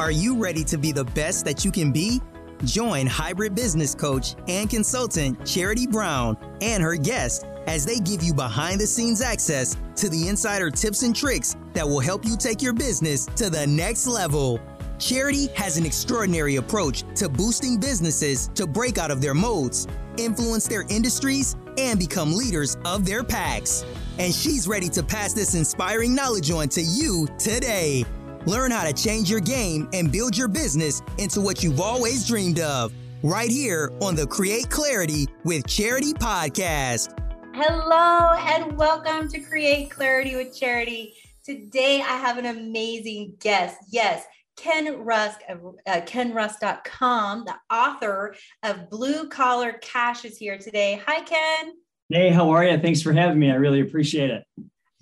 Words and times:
Are 0.00 0.10
you 0.10 0.34
ready 0.34 0.64
to 0.64 0.78
be 0.78 0.92
the 0.92 1.04
best 1.04 1.44
that 1.44 1.62
you 1.62 1.70
can 1.70 1.92
be? 1.92 2.22
Join 2.64 3.06
hybrid 3.06 3.54
business 3.54 3.94
coach 3.94 4.34
and 4.48 4.70
consultant 4.70 5.44
Charity 5.44 5.86
Brown 5.86 6.38
and 6.62 6.82
her 6.82 6.96
guest 6.96 7.44
as 7.66 7.84
they 7.84 7.98
give 7.98 8.22
you 8.22 8.32
behind 8.32 8.80
the 8.80 8.86
scenes 8.86 9.20
access 9.20 9.76
to 9.96 10.08
the 10.08 10.28
insider 10.28 10.70
tips 10.70 11.02
and 11.02 11.14
tricks 11.14 11.54
that 11.74 11.86
will 11.86 12.00
help 12.00 12.24
you 12.24 12.38
take 12.38 12.62
your 12.62 12.72
business 12.72 13.26
to 13.36 13.50
the 13.50 13.66
next 13.66 14.06
level. 14.06 14.58
Charity 14.98 15.48
has 15.48 15.76
an 15.76 15.84
extraordinary 15.84 16.56
approach 16.56 17.04
to 17.16 17.28
boosting 17.28 17.78
businesses 17.78 18.48
to 18.54 18.66
break 18.66 18.96
out 18.96 19.10
of 19.10 19.20
their 19.20 19.34
modes, 19.34 19.86
influence 20.16 20.66
their 20.66 20.86
industries, 20.88 21.56
and 21.76 21.98
become 21.98 22.34
leaders 22.34 22.78
of 22.86 23.04
their 23.04 23.22
packs. 23.22 23.84
And 24.18 24.34
she's 24.34 24.66
ready 24.66 24.88
to 24.90 25.02
pass 25.02 25.34
this 25.34 25.54
inspiring 25.54 26.14
knowledge 26.14 26.50
on 26.50 26.70
to 26.70 26.80
you 26.80 27.28
today. 27.38 28.06
Learn 28.46 28.70
how 28.70 28.84
to 28.84 28.92
change 28.92 29.28
your 29.28 29.40
game 29.40 29.88
and 29.92 30.10
build 30.10 30.36
your 30.36 30.48
business 30.48 31.02
into 31.18 31.42
what 31.42 31.62
you've 31.62 31.80
always 31.80 32.26
dreamed 32.26 32.58
of. 32.60 32.92
Right 33.22 33.50
here 33.50 33.92
on 34.00 34.14
the 34.14 34.26
Create 34.26 34.70
Clarity 34.70 35.28
with 35.44 35.66
Charity 35.66 36.14
podcast. 36.14 37.14
Hello, 37.52 38.34
and 38.38 38.78
welcome 38.78 39.28
to 39.28 39.40
Create 39.40 39.90
Clarity 39.90 40.36
with 40.36 40.56
Charity. 40.56 41.14
Today, 41.44 42.00
I 42.00 42.16
have 42.16 42.38
an 42.38 42.46
amazing 42.46 43.34
guest. 43.40 43.76
Yes, 43.90 44.24
Ken 44.56 45.04
Rusk 45.04 45.40
of 45.50 45.76
uh, 45.86 46.00
kenrusk.com, 46.06 47.44
the 47.44 47.56
author 47.74 48.34
of 48.62 48.88
Blue 48.88 49.28
Collar 49.28 49.74
Cash, 49.82 50.24
is 50.24 50.38
here 50.38 50.56
today. 50.56 51.02
Hi, 51.06 51.20
Ken. 51.20 51.74
Hey, 52.08 52.30
how 52.30 52.48
are 52.50 52.64
you? 52.64 52.78
Thanks 52.78 53.02
for 53.02 53.12
having 53.12 53.38
me. 53.38 53.50
I 53.50 53.56
really 53.56 53.80
appreciate 53.80 54.30
it. 54.30 54.44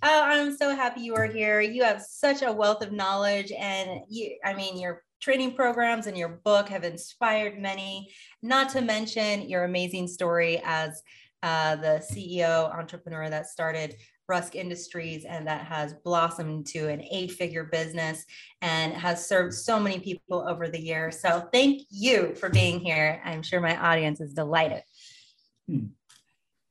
Oh, 0.02 0.22
I'm 0.22 0.56
so 0.56 0.76
happy 0.76 1.00
you 1.00 1.16
are 1.16 1.26
here. 1.26 1.60
You 1.60 1.82
have 1.82 2.02
such 2.02 2.42
a 2.42 2.52
wealth 2.52 2.82
of 2.82 2.92
knowledge, 2.92 3.50
and 3.50 4.00
you, 4.08 4.38
I 4.44 4.54
mean, 4.54 4.78
your 4.78 5.02
training 5.20 5.54
programs 5.54 6.06
and 6.06 6.16
your 6.16 6.40
book 6.44 6.68
have 6.68 6.84
inspired 6.84 7.58
many, 7.58 8.12
not 8.40 8.68
to 8.70 8.80
mention 8.80 9.48
your 9.48 9.64
amazing 9.64 10.06
story 10.06 10.62
as 10.64 11.02
uh, 11.42 11.74
the 11.76 12.04
CEO 12.12 12.72
entrepreneur 12.72 13.28
that 13.28 13.48
started 13.48 13.96
Rusk 14.28 14.54
Industries 14.54 15.24
and 15.24 15.46
that 15.48 15.66
has 15.66 15.94
blossomed 16.04 16.66
to 16.68 16.88
an 16.88 17.02
eight 17.02 17.32
figure 17.32 17.64
business 17.64 18.24
and 18.60 18.92
has 18.92 19.26
served 19.26 19.54
so 19.54 19.80
many 19.80 19.98
people 19.98 20.46
over 20.46 20.68
the 20.68 20.80
years. 20.80 21.18
So 21.20 21.48
thank 21.52 21.82
you 21.90 22.34
for 22.34 22.50
being 22.50 22.78
here. 22.78 23.20
I'm 23.24 23.42
sure 23.42 23.60
my 23.60 23.76
audience 23.76 24.20
is 24.20 24.34
delighted. 24.34 24.82
Hmm. 25.68 25.86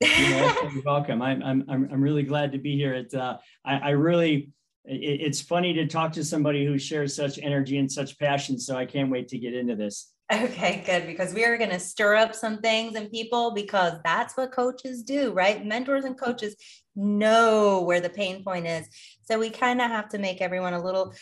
you're 0.00 0.82
welcome. 0.84 1.22
I'm, 1.22 1.42
I'm, 1.42 1.64
I'm 1.68 2.00
really 2.00 2.22
glad 2.22 2.52
to 2.52 2.58
be 2.58 2.76
here. 2.76 2.94
It, 2.94 3.14
uh, 3.14 3.38
I, 3.64 3.78
I 3.78 3.90
really, 3.90 4.52
it, 4.84 5.20
it's 5.20 5.40
funny 5.40 5.72
to 5.74 5.86
talk 5.86 6.12
to 6.12 6.24
somebody 6.24 6.64
who 6.64 6.78
shares 6.78 7.16
such 7.16 7.38
energy 7.38 7.78
and 7.78 7.90
such 7.90 8.18
passion. 8.18 8.58
So 8.58 8.76
I 8.76 8.86
can't 8.86 9.10
wait 9.10 9.28
to 9.28 9.38
get 9.38 9.54
into 9.54 9.74
this. 9.74 10.12
Okay, 10.30 10.82
good. 10.84 11.06
Because 11.06 11.32
we 11.32 11.44
are 11.44 11.56
going 11.56 11.70
to 11.70 11.80
stir 11.80 12.14
up 12.14 12.34
some 12.34 12.58
things 12.58 12.94
in 12.94 13.08
people 13.08 13.52
because 13.52 13.94
that's 14.04 14.36
what 14.36 14.52
coaches 14.52 15.02
do, 15.02 15.32
right? 15.32 15.64
Mentors 15.64 16.04
and 16.04 16.20
coaches 16.20 16.54
know 16.94 17.80
where 17.82 18.00
the 18.00 18.10
pain 18.10 18.44
point 18.44 18.66
is. 18.66 18.86
So 19.22 19.38
we 19.38 19.50
kind 19.50 19.80
of 19.80 19.90
have 19.90 20.10
to 20.10 20.18
make 20.18 20.42
everyone 20.42 20.74
a 20.74 20.82
little 20.82 21.14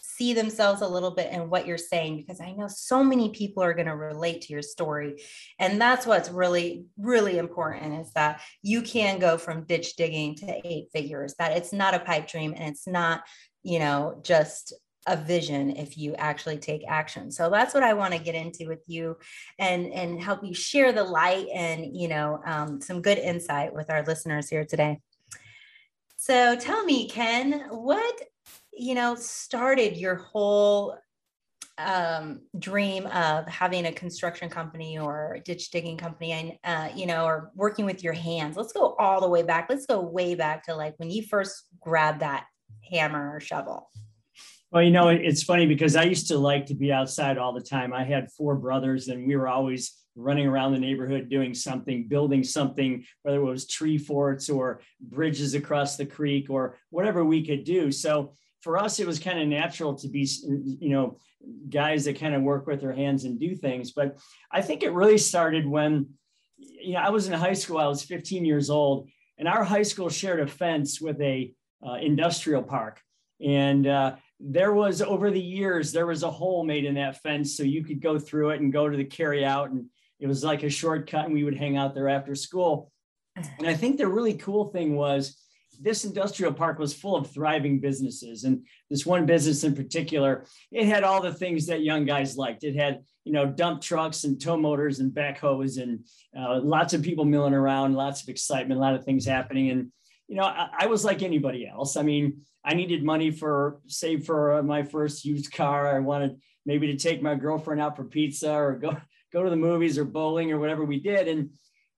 see 0.00 0.32
themselves 0.34 0.82
a 0.82 0.88
little 0.88 1.10
bit 1.10 1.32
in 1.32 1.50
what 1.50 1.66
you're 1.66 1.78
saying 1.78 2.16
because 2.16 2.40
I 2.40 2.52
know 2.52 2.68
so 2.68 3.02
many 3.02 3.30
people 3.30 3.62
are 3.62 3.74
going 3.74 3.86
to 3.86 3.96
relate 3.96 4.42
to 4.42 4.52
your 4.52 4.62
story. 4.62 5.22
And 5.58 5.80
that's 5.80 6.06
what's 6.06 6.30
really, 6.30 6.84
really 6.98 7.38
important 7.38 8.00
is 8.00 8.12
that 8.12 8.40
you 8.62 8.82
can 8.82 9.18
go 9.18 9.38
from 9.38 9.64
ditch 9.64 9.96
digging 9.96 10.34
to 10.36 10.66
eight 10.66 10.88
figures, 10.92 11.34
that 11.38 11.56
it's 11.56 11.72
not 11.72 11.94
a 11.94 12.00
pipe 12.00 12.28
dream 12.28 12.54
and 12.56 12.70
it's 12.70 12.86
not, 12.86 13.22
you 13.62 13.78
know, 13.78 14.20
just 14.22 14.74
a 15.06 15.16
vision 15.16 15.76
if 15.76 15.96
you 15.96 16.14
actually 16.16 16.58
take 16.58 16.82
action 16.86 17.30
so 17.30 17.48
that's 17.48 17.72
what 17.72 17.82
i 17.82 17.94
want 17.94 18.12
to 18.12 18.20
get 18.20 18.34
into 18.34 18.68
with 18.68 18.82
you 18.86 19.16
and 19.58 19.86
and 19.94 20.22
help 20.22 20.44
you 20.44 20.52
share 20.52 20.92
the 20.92 21.02
light 21.02 21.46
and 21.54 21.96
you 21.96 22.06
know 22.06 22.38
um, 22.44 22.82
some 22.82 23.00
good 23.00 23.16
insight 23.16 23.72
with 23.72 23.88
our 23.88 24.04
listeners 24.04 24.50
here 24.50 24.64
today 24.64 25.00
so 26.16 26.54
tell 26.54 26.84
me 26.84 27.08
ken 27.08 27.64
what 27.70 28.14
you 28.72 28.94
know 28.94 29.14
started 29.14 29.96
your 29.96 30.16
whole 30.16 30.96
um, 31.78 32.40
dream 32.58 33.06
of 33.06 33.46
having 33.46 33.86
a 33.86 33.92
construction 33.92 34.50
company 34.50 34.98
or 34.98 35.38
ditch 35.44 35.70
digging 35.70 35.96
company 35.96 36.32
and 36.32 36.52
uh, 36.64 36.88
you 36.94 37.06
know 37.06 37.24
or 37.24 37.50
working 37.54 37.86
with 37.86 38.04
your 38.04 38.12
hands 38.12 38.56
let's 38.56 38.72
go 38.72 38.94
all 38.98 39.20
the 39.20 39.28
way 39.28 39.42
back 39.42 39.68
let's 39.70 39.86
go 39.86 40.00
way 40.00 40.34
back 40.34 40.64
to 40.64 40.74
like 40.74 40.94
when 40.98 41.10
you 41.10 41.22
first 41.22 41.64
grabbed 41.80 42.20
that 42.20 42.46
hammer 42.90 43.34
or 43.34 43.40
shovel 43.40 43.90
well, 44.72 44.84
you 44.84 44.92
know, 44.92 45.08
it's 45.08 45.42
funny 45.42 45.66
because 45.66 45.96
I 45.96 46.04
used 46.04 46.28
to 46.28 46.38
like 46.38 46.66
to 46.66 46.74
be 46.74 46.92
outside 46.92 47.38
all 47.38 47.52
the 47.52 47.60
time. 47.60 47.92
I 47.92 48.04
had 48.04 48.30
four 48.30 48.54
brothers, 48.54 49.08
and 49.08 49.26
we 49.26 49.34
were 49.34 49.48
always 49.48 50.00
running 50.14 50.46
around 50.46 50.72
the 50.72 50.78
neighborhood 50.78 51.28
doing 51.28 51.54
something, 51.54 52.06
building 52.06 52.44
something, 52.44 53.04
whether 53.22 53.38
it 53.38 53.44
was 53.44 53.66
tree 53.66 53.98
forts 53.98 54.48
or 54.48 54.80
bridges 55.00 55.54
across 55.54 55.96
the 55.96 56.06
creek 56.06 56.50
or 56.50 56.76
whatever 56.90 57.24
we 57.24 57.44
could 57.44 57.64
do. 57.64 57.90
So 57.90 58.34
for 58.60 58.78
us, 58.78 59.00
it 59.00 59.06
was 59.06 59.18
kind 59.18 59.40
of 59.40 59.48
natural 59.48 59.94
to 59.96 60.08
be, 60.08 60.28
you 60.80 60.90
know, 60.90 61.18
guys 61.68 62.04
that 62.04 62.20
kind 62.20 62.34
of 62.34 62.42
work 62.42 62.66
with 62.66 62.80
their 62.80 62.92
hands 62.92 63.24
and 63.24 63.40
do 63.40 63.54
things. 63.54 63.92
But 63.92 64.18
I 64.52 64.60
think 64.60 64.82
it 64.82 64.92
really 64.92 65.18
started 65.18 65.66
when, 65.66 66.10
you 66.58 66.94
know, 66.94 67.00
I 67.00 67.10
was 67.10 67.26
in 67.26 67.32
high 67.32 67.54
school. 67.54 67.78
I 67.78 67.86
was 67.86 68.02
15 68.02 68.44
years 68.44 68.68
old, 68.68 69.08
and 69.38 69.48
our 69.48 69.64
high 69.64 69.82
school 69.82 70.10
shared 70.10 70.40
a 70.40 70.46
fence 70.46 71.00
with 71.00 71.20
a 71.20 71.52
uh, 71.86 71.94
industrial 71.94 72.62
park, 72.62 73.00
and 73.40 73.86
uh, 73.86 74.16
there 74.40 74.72
was 74.72 75.02
over 75.02 75.30
the 75.30 75.40
years 75.40 75.92
there 75.92 76.06
was 76.06 76.22
a 76.22 76.30
hole 76.30 76.64
made 76.64 76.86
in 76.86 76.94
that 76.94 77.22
fence 77.22 77.56
so 77.56 77.62
you 77.62 77.84
could 77.84 78.00
go 78.00 78.18
through 78.18 78.50
it 78.50 78.60
and 78.60 78.72
go 78.72 78.88
to 78.88 78.96
the 78.96 79.04
carry 79.04 79.44
out 79.44 79.70
and 79.70 79.84
it 80.18 80.26
was 80.26 80.42
like 80.42 80.62
a 80.62 80.70
shortcut 80.70 81.26
and 81.26 81.34
we 81.34 81.44
would 81.44 81.56
hang 81.56 81.76
out 81.76 81.94
there 81.94 82.08
after 82.08 82.34
school 82.34 82.90
and 83.36 83.68
i 83.68 83.74
think 83.74 83.98
the 83.98 84.08
really 84.08 84.34
cool 84.34 84.70
thing 84.70 84.96
was 84.96 85.36
this 85.80 86.04
industrial 86.04 86.52
park 86.52 86.78
was 86.78 86.92
full 86.92 87.16
of 87.16 87.30
thriving 87.30 87.80
businesses 87.80 88.44
and 88.44 88.64
this 88.90 89.06
one 89.06 89.26
business 89.26 89.64
in 89.64 89.74
particular 89.74 90.44
it 90.70 90.86
had 90.86 91.04
all 91.04 91.22
the 91.22 91.32
things 91.32 91.66
that 91.66 91.82
young 91.82 92.04
guys 92.04 92.36
liked 92.36 92.64
it 92.64 92.76
had 92.76 93.02
you 93.24 93.32
know 93.32 93.46
dump 93.46 93.80
trucks 93.80 94.24
and 94.24 94.40
tow 94.40 94.56
motors 94.56 94.98
and 94.98 95.12
backhoes 95.12 95.80
and 95.80 96.04
uh, 96.38 96.60
lots 96.60 96.92
of 96.92 97.02
people 97.02 97.24
milling 97.24 97.54
around 97.54 97.94
lots 97.94 98.22
of 98.22 98.28
excitement 98.28 98.78
a 98.78 98.82
lot 98.82 98.94
of 98.94 99.04
things 99.04 99.24
happening 99.24 99.70
and 99.70 99.90
you 100.28 100.36
know 100.36 100.44
I, 100.44 100.68
I 100.80 100.86
was 100.86 101.04
like 101.04 101.22
anybody 101.22 101.66
else 101.66 101.96
i 101.96 102.02
mean 102.02 102.42
I 102.64 102.74
needed 102.74 103.02
money 103.02 103.30
for 103.30 103.80
save 103.86 104.24
for 104.24 104.62
my 104.62 104.82
first 104.82 105.24
used 105.24 105.52
car. 105.52 105.94
I 105.94 106.00
wanted 106.00 106.36
maybe 106.66 106.88
to 106.88 106.96
take 106.96 107.22
my 107.22 107.34
girlfriend 107.34 107.80
out 107.80 107.96
for 107.96 108.04
pizza 108.04 108.52
or 108.52 108.76
go 108.76 108.96
go 109.32 109.42
to 109.42 109.50
the 109.50 109.56
movies 109.56 109.96
or 109.96 110.04
bowling 110.04 110.52
or 110.52 110.58
whatever 110.58 110.84
we 110.84 111.00
did. 111.00 111.28
And 111.28 111.50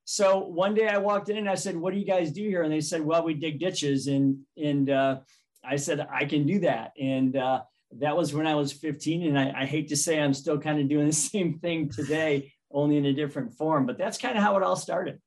so 0.04 0.38
one 0.38 0.74
day 0.74 0.88
I 0.88 0.98
walked 0.98 1.28
in 1.28 1.36
and 1.36 1.48
I 1.48 1.54
said, 1.54 1.76
"What 1.76 1.92
do 1.92 1.98
you 1.98 2.06
guys 2.06 2.32
do 2.32 2.42
here?" 2.42 2.62
And 2.62 2.72
they 2.72 2.80
said, 2.80 3.02
"Well, 3.02 3.24
we 3.24 3.34
dig 3.34 3.60
ditches." 3.60 4.06
And 4.08 4.38
and 4.56 4.90
uh, 4.90 5.20
I 5.64 5.76
said, 5.76 6.06
"I 6.10 6.24
can 6.24 6.46
do 6.46 6.60
that." 6.60 6.92
And 6.98 7.36
uh, 7.36 7.62
that 7.98 8.16
was 8.16 8.34
when 8.34 8.46
I 8.46 8.54
was 8.54 8.72
15. 8.72 9.26
And 9.26 9.38
I, 9.38 9.62
I 9.62 9.66
hate 9.66 9.88
to 9.88 9.96
say 9.96 10.20
I'm 10.20 10.34
still 10.34 10.58
kind 10.58 10.80
of 10.80 10.88
doing 10.88 11.06
the 11.06 11.12
same 11.12 11.58
thing 11.58 11.88
today, 11.88 12.52
only 12.70 12.96
in 12.96 13.06
a 13.06 13.12
different 13.12 13.54
form. 13.54 13.86
But 13.86 13.98
that's 13.98 14.18
kind 14.18 14.36
of 14.36 14.42
how 14.42 14.56
it 14.56 14.62
all 14.62 14.76
started. 14.76 15.20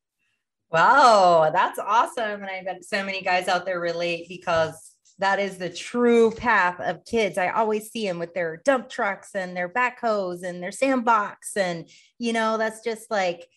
Wow, 0.71 1.51
that's 1.53 1.79
awesome. 1.79 2.41
And 2.41 2.45
I 2.45 2.63
bet 2.63 2.83
so 2.83 3.03
many 3.05 3.21
guys 3.21 3.47
out 3.47 3.65
there 3.65 3.79
relate 3.79 4.27
because 4.27 4.95
that 5.19 5.39
is 5.39 5.57
the 5.57 5.69
true 5.69 6.31
path 6.31 6.81
of 6.81 7.05
kids. 7.05 7.37
I 7.37 7.49
always 7.49 7.91
see 7.91 8.05
them 8.05 8.19
with 8.19 8.33
their 8.33 8.57
dump 8.65 8.89
trucks 8.89 9.29
and 9.35 9.55
their 9.55 9.69
backhoes 9.69 10.43
and 10.43 10.61
their 10.61 10.73
sandbox. 10.73 11.55
And, 11.55 11.87
you 12.19 12.33
know, 12.33 12.57
that's 12.57 12.83
just 12.83 13.09
like 13.09 13.47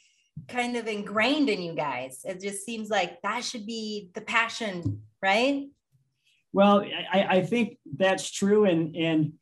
kind 0.47 0.77
of 0.77 0.87
ingrained 0.87 1.49
in 1.49 1.63
you 1.63 1.75
guys. 1.75 2.21
It 2.25 2.41
just 2.41 2.65
seems 2.65 2.91
like 2.91 3.21
that 3.23 3.45
should 3.45 3.67
be 3.67 4.11
the 4.15 4.21
passion, 4.21 5.03
right? 5.23 5.67
Well, 6.53 6.85
I, 7.13 7.23
I 7.23 7.43
think 7.43 7.79
that's 7.97 8.31
true. 8.31 8.65
And, 8.65 8.97
and, 8.97 9.33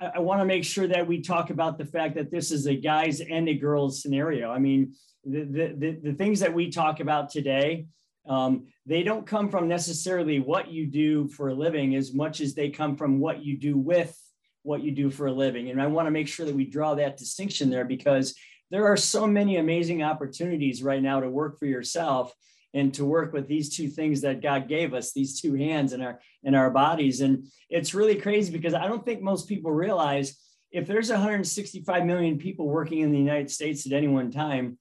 I, 0.00 0.12
I 0.16 0.18
want 0.20 0.40
to 0.40 0.44
make 0.44 0.64
sure 0.64 0.86
that 0.88 1.06
we 1.06 1.20
talk 1.20 1.50
about 1.50 1.78
the 1.78 1.84
fact 1.84 2.14
that 2.16 2.30
this 2.30 2.50
is 2.50 2.66
a 2.66 2.74
guys 2.74 3.20
and 3.20 3.48
a 3.48 3.54
girls 3.54 4.02
scenario. 4.02 4.50
I 4.50 4.58
mean, 4.58 4.94
the, 5.24 5.42
the, 5.42 5.74
the, 5.76 6.00
the 6.10 6.12
things 6.14 6.40
that 6.40 6.54
we 6.54 6.70
talk 6.70 7.00
about 7.00 7.30
today, 7.30 7.86
um, 8.28 8.66
they 8.86 9.02
don't 9.02 9.26
come 9.26 9.48
from 9.48 9.68
necessarily 9.68 10.40
what 10.40 10.70
you 10.70 10.86
do 10.86 11.28
for 11.28 11.48
a 11.48 11.54
living 11.54 11.94
as 11.94 12.12
much 12.14 12.40
as 12.40 12.54
they 12.54 12.70
come 12.70 12.96
from 12.96 13.18
what 13.18 13.44
you 13.44 13.56
do 13.56 13.76
with 13.76 14.16
what 14.62 14.82
you 14.82 14.90
do 14.90 15.10
for 15.10 15.28
a 15.28 15.32
living. 15.32 15.70
And 15.70 15.80
I 15.80 15.86
want 15.86 16.06
to 16.06 16.10
make 16.10 16.26
sure 16.26 16.44
that 16.44 16.54
we 16.54 16.64
draw 16.64 16.94
that 16.96 17.16
distinction 17.16 17.70
there 17.70 17.84
because 17.84 18.34
there 18.70 18.86
are 18.86 18.96
so 18.96 19.26
many 19.26 19.56
amazing 19.56 20.02
opportunities 20.02 20.82
right 20.82 21.02
now 21.02 21.20
to 21.20 21.28
work 21.28 21.58
for 21.58 21.66
yourself 21.66 22.34
and 22.74 22.92
to 22.94 23.04
work 23.04 23.32
with 23.32 23.48
these 23.48 23.74
two 23.74 23.88
things 23.88 24.20
that 24.20 24.42
God 24.42 24.68
gave 24.68 24.92
us, 24.92 25.12
these 25.12 25.40
two 25.40 25.54
hands 25.54 25.92
in 25.92 26.02
our 26.02 26.20
in 26.42 26.54
our 26.54 26.70
bodies. 26.70 27.20
And 27.20 27.46
it's 27.70 27.94
really 27.94 28.16
crazy 28.16 28.52
because 28.52 28.74
I 28.74 28.86
don't 28.86 29.04
think 29.04 29.22
most 29.22 29.48
people 29.48 29.70
realize 29.70 30.36
if 30.70 30.86
there's 30.86 31.10
165 31.10 32.04
million 32.04 32.38
people 32.38 32.66
working 32.66 33.00
in 33.00 33.12
the 33.12 33.18
United 33.18 33.50
States 33.50 33.86
at 33.86 33.92
any 33.92 34.08
one 34.08 34.30
time, 34.30 34.78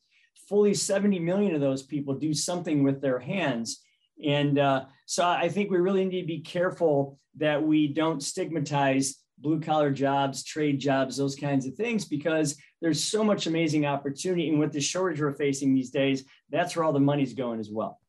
fully 0.50 0.74
70 0.74 1.20
million 1.20 1.56
of 1.56 1.62
those 1.62 1.84
people 1.84 2.16
do 2.16 2.34
something 2.34 2.84
with 2.84 3.02
their 3.02 3.20
hands. 3.20 3.82
And 4.24 4.60
uh, 4.60 4.86
so 5.06 5.26
I 5.28 5.50
think 5.50 5.72
we 5.72 5.78
really 5.78 6.06
need 6.06 6.22
to 6.22 6.28
be 6.28 6.42
careful 6.42 7.20
that 7.38 7.64
we 7.64 7.88
don't 7.88 8.22
stigmatize 8.22 9.16
blue 9.38 9.60
collar 9.60 9.92
jobs, 9.92 10.44
trade 10.44 10.80
jobs, 10.80 11.18
those 11.18 11.36
kinds 11.36 11.66
of 11.66 11.76
things, 11.76 12.06
because 12.06 12.58
there's 12.86 13.04
so 13.04 13.24
much 13.24 13.48
amazing 13.48 13.88
opportunity. 13.88 14.48
And 14.48 14.60
with 14.60 14.72
the 14.72 14.80
shortage 14.80 15.20
we're 15.20 15.34
facing 15.34 15.74
these 15.74 15.90
days, 15.90 16.24
that's 16.52 16.76
where 16.76 16.86
all 16.86 16.94
the 16.94 17.00
money's 17.00 17.34
going 17.34 17.60
as 17.60 17.72
well. 17.72 18.00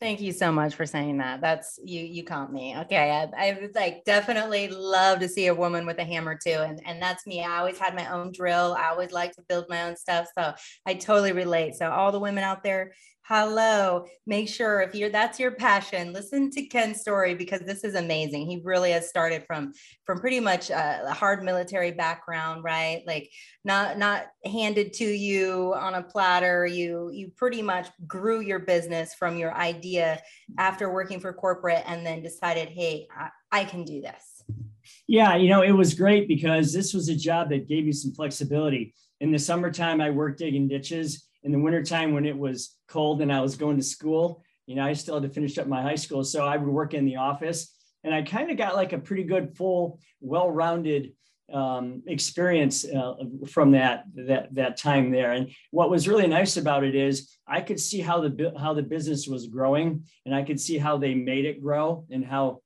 Thank 0.00 0.20
you 0.20 0.30
so 0.30 0.52
much 0.52 0.76
for 0.76 0.86
saying 0.86 1.18
that. 1.18 1.40
That's 1.40 1.80
you. 1.82 2.00
You 2.00 2.22
caught 2.22 2.52
me. 2.52 2.76
Okay, 2.78 3.10
I, 3.10 3.24
I 3.36 3.70
like 3.74 4.04
definitely 4.04 4.68
love 4.68 5.18
to 5.18 5.28
see 5.28 5.48
a 5.48 5.54
woman 5.54 5.84
with 5.84 5.98
a 5.98 6.04
hammer 6.04 6.38
too, 6.40 6.50
and 6.50 6.80
and 6.86 7.02
that's 7.02 7.26
me. 7.26 7.42
I 7.42 7.58
always 7.58 7.78
had 7.78 7.96
my 7.96 8.06
own 8.12 8.30
drill. 8.30 8.76
I 8.78 8.90
always 8.90 9.10
like 9.10 9.32
to 9.32 9.42
build 9.48 9.64
my 9.68 9.82
own 9.82 9.96
stuff, 9.96 10.28
so 10.38 10.54
I 10.86 10.94
totally 10.94 11.32
relate. 11.32 11.74
So 11.74 11.90
all 11.90 12.12
the 12.12 12.20
women 12.20 12.44
out 12.44 12.62
there, 12.62 12.92
hello. 13.26 14.04
Make 14.26 14.48
sure 14.48 14.82
if 14.82 14.94
you're 14.94 15.08
that's 15.08 15.40
your 15.40 15.52
passion 15.52 16.12
listen 16.12 16.50
to 16.50 16.66
ken's 16.66 17.00
story 17.00 17.34
because 17.34 17.60
this 17.62 17.82
is 17.82 17.94
amazing. 17.94 18.46
He 18.46 18.60
really 18.62 18.90
has 18.90 19.08
started 19.08 19.44
from 19.46 19.72
from 20.04 20.20
pretty 20.20 20.40
much 20.40 20.70
uh, 20.70 20.98
a 21.06 21.12
hard 21.12 21.42
military 21.42 21.90
background 21.90 22.64
right? 22.64 23.02
Like 23.06 23.30
not 23.64 23.98
not 23.98 24.26
handed 24.44 24.92
to 24.94 25.06
you 25.06 25.74
on 25.74 25.94
a 25.94 26.02
platter. 26.02 26.66
You 26.66 27.10
you 27.12 27.30
pretty 27.34 27.62
much 27.62 27.88
grew 28.06 28.40
your 28.40 28.58
business 28.58 29.14
from 29.14 29.38
your 29.38 29.54
idea 29.54 30.20
after 30.58 30.92
working 30.92 31.18
for 31.18 31.32
corporate 31.32 31.82
and 31.86 32.04
then 32.04 32.22
decided 32.22 32.68
hey 32.68 33.06
I, 33.16 33.30
I 33.50 33.64
can 33.64 33.84
do 33.84 34.02
this. 34.02 34.42
Yeah 35.06 35.36
you 35.36 35.48
know 35.48 35.62
it 35.62 35.72
was 35.72 35.94
great 35.94 36.28
because 36.28 36.74
this 36.74 36.92
was 36.92 37.08
a 37.08 37.16
job 37.16 37.48
that 37.50 37.68
gave 37.68 37.86
you 37.86 37.92
some 37.92 38.12
flexibility. 38.12 38.94
In 39.20 39.30
the 39.30 39.38
summertime 39.38 40.02
i 40.02 40.10
worked 40.10 40.40
digging 40.40 40.68
ditches 40.68 41.26
in 41.44 41.52
the 41.52 41.58
wintertime 41.58 42.12
when 42.12 42.24
it 42.24 42.36
was 42.36 42.76
cold 42.88 43.22
and 43.22 43.32
I 43.32 43.40
was 43.40 43.56
going 43.56 43.76
to 43.76 43.82
school, 43.82 44.42
you 44.66 44.74
know, 44.74 44.84
I 44.84 44.94
still 44.94 45.20
had 45.20 45.28
to 45.28 45.34
finish 45.34 45.58
up 45.58 45.66
my 45.66 45.82
high 45.82 45.94
school. 45.94 46.24
So 46.24 46.44
I 46.46 46.56
would 46.56 46.68
work 46.68 46.94
in 46.94 47.04
the 47.04 47.16
office 47.16 47.72
and 48.02 48.14
I 48.14 48.22
kind 48.22 48.50
of 48.50 48.56
got 48.56 48.74
like 48.74 48.92
a 48.92 48.98
pretty 48.98 49.24
good, 49.24 49.56
full, 49.56 50.00
well-rounded 50.20 51.12
um, 51.52 52.02
experience 52.06 52.86
uh, 52.86 53.14
from 53.46 53.72
that, 53.72 54.04
that, 54.14 54.54
that 54.54 54.78
time 54.78 55.10
there. 55.10 55.32
And 55.32 55.50
what 55.70 55.90
was 55.90 56.08
really 56.08 56.26
nice 56.26 56.56
about 56.56 56.84
it 56.84 56.94
is 56.94 57.30
I 57.46 57.60
could 57.60 57.78
see 57.78 58.00
how 58.00 58.20
the, 58.20 58.54
how 58.58 58.72
the 58.72 58.82
business 58.82 59.28
was 59.28 59.46
growing 59.46 60.04
and 60.24 60.34
I 60.34 60.42
could 60.42 60.58
see 60.58 60.78
how 60.78 60.96
they 60.96 61.14
made 61.14 61.44
it 61.44 61.62
grow 61.62 62.06
and 62.10 62.24
how 62.24 62.60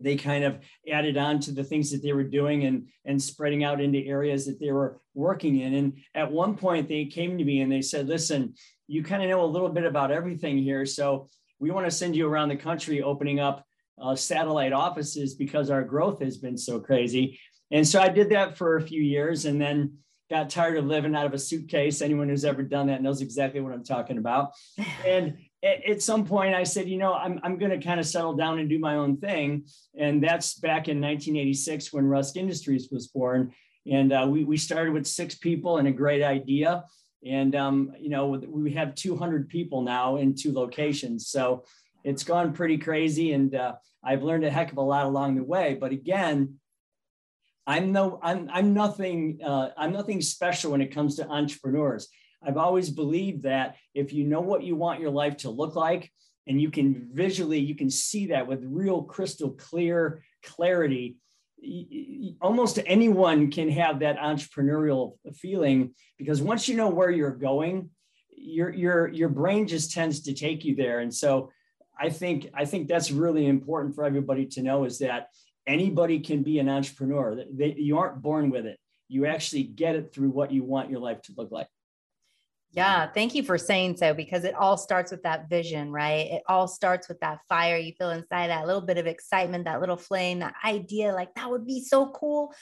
they 0.00 0.16
kind 0.16 0.44
of 0.44 0.58
added 0.90 1.16
on 1.16 1.38
to 1.40 1.52
the 1.52 1.64
things 1.64 1.90
that 1.90 2.02
they 2.02 2.12
were 2.12 2.24
doing 2.24 2.64
and 2.64 2.88
and 3.04 3.22
spreading 3.22 3.64
out 3.64 3.80
into 3.80 3.98
areas 3.98 4.46
that 4.46 4.58
they 4.58 4.72
were 4.72 5.00
working 5.14 5.60
in. 5.60 5.74
And 5.74 5.92
at 6.14 6.30
one 6.30 6.56
point 6.56 6.88
they 6.88 7.04
came 7.06 7.38
to 7.38 7.44
me 7.44 7.60
and 7.60 7.70
they 7.70 7.82
said 7.82 8.08
listen 8.08 8.54
you 8.88 9.02
kind 9.02 9.22
of 9.22 9.28
know 9.30 9.44
a 9.44 9.46
little 9.46 9.68
bit 9.68 9.84
about 9.84 10.10
everything 10.10 10.58
here 10.58 10.84
so 10.84 11.28
we 11.58 11.70
want 11.70 11.86
to 11.86 11.90
send 11.90 12.16
you 12.16 12.26
around 12.26 12.48
the 12.48 12.56
country 12.56 13.02
opening 13.02 13.38
up 13.38 13.64
uh, 14.02 14.16
satellite 14.16 14.72
offices 14.72 15.34
because 15.34 15.70
our 15.70 15.84
growth 15.84 16.20
has 16.20 16.36
been 16.36 16.58
so 16.58 16.80
crazy. 16.80 17.38
And 17.70 17.86
so 17.86 18.00
i 18.00 18.08
did 18.08 18.30
that 18.30 18.58
for 18.58 18.76
a 18.76 18.82
few 18.82 19.00
years 19.00 19.44
and 19.44 19.60
then 19.60 19.98
got 20.28 20.50
tired 20.50 20.78
of 20.78 20.86
living 20.86 21.14
out 21.14 21.26
of 21.26 21.34
a 21.34 21.38
suitcase. 21.38 22.02
Anyone 22.02 22.28
who's 22.28 22.44
ever 22.44 22.62
done 22.62 22.88
that 22.88 23.02
knows 23.02 23.20
exactly 23.20 23.60
what 23.60 23.72
i'm 23.72 23.84
talking 23.84 24.18
about. 24.18 24.52
And 25.06 25.38
at, 25.62 26.02
some 26.02 26.24
point 26.24 26.54
I 26.54 26.64
said, 26.64 26.88
you 26.88 26.98
know, 26.98 27.14
I'm, 27.14 27.38
I'm 27.42 27.56
going 27.56 27.70
to 27.70 27.84
kind 27.84 28.00
of 28.00 28.06
settle 28.06 28.34
down 28.34 28.58
and 28.58 28.68
do 28.68 28.78
my 28.78 28.96
own 28.96 29.16
thing. 29.16 29.64
And 29.96 30.22
that's 30.22 30.54
back 30.54 30.88
in 30.88 31.00
1986 31.00 31.92
when 31.92 32.06
Rusk 32.06 32.36
Industries 32.36 32.88
was 32.90 33.08
born. 33.08 33.52
And 33.90 34.12
uh, 34.12 34.26
we, 34.28 34.44
we 34.44 34.56
started 34.56 34.92
with 34.92 35.06
six 35.06 35.34
people 35.34 35.78
and 35.78 35.88
a 35.88 35.92
great 35.92 36.22
idea. 36.22 36.84
And, 37.24 37.54
um, 37.54 37.92
you 38.00 38.10
know, 38.10 38.26
we 38.26 38.72
have 38.72 38.94
200 38.94 39.48
people 39.48 39.82
now 39.82 40.16
in 40.16 40.34
two 40.34 40.52
locations. 40.52 41.28
So 41.28 41.64
it's 42.02 42.24
gone 42.24 42.52
pretty 42.52 42.78
crazy. 42.78 43.32
And 43.32 43.54
uh, 43.54 43.74
I've 44.04 44.24
learned 44.24 44.44
a 44.44 44.50
heck 44.50 44.72
of 44.72 44.78
a 44.78 44.82
lot 44.82 45.06
along 45.06 45.36
the 45.36 45.44
way. 45.44 45.76
But 45.80 45.92
again, 45.92 46.56
I'm 47.64 47.92
no, 47.92 48.18
I'm, 48.20 48.50
I'm 48.52 48.74
nothing, 48.74 49.38
uh, 49.44 49.68
I'm 49.76 49.92
nothing 49.92 50.20
special 50.20 50.72
when 50.72 50.82
it 50.82 50.92
comes 50.92 51.14
to 51.16 51.28
entrepreneurs. 51.28 52.08
I've 52.44 52.56
always 52.56 52.90
believed 52.90 53.44
that 53.44 53.76
if 53.94 54.12
you 54.12 54.24
know 54.24 54.40
what 54.40 54.62
you 54.62 54.76
want 54.76 55.00
your 55.00 55.10
life 55.10 55.38
to 55.38 55.50
look 55.50 55.76
like, 55.76 56.10
and 56.46 56.60
you 56.60 56.70
can 56.70 57.08
visually, 57.12 57.58
you 57.58 57.74
can 57.74 57.90
see 57.90 58.26
that 58.26 58.46
with 58.46 58.64
real 58.64 59.02
crystal 59.02 59.50
clear 59.50 60.24
clarity, 60.42 61.16
almost 62.40 62.80
anyone 62.86 63.50
can 63.50 63.68
have 63.68 64.00
that 64.00 64.18
entrepreneurial 64.18 65.16
feeling 65.36 65.94
because 66.18 66.42
once 66.42 66.68
you 66.68 66.76
know 66.76 66.88
where 66.88 67.10
you're 67.10 67.30
going, 67.30 67.90
your 68.36 68.72
your 68.74 69.08
your 69.08 69.28
brain 69.28 69.68
just 69.68 69.92
tends 69.92 70.22
to 70.22 70.34
take 70.34 70.64
you 70.64 70.74
there. 70.74 70.98
And 70.98 71.14
so 71.14 71.52
I 71.98 72.10
think 72.10 72.48
I 72.54 72.64
think 72.64 72.88
that's 72.88 73.12
really 73.12 73.46
important 73.46 73.94
for 73.94 74.04
everybody 74.04 74.46
to 74.46 74.62
know 74.62 74.84
is 74.84 74.98
that 74.98 75.28
anybody 75.66 76.18
can 76.18 76.42
be 76.42 76.58
an 76.58 76.68
entrepreneur. 76.68 77.44
They, 77.52 77.74
you 77.78 77.98
aren't 77.98 78.20
born 78.20 78.50
with 78.50 78.66
it. 78.66 78.80
You 79.08 79.26
actually 79.26 79.64
get 79.64 79.94
it 79.94 80.12
through 80.12 80.30
what 80.30 80.50
you 80.50 80.64
want 80.64 80.90
your 80.90 81.00
life 81.00 81.22
to 81.22 81.34
look 81.36 81.52
like. 81.52 81.68
Yeah, 82.74 83.06
thank 83.06 83.34
you 83.34 83.42
for 83.42 83.58
saying 83.58 83.98
so 83.98 84.14
because 84.14 84.44
it 84.44 84.54
all 84.54 84.78
starts 84.78 85.10
with 85.10 85.22
that 85.24 85.50
vision, 85.50 85.92
right? 85.92 86.30
It 86.30 86.42
all 86.48 86.66
starts 86.66 87.06
with 87.06 87.20
that 87.20 87.40
fire 87.46 87.76
you 87.76 87.92
feel 87.98 88.10
inside, 88.10 88.48
that 88.48 88.66
little 88.66 88.80
bit 88.80 88.96
of 88.96 89.06
excitement, 89.06 89.66
that 89.66 89.80
little 89.80 89.98
flame, 89.98 90.38
that 90.38 90.54
idea 90.64 91.12
like 91.12 91.34
that 91.34 91.50
would 91.50 91.66
be 91.66 91.82
so 91.82 92.10
cool. 92.10 92.52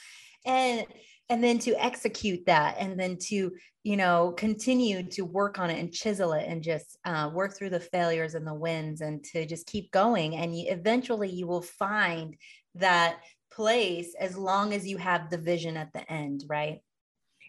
And 0.45 0.85
and 1.29 1.41
then 1.41 1.59
to 1.59 1.73
execute 1.81 2.45
that 2.45 2.75
and 2.77 2.99
then 2.99 3.17
to 3.17 3.51
you 3.83 3.95
know 3.95 4.33
continue 4.35 5.01
to 5.01 5.21
work 5.23 5.59
on 5.59 5.69
it 5.69 5.79
and 5.79 5.93
chisel 5.93 6.33
it 6.33 6.45
and 6.45 6.61
just 6.61 6.97
uh, 7.05 7.29
work 7.33 7.55
through 7.55 7.69
the 7.69 7.79
failures 7.79 8.35
and 8.35 8.45
the 8.45 8.53
wins 8.53 8.99
and 8.99 9.23
to 9.23 9.45
just 9.45 9.65
keep 9.65 9.91
going 9.91 10.35
and 10.35 10.57
you, 10.57 10.65
eventually 10.69 11.29
you 11.29 11.47
will 11.47 11.61
find 11.61 12.35
that 12.75 13.15
place 13.49 14.13
as 14.19 14.37
long 14.37 14.73
as 14.73 14.85
you 14.85 14.97
have 14.97 15.29
the 15.29 15.37
vision 15.37 15.77
at 15.77 15.91
the 15.93 16.11
end 16.11 16.43
right 16.49 16.81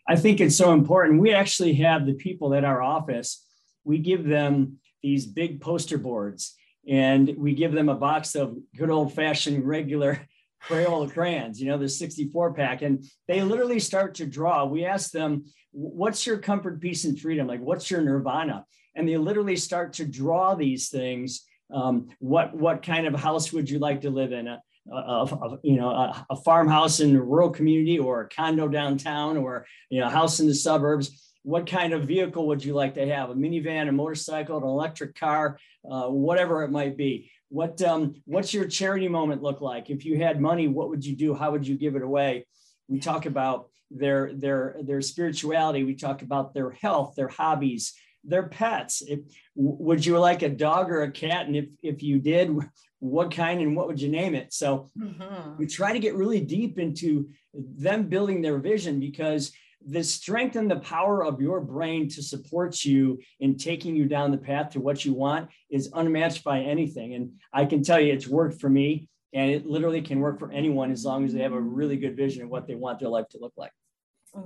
I 0.08 0.16
think 0.16 0.40
it's 0.40 0.56
so 0.56 0.72
important. 0.72 1.20
We 1.20 1.32
actually 1.32 1.74
have 1.74 2.06
the 2.06 2.14
people 2.14 2.54
at 2.54 2.64
our 2.64 2.82
office, 2.82 3.46
we 3.84 3.98
give 3.98 4.24
them 4.24 4.78
these 5.02 5.26
big 5.26 5.60
poster 5.60 5.98
boards 5.98 6.54
and 6.88 7.34
we 7.36 7.54
give 7.54 7.72
them 7.72 7.88
a 7.88 7.94
box 7.94 8.34
of 8.34 8.56
good 8.76 8.90
old 8.90 9.14
fashioned 9.14 9.66
regular 9.66 10.20
Crayola 10.68 11.12
crayons, 11.12 11.60
you 11.60 11.66
know, 11.66 11.76
the 11.76 11.88
64 11.88 12.54
pack, 12.54 12.82
and 12.82 13.04
they 13.26 13.42
literally 13.42 13.80
start 13.80 14.14
to 14.14 14.26
draw. 14.26 14.64
We 14.64 14.84
ask 14.84 15.10
them, 15.10 15.44
What's 15.72 16.26
your 16.26 16.38
comfort, 16.38 16.80
peace, 16.80 17.04
and 17.04 17.18
freedom? 17.18 17.46
Like, 17.46 17.60
what's 17.60 17.90
your 17.90 18.02
nirvana? 18.02 18.66
And 18.94 19.08
they 19.08 19.16
literally 19.16 19.56
start 19.56 19.94
to 19.94 20.04
draw 20.04 20.54
these 20.54 20.90
things. 20.90 21.46
Um, 21.72 22.10
what 22.18 22.54
what 22.54 22.82
kind 22.82 23.06
of 23.06 23.14
house 23.14 23.52
would 23.52 23.70
you 23.70 23.78
like 23.78 24.02
to 24.02 24.10
live 24.10 24.32
in? 24.32 24.46
A, 24.90 25.58
you 25.62 25.76
know 25.76 25.90
a, 25.90 26.26
a, 26.30 26.36
farmhouse 26.36 27.00
in 27.00 27.14
a 27.14 27.22
rural 27.22 27.50
community 27.50 27.98
or 27.98 28.22
a 28.22 28.28
condo 28.28 28.66
downtown 28.66 29.36
or 29.36 29.64
you 29.90 30.00
know 30.00 30.06
a 30.06 30.10
house 30.10 30.40
in 30.40 30.46
the 30.46 30.54
suburbs 30.54 31.32
what 31.44 31.68
kind 31.68 31.92
of 31.92 32.04
vehicle 32.04 32.46
would 32.46 32.64
you 32.64 32.72
like 32.72 32.94
to 32.94 33.06
have? 33.06 33.30
A 33.30 33.34
minivan 33.34 33.88
a 33.88 33.92
motorcycle 33.92 34.58
an 34.58 34.64
electric 34.64 35.18
car 35.18 35.58
uh, 35.88 36.06
whatever 36.08 36.62
it 36.62 36.70
might 36.70 36.96
be. 36.96 37.30
What 37.48 37.82
um, 37.82 38.14
what's 38.24 38.54
your 38.54 38.66
charity 38.66 39.08
moment 39.08 39.42
look 39.42 39.60
like? 39.60 39.90
If 39.90 40.04
you 40.04 40.18
had 40.18 40.40
money 40.40 40.68
what 40.68 40.88
would 40.88 41.04
you 41.04 41.16
do? 41.16 41.34
How 41.34 41.50
would 41.50 41.66
you 41.66 41.76
give 41.76 41.96
it 41.96 42.02
away? 42.02 42.46
We 42.88 43.00
talk 43.00 43.26
about 43.26 43.68
their 43.90 44.32
their 44.32 44.76
their 44.82 45.02
spirituality. 45.02 45.84
We 45.84 45.94
talk 45.94 46.22
about 46.22 46.54
their 46.54 46.70
health 46.70 47.14
their 47.16 47.28
hobbies 47.28 47.94
their 48.24 48.44
pets. 48.44 49.02
If, 49.02 49.20
would 49.56 50.06
you 50.06 50.18
like 50.18 50.42
a 50.42 50.48
dog 50.48 50.90
or 50.90 51.02
a 51.02 51.10
cat? 51.10 51.46
And 51.46 51.56
if, 51.56 51.66
if 51.82 52.02
you 52.04 52.20
did, 52.20 52.56
what 53.02 53.34
kind 53.34 53.60
and 53.60 53.74
what 53.74 53.88
would 53.88 54.00
you 54.00 54.08
name 54.08 54.36
it? 54.36 54.52
So 54.52 54.88
mm-hmm. 54.96 55.56
we 55.58 55.66
try 55.66 55.92
to 55.92 55.98
get 55.98 56.14
really 56.14 56.40
deep 56.40 56.78
into 56.78 57.28
them 57.52 58.04
building 58.04 58.40
their 58.40 58.58
vision 58.58 59.00
because 59.00 59.50
the 59.84 60.04
strength 60.04 60.54
and 60.54 60.70
the 60.70 60.78
power 60.78 61.24
of 61.24 61.40
your 61.40 61.60
brain 61.60 62.08
to 62.10 62.22
support 62.22 62.84
you 62.84 63.18
in 63.40 63.56
taking 63.56 63.96
you 63.96 64.06
down 64.06 64.30
the 64.30 64.38
path 64.38 64.70
to 64.70 64.80
what 64.80 65.04
you 65.04 65.14
want 65.14 65.50
is 65.68 65.90
unmatched 65.94 66.44
by 66.44 66.60
anything. 66.60 67.14
And 67.14 67.32
I 67.52 67.64
can 67.64 67.82
tell 67.82 67.98
you 67.98 68.12
it's 68.12 68.28
worked 68.28 68.60
for 68.60 68.70
me 68.70 69.08
and 69.32 69.50
it 69.50 69.66
literally 69.66 70.00
can 70.00 70.20
work 70.20 70.38
for 70.38 70.52
anyone 70.52 70.92
as 70.92 71.04
long 71.04 71.24
as 71.24 71.32
they 71.32 71.42
have 71.42 71.54
a 71.54 71.60
really 71.60 71.96
good 71.96 72.16
vision 72.16 72.44
of 72.44 72.50
what 72.50 72.68
they 72.68 72.76
want 72.76 73.00
their 73.00 73.08
life 73.08 73.28
to 73.30 73.38
look 73.38 73.54
like. 73.56 73.72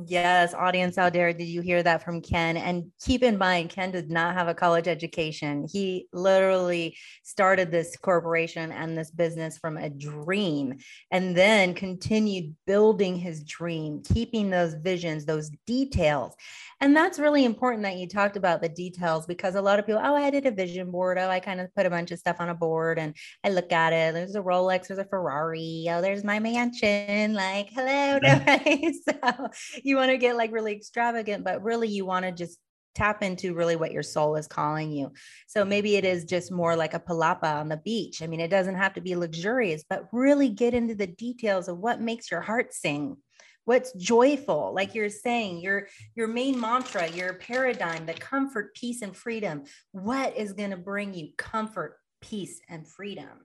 Yes, 0.04 0.52
audience 0.52 0.98
out 0.98 1.12
there, 1.12 1.32
did 1.32 1.46
you 1.46 1.60
hear 1.60 1.80
that 1.80 2.02
from 2.02 2.20
Ken? 2.20 2.56
And 2.56 2.90
keep 3.00 3.22
in 3.22 3.38
mind, 3.38 3.70
Ken 3.70 3.92
did 3.92 4.10
not 4.10 4.34
have 4.34 4.48
a 4.48 4.54
college 4.54 4.88
education. 4.88 5.64
He 5.70 6.08
literally 6.12 6.96
started 7.22 7.70
this 7.70 7.96
corporation 7.96 8.72
and 8.72 8.98
this 8.98 9.12
business 9.12 9.58
from 9.58 9.76
a 9.76 9.88
dream 9.88 10.74
and 11.12 11.36
then 11.36 11.72
continued 11.72 12.56
building 12.66 13.14
his 13.14 13.44
dream, 13.44 14.02
keeping 14.02 14.50
those 14.50 14.74
visions, 14.74 15.24
those 15.24 15.50
details. 15.66 16.34
And 16.80 16.94
that's 16.94 17.18
really 17.18 17.44
important 17.44 17.84
that 17.84 17.96
you 17.96 18.06
talked 18.06 18.36
about 18.36 18.60
the 18.60 18.68
details 18.68 19.24
because 19.24 19.54
a 19.54 19.62
lot 19.62 19.78
of 19.78 19.86
people, 19.86 20.02
oh, 20.04 20.14
I 20.14 20.28
did 20.30 20.44
a 20.44 20.50
vision 20.50 20.90
board. 20.90 21.16
Oh, 21.16 21.30
I 21.30 21.40
kind 21.40 21.60
of 21.60 21.74
put 21.74 21.86
a 21.86 21.90
bunch 21.90 22.10
of 22.10 22.18
stuff 22.18 22.36
on 22.38 22.50
a 22.50 22.54
board 22.54 22.98
and 22.98 23.16
I 23.42 23.48
look 23.48 23.72
at 23.72 23.92
it. 23.94 24.12
There's 24.12 24.34
a 24.34 24.42
Rolex, 24.42 24.88
there's 24.88 24.98
a 24.98 25.04
Ferrari. 25.04 25.86
Oh, 25.88 26.02
there's 26.02 26.22
my 26.24 26.38
mansion. 26.38 27.32
Like, 27.32 27.70
hello, 27.72 28.18
so 29.08 29.48
you 29.82 29.96
want 29.96 30.10
to 30.10 30.18
get 30.18 30.36
like 30.36 30.52
really 30.52 30.72
extravagant, 30.72 31.44
but 31.44 31.62
really 31.62 31.88
you 31.88 32.04
want 32.04 32.24
to 32.24 32.32
just 32.32 32.58
tap 32.96 33.22
into 33.22 33.54
really 33.54 33.76
what 33.76 33.92
your 33.92 34.02
soul 34.02 34.36
is 34.36 34.48
calling 34.48 34.90
you. 34.90 35.12
So 35.46 35.64
maybe 35.64 35.96
it 35.96 36.04
is 36.04 36.24
just 36.24 36.50
more 36.50 36.74
like 36.74 36.94
a 36.94 37.00
palapa 37.00 37.60
on 37.60 37.68
the 37.68 37.76
beach. 37.76 38.22
I 38.22 38.26
mean, 38.26 38.40
it 38.40 38.48
doesn't 38.48 38.74
have 38.74 38.94
to 38.94 39.00
be 39.00 39.14
luxurious, 39.14 39.84
but 39.88 40.08
really 40.12 40.48
get 40.48 40.74
into 40.74 40.94
the 40.94 41.06
details 41.06 41.68
of 41.68 41.78
what 41.78 42.00
makes 42.00 42.30
your 42.30 42.40
heart 42.40 42.72
sing. 42.72 43.18
What's 43.66 43.92
joyful, 43.94 44.72
like 44.74 44.94
you're 44.94 45.10
saying, 45.10 45.60
your 45.60 45.88
your 46.14 46.28
main 46.28 46.58
mantra, 46.58 47.08
your 47.08 47.34
paradigm, 47.34 48.06
the 48.06 48.14
comfort, 48.14 48.74
peace, 48.76 49.02
and 49.02 49.14
freedom. 49.14 49.64
What 49.90 50.36
is 50.36 50.52
going 50.52 50.70
to 50.70 50.76
bring 50.76 51.14
you 51.14 51.30
comfort, 51.36 51.98
peace, 52.20 52.60
and 52.68 52.86
freedom? 52.86 53.44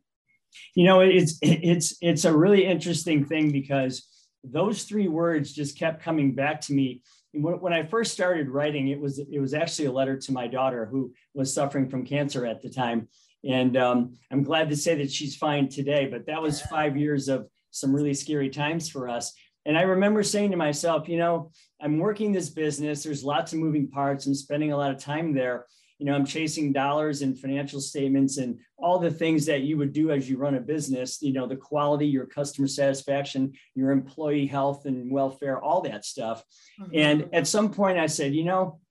You 0.75 0.85
know, 0.85 1.01
it's 1.01 1.39
it's 1.41 1.97
it's 2.01 2.25
a 2.25 2.37
really 2.37 2.65
interesting 2.65 3.25
thing 3.25 3.51
because 3.51 4.07
those 4.43 4.83
three 4.83 5.07
words 5.07 5.53
just 5.53 5.77
kept 5.77 6.03
coming 6.03 6.33
back 6.33 6.61
to 6.61 6.73
me 6.73 7.01
when 7.33 7.73
I 7.73 7.83
first 7.83 8.11
started 8.13 8.49
writing, 8.49 8.89
it 8.89 8.99
was 8.99 9.19
it 9.19 9.39
was 9.39 9.53
actually 9.53 9.85
a 9.85 9.91
letter 9.91 10.17
to 10.17 10.31
my 10.31 10.47
daughter 10.47 10.85
who 10.85 11.13
was 11.33 11.53
suffering 11.53 11.89
from 11.89 12.05
cancer 12.05 12.45
at 12.45 12.61
the 12.61 12.69
time, 12.69 13.07
and 13.43 13.77
um, 13.77 14.17
I'm 14.31 14.43
glad 14.43 14.69
to 14.69 14.75
say 14.75 14.95
that 14.95 15.11
she's 15.11 15.35
fine 15.37 15.69
today. 15.69 16.07
But 16.07 16.25
that 16.25 16.41
was 16.41 16.61
five 16.61 16.97
years 16.97 17.29
of 17.29 17.47
some 17.71 17.95
really 17.95 18.13
scary 18.13 18.49
times 18.49 18.89
for 18.89 19.07
us. 19.07 19.33
And 19.65 19.77
I 19.77 19.83
remember 19.83 20.23
saying 20.23 20.51
to 20.51 20.57
myself, 20.57 21.07
you 21.07 21.17
know, 21.17 21.51
I'm 21.79 21.99
working 21.99 22.31
this 22.31 22.49
business. 22.49 23.03
There's 23.03 23.23
lots 23.23 23.53
of 23.53 23.59
moving 23.59 23.87
parts. 23.87 24.25
I'm 24.25 24.35
spending 24.35 24.73
a 24.73 24.77
lot 24.77 24.91
of 24.91 24.97
time 24.97 25.33
there 25.33 25.67
you 26.01 26.07
know 26.07 26.15
i'm 26.15 26.25
chasing 26.25 26.73
dollars 26.73 27.21
and 27.21 27.39
financial 27.39 27.79
statements 27.79 28.37
and 28.37 28.59
all 28.77 28.97
the 28.97 29.11
things 29.11 29.45
that 29.45 29.61
you 29.61 29.77
would 29.77 29.93
do 29.93 30.09
as 30.11 30.29
you 30.29 30.37
run 30.37 30.55
a 30.55 30.59
business 30.59 31.21
you 31.21 31.31
know 31.31 31.47
the 31.47 31.55
quality 31.55 32.07
your 32.07 32.25
customer 32.25 32.67
satisfaction 32.67 33.53
your 33.75 33.91
employee 33.91 34.47
health 34.47 34.85
and 34.85 35.11
welfare 35.11 35.61
all 35.61 35.81
that 35.81 36.03
stuff. 36.03 36.43
Mm-hmm. 36.81 36.91
and 36.95 37.29
at 37.33 37.47
some 37.47 37.71
point 37.71 37.99
i 37.99 38.07
said 38.07 38.33
you 38.33 38.43
know 38.43 38.81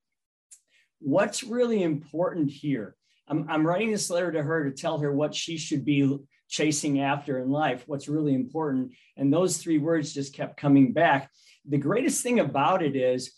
what's 1.01 1.43
really 1.43 1.83
important 1.83 2.51
here? 2.51 2.95
I'm, 3.27 3.47
I'm 3.49 3.67
writing 3.67 3.91
this 3.91 4.11
letter 4.11 4.33
to 4.33 4.43
her 4.43 4.65
to 4.65 4.77
tell 4.77 4.99
her 4.99 5.13
what 5.13 5.35
she 5.35 5.57
should 5.57 5.85
be 5.85 6.19
chasing 6.49 7.01
after 7.01 7.39
in 7.39 7.49
life 7.49 7.85
what's 7.87 8.09
really 8.09 8.35
important. 8.35 8.93
And 9.17 9.33
those 9.33 9.57
three 9.57 9.79
words 9.79 10.13
just 10.13 10.35
kept 10.35 10.57
coming 10.57 10.93
back. 10.93 11.31
The 11.69 11.79
greatest 11.79 12.23
thing 12.23 12.41
about 12.41 12.83
it 12.83 12.97
is 12.97 13.33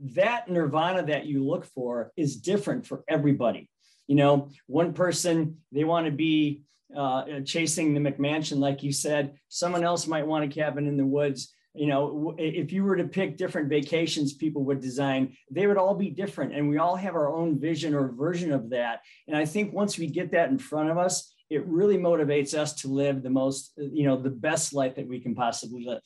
that 0.00 0.48
nirvana 0.48 1.04
that 1.04 1.26
you 1.26 1.44
look 1.44 1.64
for 1.64 2.12
is 2.16 2.36
different 2.36 2.86
for 2.86 3.02
everybody. 3.08 3.70
You 4.06 4.16
know, 4.16 4.50
one 4.66 4.92
person, 4.92 5.58
they 5.72 5.84
want 5.84 6.06
to 6.06 6.12
be 6.12 6.62
uh, 6.96 7.40
chasing 7.44 7.92
the 7.92 8.00
McMansion, 8.00 8.58
like 8.58 8.82
you 8.82 8.92
said. 8.92 9.34
Someone 9.48 9.84
else 9.84 10.06
might 10.06 10.26
want 10.26 10.44
a 10.44 10.48
cabin 10.48 10.86
in 10.86 10.96
the 10.96 11.06
woods. 11.06 11.52
You 11.74 11.88
know, 11.88 12.34
if 12.38 12.72
you 12.72 12.84
were 12.84 12.96
to 12.96 13.04
pick 13.04 13.36
different 13.36 13.68
vacations 13.68 14.32
people 14.32 14.64
would 14.64 14.80
design, 14.80 15.36
they 15.50 15.66
would 15.66 15.76
all 15.76 15.94
be 15.94 16.10
different. 16.10 16.54
And 16.54 16.70
we 16.70 16.78
all 16.78 16.96
have 16.96 17.14
our 17.14 17.34
own 17.34 17.58
vision 17.58 17.94
or 17.94 18.12
version 18.12 18.52
of 18.52 18.70
that. 18.70 19.00
And 19.28 19.36
I 19.36 19.44
think 19.44 19.74
once 19.74 19.98
we 19.98 20.06
get 20.06 20.32
that 20.32 20.48
in 20.50 20.58
front 20.58 20.90
of 20.90 20.96
us, 20.96 21.34
it 21.50 21.66
really 21.66 21.98
motivates 21.98 22.54
us 22.54 22.74
to 22.74 22.88
live 22.88 23.22
the 23.22 23.30
most, 23.30 23.72
you 23.76 24.04
know, 24.04 24.16
the 24.16 24.30
best 24.30 24.72
life 24.72 24.96
that 24.96 25.06
we 25.06 25.20
can 25.20 25.34
possibly 25.34 25.84
live. 25.84 26.00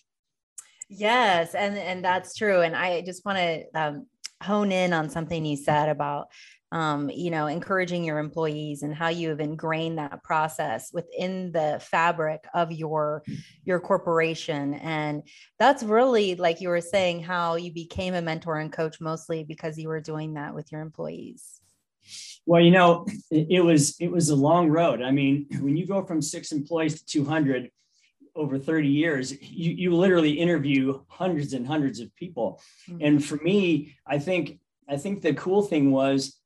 Yes, 0.91 1.55
and 1.55 1.79
and 1.79 2.05
that's 2.05 2.35
true. 2.35 2.63
And 2.63 2.75
I 2.75 3.03
just 3.03 3.25
want 3.25 3.39
to 3.39 3.65
um, 3.75 4.07
hone 4.43 4.73
in 4.73 4.93
on 4.93 5.09
something 5.09 5.45
you 5.45 5.57
said 5.57 5.89
about 5.89 6.27
um, 6.73 7.11
you 7.11 7.31
know 7.31 7.47
encouraging 7.47 8.05
your 8.05 8.19
employees 8.19 8.83
and 8.83 8.95
how 8.95 9.09
you 9.09 9.29
have 9.29 9.41
ingrained 9.41 9.99
that 9.99 10.23
process 10.23 10.91
within 10.93 11.53
the 11.53 11.81
fabric 11.81 12.45
of 12.55 12.73
your 12.73 13.23
your 13.65 13.81
corporation 13.81 14.75
and 14.75 15.23
that's 15.59 15.83
really 15.83 16.37
like 16.37 16.61
you 16.61 16.69
were 16.69 16.81
saying 16.81 17.23
how 17.23 17.57
you 17.57 17.73
became 17.73 18.15
a 18.15 18.23
mentor 18.23 18.57
and 18.57 18.73
coach 18.73 19.01
mostly 19.01 19.43
because 19.45 19.79
you 19.79 19.89
were 19.89 20.01
doing 20.01 20.35
that 20.35 20.55
with 20.55 20.71
your 20.71 20.81
employees 20.81 21.61
well 22.47 22.61
you 22.61 22.71
know 22.71 23.05
it 23.31 23.65
was 23.65 23.97
it 24.01 24.11
was 24.11 24.31
a 24.31 24.37
long 24.37 24.69
road 24.69 25.03
i 25.03 25.11
mean 25.11 25.47
when 25.61 25.77
you 25.77 25.87
go 25.87 26.05
from 26.05 26.23
six 26.23 26.53
employees 26.53 27.01
to 27.01 27.07
200 27.07 27.71
over 28.35 28.59
30 28.59 28.89
years, 28.89 29.33
you, 29.43 29.73
you 29.73 29.95
literally 29.95 30.33
interview 30.33 31.01
hundreds 31.09 31.53
and 31.53 31.67
hundreds 31.67 32.01
of 32.01 32.15
people. 32.17 32.61
Mm-hmm. 32.89 33.05
And 33.05 33.25
for 33.25 33.37
me, 33.37 33.97
I 34.07 34.19
think 34.19 34.61
I 34.89 34.97
think 34.97 35.23
the 35.23 35.35
cool 35.35 35.63
thing 35.63 35.93
was 35.93 36.37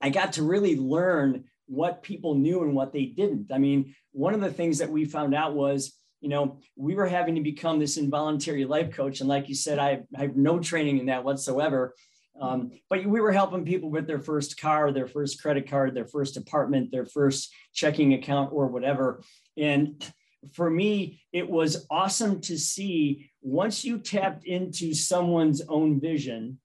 I 0.00 0.10
got 0.10 0.34
to 0.34 0.42
really 0.42 0.76
learn 0.76 1.44
what 1.66 2.02
people 2.02 2.34
knew 2.34 2.62
and 2.62 2.74
what 2.74 2.92
they 2.92 3.06
didn't. 3.06 3.50
I 3.50 3.58
mean, 3.58 3.94
one 4.12 4.34
of 4.34 4.42
the 4.42 4.52
things 4.52 4.78
that 4.78 4.90
we 4.90 5.06
found 5.06 5.34
out 5.34 5.54
was, 5.54 5.98
you 6.20 6.28
know, 6.28 6.58
we 6.76 6.94
were 6.94 7.06
having 7.06 7.34
to 7.36 7.40
become 7.40 7.78
this 7.78 7.96
involuntary 7.96 8.66
life 8.66 8.94
coach. 8.94 9.20
And 9.20 9.28
like 9.28 9.48
you 9.48 9.54
said, 9.54 9.78
I 9.78 9.90
have, 9.90 10.04
I 10.16 10.22
have 10.22 10.36
no 10.36 10.58
training 10.58 10.98
in 10.98 11.06
that 11.06 11.24
whatsoever. 11.24 11.94
Um, 12.40 12.72
but 12.90 13.06
we 13.06 13.20
were 13.20 13.32
helping 13.32 13.64
people 13.64 13.90
with 13.90 14.06
their 14.06 14.18
first 14.18 14.60
car, 14.60 14.92
their 14.92 15.06
first 15.06 15.40
credit 15.40 15.70
card, 15.70 15.94
their 15.94 16.06
first 16.06 16.36
apartment, 16.36 16.90
their 16.90 17.06
first 17.06 17.52
checking 17.72 18.12
account, 18.14 18.52
or 18.52 18.66
whatever. 18.66 19.22
And 19.56 20.04
for 20.52 20.70
me, 20.70 21.22
it 21.32 21.48
was 21.48 21.86
awesome 21.90 22.40
to 22.42 22.58
see 22.58 23.30
once 23.42 23.84
you 23.84 23.98
tapped 23.98 24.44
into 24.44 24.94
someone's 24.94 25.62
own 25.68 26.00
vision. 26.00 26.58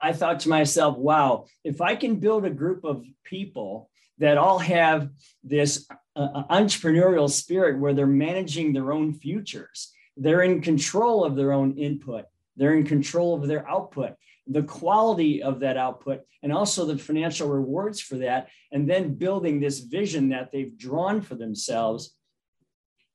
I 0.00 0.12
thought 0.12 0.40
to 0.40 0.48
myself, 0.48 0.98
wow, 0.98 1.46
if 1.62 1.80
I 1.80 1.96
can 1.96 2.16
build 2.16 2.44
a 2.44 2.50
group 2.50 2.84
of 2.84 3.04
people 3.24 3.90
that 4.18 4.38
all 4.38 4.58
have 4.58 5.10
this 5.42 5.88
uh, 6.16 6.44
entrepreneurial 6.50 7.30
spirit 7.30 7.78
where 7.78 7.94
they're 7.94 8.06
managing 8.06 8.72
their 8.72 8.92
own 8.92 9.14
futures, 9.14 9.92
they're 10.16 10.42
in 10.42 10.60
control 10.60 11.24
of 11.24 11.36
their 11.36 11.52
own 11.52 11.76
input, 11.76 12.26
they're 12.56 12.74
in 12.74 12.84
control 12.84 13.34
of 13.34 13.48
their 13.48 13.68
output, 13.68 14.14
the 14.46 14.62
quality 14.62 15.42
of 15.42 15.60
that 15.60 15.76
output, 15.76 16.20
and 16.42 16.52
also 16.52 16.84
the 16.84 16.98
financial 16.98 17.48
rewards 17.48 18.00
for 18.00 18.16
that, 18.16 18.48
and 18.70 18.88
then 18.88 19.14
building 19.14 19.58
this 19.58 19.80
vision 19.80 20.28
that 20.28 20.52
they've 20.52 20.76
drawn 20.76 21.20
for 21.20 21.34
themselves 21.34 22.14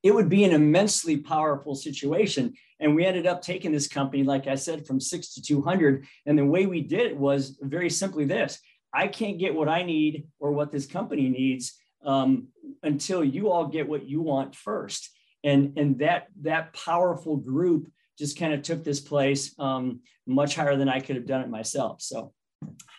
it 0.04 0.14
would 0.14 0.30
be 0.30 0.44
an 0.44 0.52
immensely 0.52 1.18
powerful 1.18 1.76
situation. 1.76 2.54
And 2.80 2.96
we 2.96 3.06
ended 3.06 3.28
up 3.28 3.42
taking 3.42 3.72
this 3.72 3.88
company, 3.88 4.24
like 4.24 4.48
I 4.48 4.56
said, 4.56 4.88
from 4.88 5.00
six 5.00 5.34
to 5.34 5.42
200. 5.42 6.06
And 6.26 6.38
the 6.38 6.46
way 6.46 6.66
we 6.66 6.82
did 6.82 7.08
it 7.08 7.18
was 7.18 7.58
very 7.62 7.90
simply 7.90 8.26
this 8.26 8.60
I 8.94 9.08
can't 9.08 9.38
get 9.38 9.54
what 9.54 9.70
I 9.70 9.84
need 9.84 10.28
or 10.40 10.52
what 10.52 10.72
this 10.72 10.88
company 10.88 11.30
needs 11.30 11.78
um, 12.04 12.48
until 12.82 13.24
you 13.24 13.52
all 13.52 13.68
get 13.68 13.88
what 13.88 14.08
you 14.08 14.22
want 14.22 14.56
first. 14.56 15.10
And, 15.44 15.78
and 15.78 16.00
that, 16.00 16.28
that 16.42 16.74
powerful 16.74 17.38
group 17.38 17.92
just 18.18 18.38
kind 18.38 18.54
of 18.54 18.62
took 18.64 18.84
this 18.84 19.00
place 19.00 19.54
um, 19.60 20.02
much 20.26 20.56
higher 20.56 20.76
than 20.76 20.90
I 20.90 21.00
could 21.00 21.16
have 21.16 21.28
done 21.28 21.42
it 21.42 21.50
myself. 21.50 22.02
So 22.02 22.34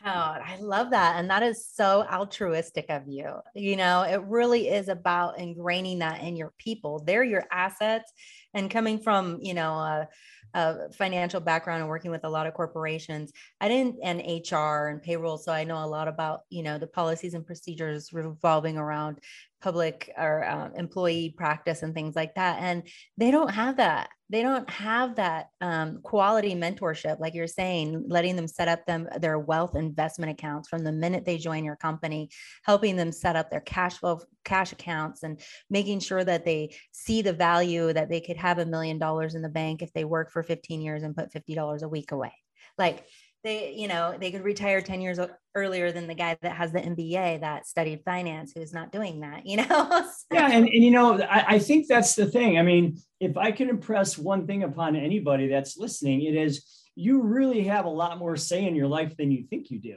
Oh, 0.05 0.09
I 0.09 0.57
love 0.61 0.91
that. 0.91 1.17
And 1.17 1.29
that 1.29 1.43
is 1.43 1.67
so 1.67 2.07
altruistic 2.11 2.87
of 2.89 3.07
you. 3.07 3.35
You 3.55 3.77
know, 3.77 4.03
it 4.03 4.23
really 4.23 4.69
is 4.69 4.89
about 4.89 5.37
ingraining 5.37 5.99
that 5.99 6.23
in 6.23 6.37
your 6.37 6.53
people. 6.57 7.03
They're 7.05 7.25
your 7.25 7.45
assets. 7.53 8.11
And 8.55 8.71
coming 8.71 8.99
from, 8.99 9.39
you 9.43 9.53
know, 9.53 9.75
a, 9.75 10.09
a 10.55 10.91
financial 10.93 11.41
background 11.41 11.81
and 11.83 11.89
working 11.91 12.11
with 12.11 12.25
a 12.25 12.31
lot 12.31 12.47
of 12.47 12.55
corporations, 12.55 13.31
I 13.61 13.69
didn't, 13.69 13.99
and 14.03 14.21
HR 14.21 14.89
and 14.89 15.03
payroll. 15.03 15.37
So 15.37 15.53
I 15.53 15.65
know 15.65 15.85
a 15.85 15.87
lot 15.87 16.09
about, 16.09 16.41
you 16.49 16.63
know, 16.63 16.79
the 16.79 16.87
policies 16.87 17.35
and 17.35 17.47
procedures 17.47 18.11
revolving 18.13 18.79
around 18.79 19.19
public 19.61 20.11
or 20.17 20.45
uh, 20.45 20.71
employee 20.77 21.35
practice 21.37 21.83
and 21.83 21.93
things 21.95 22.17
like 22.17 22.37
that. 22.37 22.63
And 22.63 22.85
they 23.19 23.31
don't 23.31 23.51
have 23.51 23.77
that. 23.77 24.09
They 24.31 24.43
don't 24.43 24.71
have 24.71 25.17
that 25.17 25.49
um, 25.61 26.01
quality 26.03 26.55
mentorship, 26.55 27.19
like 27.19 27.35
you're 27.35 27.49
saying, 27.49 28.05
letting 28.07 28.37
them 28.37 28.47
set 28.47 28.69
up 28.69 28.87
them 28.87 29.09
their 29.19 29.41
wealth 29.41 29.75
investment 29.75 30.31
accounts 30.31 30.69
from 30.69 30.85
the 30.85 30.93
minute 30.93 31.25
they 31.25 31.37
join 31.37 31.65
your 31.65 31.75
company, 31.75 32.31
helping 32.63 32.95
them 32.95 33.11
set 33.11 33.35
up 33.35 33.51
their 33.51 33.61
cash 33.61 33.99
flow 33.99 34.21
cash 34.45 34.71
accounts, 34.71 35.25
and 35.25 35.41
making 35.69 35.99
sure 35.99 36.23
that 36.23 36.45
they 36.45 36.77
see 36.93 37.23
the 37.23 37.33
value 37.33 37.93
that 37.93 38.09
they 38.09 38.21
could 38.21 38.37
have 38.37 38.59
a 38.59 38.65
million 38.65 38.99
dollars 38.99 39.35
in 39.35 39.43
the 39.43 39.49
bank 39.49 39.83
if 39.83 39.93
they 39.93 40.05
work 40.05 40.31
for 40.31 40.45
15 40.45 40.81
years 40.81 41.03
and 41.03 41.17
put 41.17 41.33
$50 41.33 41.83
a 41.83 41.89
week 41.89 42.13
away. 42.13 42.33
Like 42.79 43.05
they 43.43 43.73
you 43.73 43.89
know 43.89 44.17
they 44.19 44.31
could 44.31 44.45
retire 44.45 44.81
10 44.81 45.01
years 45.01 45.19
earlier 45.55 45.93
than 45.93 46.07
the 46.07 46.15
guy 46.15 46.37
that 46.43 46.57
has 46.57 46.73
the 46.73 46.81
mba 46.81 47.41
that 47.41 47.67
studied 47.67 48.03
finance 48.05 48.53
who's 48.55 48.73
not 48.73 48.93
doing 48.93 49.21
that 49.21 49.47
you 49.47 49.57
know? 49.57 49.67
So. 50.31 50.37
yeah 50.37 50.51
and, 50.51 50.67
and 50.67 50.85
you 50.85 50.91
know 50.91 51.21
I, 51.21 51.55
I 51.55 51.59
think 51.59 51.89
that's 51.89 52.15
the 52.15 52.27
thing. 52.27 52.59
I 52.59 52.63
mean 52.63 52.99
if 53.21 53.37
i 53.37 53.51
can 53.51 53.69
impress 53.69 54.19
one 54.19 54.47
thing 54.47 54.63
upon 54.63 54.97
anybody 54.97 55.49
that's 55.49 55.77
listening 55.77 56.23
it 56.23 56.35
is 56.35 56.65
you 56.95 57.23
really 57.23 57.65
have 57.65 57.85
a 57.85 57.91
lot 57.91 58.19
more 58.19 58.37
say 58.37 58.67
in 58.67 58.75
your 58.75 58.89
life 58.89 59.17
than 59.17 59.31
you 59.31 59.45
think 59.45 59.71
you 59.71 59.79
do. 59.79 59.97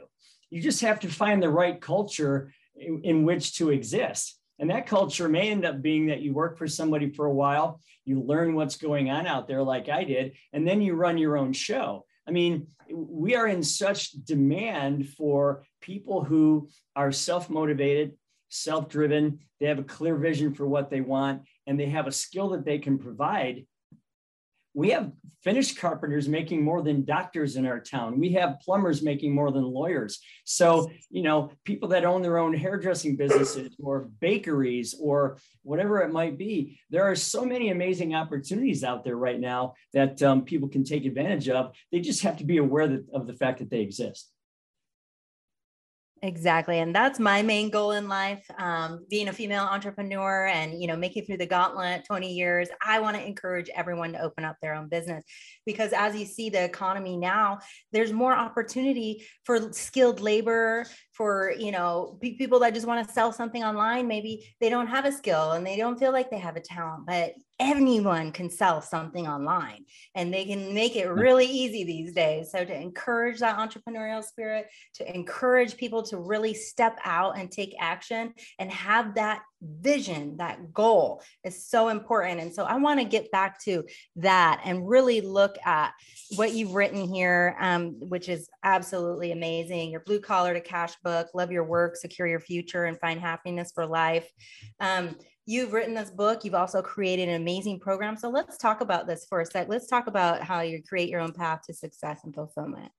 You 0.50 0.62
just 0.62 0.80
have 0.80 1.00
to 1.00 1.08
find 1.08 1.42
the 1.42 1.50
right 1.50 1.78
culture 1.80 2.52
in, 2.76 3.00
in 3.04 3.24
which 3.24 3.56
to 3.58 3.70
exist. 3.70 4.38
And 4.58 4.70
that 4.70 4.86
culture 4.86 5.28
may 5.28 5.50
end 5.50 5.66
up 5.66 5.82
being 5.82 6.06
that 6.06 6.20
you 6.20 6.32
work 6.32 6.56
for 6.56 6.68
somebody 6.68 7.10
for 7.10 7.26
a 7.26 7.34
while 7.34 7.80
you 8.04 8.22
learn 8.22 8.54
what's 8.54 8.76
going 8.76 9.10
on 9.10 9.26
out 9.26 9.48
there 9.48 9.62
like 9.62 9.88
i 9.88 10.04
did 10.04 10.32
and 10.52 10.66
then 10.66 10.80
you 10.80 10.94
run 10.94 11.18
your 11.18 11.36
own 11.36 11.52
show 11.52 12.04
I 12.26 12.30
mean, 12.30 12.68
we 12.92 13.34
are 13.34 13.46
in 13.46 13.62
such 13.62 14.12
demand 14.12 15.08
for 15.10 15.64
people 15.80 16.24
who 16.24 16.68
are 16.96 17.12
self 17.12 17.50
motivated, 17.50 18.12
self 18.48 18.88
driven, 18.88 19.40
they 19.60 19.66
have 19.66 19.78
a 19.78 19.84
clear 19.84 20.16
vision 20.16 20.52
for 20.52 20.66
what 20.66 20.90
they 20.90 21.00
want, 21.00 21.42
and 21.66 21.78
they 21.78 21.86
have 21.86 22.06
a 22.06 22.12
skill 22.12 22.50
that 22.50 22.64
they 22.64 22.78
can 22.78 22.98
provide. 22.98 23.66
We 24.74 24.90
have 24.90 25.12
finish 25.44 25.76
carpenters 25.76 26.26
making 26.26 26.64
more 26.64 26.82
than 26.82 27.04
doctors 27.04 27.56
in 27.56 27.66
our 27.66 27.78
town. 27.78 28.18
We 28.18 28.32
have 28.32 28.60
plumbers 28.60 29.02
making 29.02 29.34
more 29.34 29.52
than 29.52 29.62
lawyers. 29.62 30.18
So, 30.44 30.90
you 31.10 31.22
know, 31.22 31.52
people 31.64 31.90
that 31.90 32.04
own 32.04 32.22
their 32.22 32.38
own 32.38 32.54
hairdressing 32.54 33.16
businesses 33.16 33.76
or 33.78 34.08
bakeries 34.20 34.94
or 34.98 35.36
whatever 35.62 36.00
it 36.00 36.12
might 36.12 36.38
be, 36.38 36.80
there 36.90 37.04
are 37.04 37.14
so 37.14 37.44
many 37.44 37.70
amazing 37.70 38.14
opportunities 38.14 38.82
out 38.82 39.04
there 39.04 39.16
right 39.16 39.38
now 39.38 39.74
that 39.92 40.22
um, 40.22 40.42
people 40.42 40.68
can 40.68 40.82
take 40.82 41.04
advantage 41.04 41.48
of. 41.50 41.74
They 41.92 42.00
just 42.00 42.22
have 42.22 42.38
to 42.38 42.44
be 42.44 42.56
aware 42.56 42.88
that, 42.88 43.04
of 43.12 43.26
the 43.26 43.34
fact 43.34 43.58
that 43.58 43.68
they 43.70 43.80
exist. 43.80 44.30
Exactly. 46.24 46.78
And 46.78 46.94
that's 46.94 47.18
my 47.20 47.42
main 47.42 47.68
goal 47.68 47.90
in 47.90 48.08
life. 48.08 48.42
Um, 48.58 49.04
being 49.10 49.28
a 49.28 49.32
female 49.32 49.64
entrepreneur 49.64 50.46
and, 50.46 50.80
you 50.80 50.86
know, 50.86 50.96
making 50.96 51.26
through 51.26 51.36
the 51.36 51.44
gauntlet 51.44 52.06
20 52.06 52.32
years, 52.32 52.70
I 52.84 53.00
want 53.00 53.18
to 53.18 53.22
encourage 53.22 53.68
everyone 53.74 54.14
to 54.14 54.22
open 54.22 54.42
up 54.42 54.56
their 54.62 54.74
own 54.74 54.88
business 54.88 55.22
because 55.66 55.92
as 55.92 56.16
you 56.16 56.24
see 56.24 56.48
the 56.48 56.64
economy 56.64 57.18
now, 57.18 57.58
there's 57.92 58.10
more 58.10 58.32
opportunity 58.32 59.26
for 59.44 59.70
skilled 59.74 60.22
labor, 60.22 60.86
for, 61.14 61.52
you 61.56 61.70
know, 61.70 62.18
people 62.20 62.58
that 62.58 62.74
just 62.74 62.86
want 62.86 63.06
to 63.06 63.14
sell 63.14 63.32
something 63.32 63.62
online. 63.62 64.08
Maybe 64.08 64.54
they 64.60 64.68
don't 64.68 64.88
have 64.88 65.04
a 65.04 65.12
skill 65.12 65.52
and 65.52 65.64
they 65.64 65.76
don't 65.76 65.98
feel 65.98 66.12
like 66.12 66.28
they 66.28 66.38
have 66.38 66.56
a 66.56 66.60
talent, 66.60 67.06
but 67.06 67.34
anyone 67.60 68.32
can 68.32 68.50
sell 68.50 68.82
something 68.82 69.28
online 69.28 69.84
and 70.16 70.34
they 70.34 70.44
can 70.44 70.74
make 70.74 70.96
it 70.96 71.06
really 71.06 71.46
easy 71.46 71.84
these 71.84 72.12
days. 72.12 72.50
So, 72.50 72.64
to 72.64 72.74
encourage 72.74 73.38
that 73.40 73.58
entrepreneurial 73.58 74.24
spirit, 74.24 74.66
to 74.94 75.14
encourage 75.14 75.76
people 75.76 76.02
to 76.04 76.18
really 76.18 76.52
step 76.52 76.98
out 77.04 77.38
and 77.38 77.50
take 77.50 77.74
action 77.78 78.34
and 78.58 78.70
have 78.72 79.14
that 79.14 79.42
vision, 79.64 80.36
that 80.38 80.72
goal 80.72 81.22
is 81.44 81.66
so 81.66 81.88
important. 81.88 82.40
And 82.40 82.52
so, 82.54 82.64
I 82.64 82.76
want 82.76 83.00
to 83.00 83.06
get 83.06 83.30
back 83.30 83.60
to 83.64 83.84
that 84.16 84.62
and 84.64 84.88
really 84.88 85.20
look 85.20 85.56
at 85.64 85.92
what 86.36 86.52
you've 86.52 86.74
written 86.74 87.06
here, 87.06 87.56
um, 87.60 87.96
which 88.00 88.28
is 88.28 88.48
absolutely 88.62 89.32
amazing. 89.32 89.90
Your 89.90 90.00
blue 90.00 90.20
collar 90.20 90.54
to 90.54 90.60
cash 90.60 90.94
book, 91.02 91.28
love 91.34 91.52
your 91.52 91.64
work, 91.64 91.96
secure 91.96 92.28
your 92.28 92.40
future, 92.40 92.84
and 92.84 92.98
find 92.98 93.20
happiness 93.20 93.72
for 93.74 93.86
life. 93.86 94.28
Um, 94.80 95.16
you've 95.46 95.72
written 95.72 95.94
this 95.94 96.10
book 96.10 96.44
you've 96.44 96.54
also 96.54 96.80
created 96.80 97.28
an 97.28 97.34
amazing 97.34 97.78
program 97.78 98.16
so 98.16 98.30
let's 98.30 98.56
talk 98.56 98.80
about 98.80 99.06
this 99.06 99.26
for 99.28 99.40
a 99.40 99.46
sec 99.46 99.68
let's 99.68 99.86
talk 99.86 100.06
about 100.06 100.42
how 100.42 100.60
you 100.60 100.82
create 100.82 101.08
your 101.08 101.20
own 101.20 101.32
path 101.32 101.60
to 101.66 101.74
success 101.74 102.20
and 102.24 102.34
fulfillment 102.34 102.90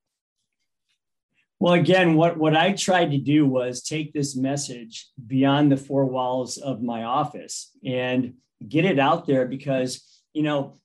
well 1.60 1.74
again 1.74 2.16
what 2.16 2.38
what 2.38 2.56
i 2.56 2.72
tried 2.72 3.12
to 3.12 3.18
do 3.18 3.46
was 3.46 3.82
take 3.82 4.14
this 4.14 4.36
message 4.36 5.08
beyond 5.28 5.72
the 5.72 5.78
four 5.78 6.06
walls 6.06 6.58
of 6.58 6.82
my 6.82 7.04
office 7.04 7.72
and 7.86 8.34
get 8.68 8.86
it 8.86 9.00
out 9.00 9.26
there 9.26 9.46
because 9.46 10.24
you 10.34 10.44
know 10.44 10.80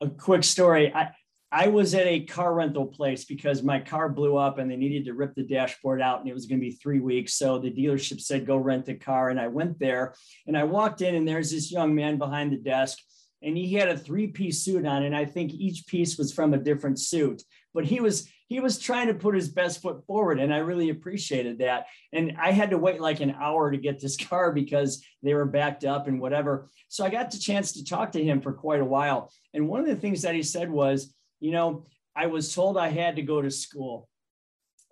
a 0.00 0.08
quick 0.08 0.44
story 0.44 0.92
i 0.94 1.10
I 1.52 1.68
was 1.68 1.94
at 1.94 2.06
a 2.06 2.20
car 2.20 2.52
rental 2.52 2.86
place 2.86 3.24
because 3.24 3.62
my 3.62 3.78
car 3.78 4.08
blew 4.08 4.36
up 4.36 4.58
and 4.58 4.70
they 4.70 4.76
needed 4.76 5.04
to 5.04 5.14
rip 5.14 5.34
the 5.34 5.44
dashboard 5.44 6.02
out 6.02 6.20
and 6.20 6.28
it 6.28 6.34
was 6.34 6.46
going 6.46 6.60
to 6.60 6.66
be 6.66 6.72
three 6.72 6.98
weeks. 6.98 7.34
So 7.34 7.58
the 7.58 7.70
dealership 7.70 8.20
said, 8.20 8.46
go 8.46 8.56
rent 8.56 8.88
a 8.88 8.94
car. 8.94 9.30
And 9.30 9.38
I 9.38 9.46
went 9.46 9.78
there 9.78 10.14
and 10.46 10.54
I 10.58 10.64
walked 10.64 11.02
in 11.02 11.14
and 11.14 11.26
there's 11.26 11.52
this 11.52 11.70
young 11.70 11.94
man 11.94 12.18
behind 12.18 12.52
the 12.52 12.58
desk 12.58 12.98
and 13.42 13.56
he 13.56 13.74
had 13.74 13.88
a 13.88 13.96
three 13.96 14.26
piece 14.26 14.62
suit 14.62 14.84
on. 14.84 15.04
And 15.04 15.14
I 15.14 15.24
think 15.24 15.52
each 15.52 15.86
piece 15.86 16.18
was 16.18 16.32
from 16.32 16.52
a 16.52 16.58
different 16.58 16.98
suit, 16.98 17.42
but 17.76 17.84
he 17.84 18.00
was, 18.00 18.26
he 18.48 18.58
was 18.58 18.78
trying 18.78 19.08
to 19.08 19.14
put 19.14 19.34
his 19.34 19.50
best 19.50 19.82
foot 19.82 20.04
forward. 20.06 20.40
And 20.40 20.52
I 20.52 20.58
really 20.58 20.88
appreciated 20.88 21.58
that. 21.58 21.86
And 22.10 22.36
I 22.40 22.52
had 22.52 22.70
to 22.70 22.78
wait 22.78 23.02
like 23.02 23.20
an 23.20 23.36
hour 23.38 23.70
to 23.70 23.76
get 23.76 24.00
this 24.00 24.16
car 24.28 24.50
because 24.50 25.04
they 25.22 25.34
were 25.34 25.44
backed 25.44 25.84
up 25.84 26.08
and 26.08 26.18
whatever. 26.18 26.70
So 26.88 27.04
I 27.04 27.10
got 27.10 27.30
the 27.30 27.38
chance 27.38 27.72
to 27.72 27.84
talk 27.84 28.12
to 28.12 28.24
him 28.24 28.40
for 28.40 28.54
quite 28.54 28.80
a 28.80 28.84
while. 28.84 29.30
And 29.52 29.68
one 29.68 29.80
of 29.80 29.86
the 29.86 29.94
things 29.94 30.22
that 30.22 30.34
he 30.34 30.42
said 30.42 30.70
was, 30.70 31.14
you 31.38 31.52
know, 31.52 31.86
I 32.16 32.26
was 32.26 32.54
told 32.54 32.78
I 32.78 32.88
had 32.88 33.16
to 33.16 33.22
go 33.22 33.42
to 33.42 33.50
school. 33.50 34.08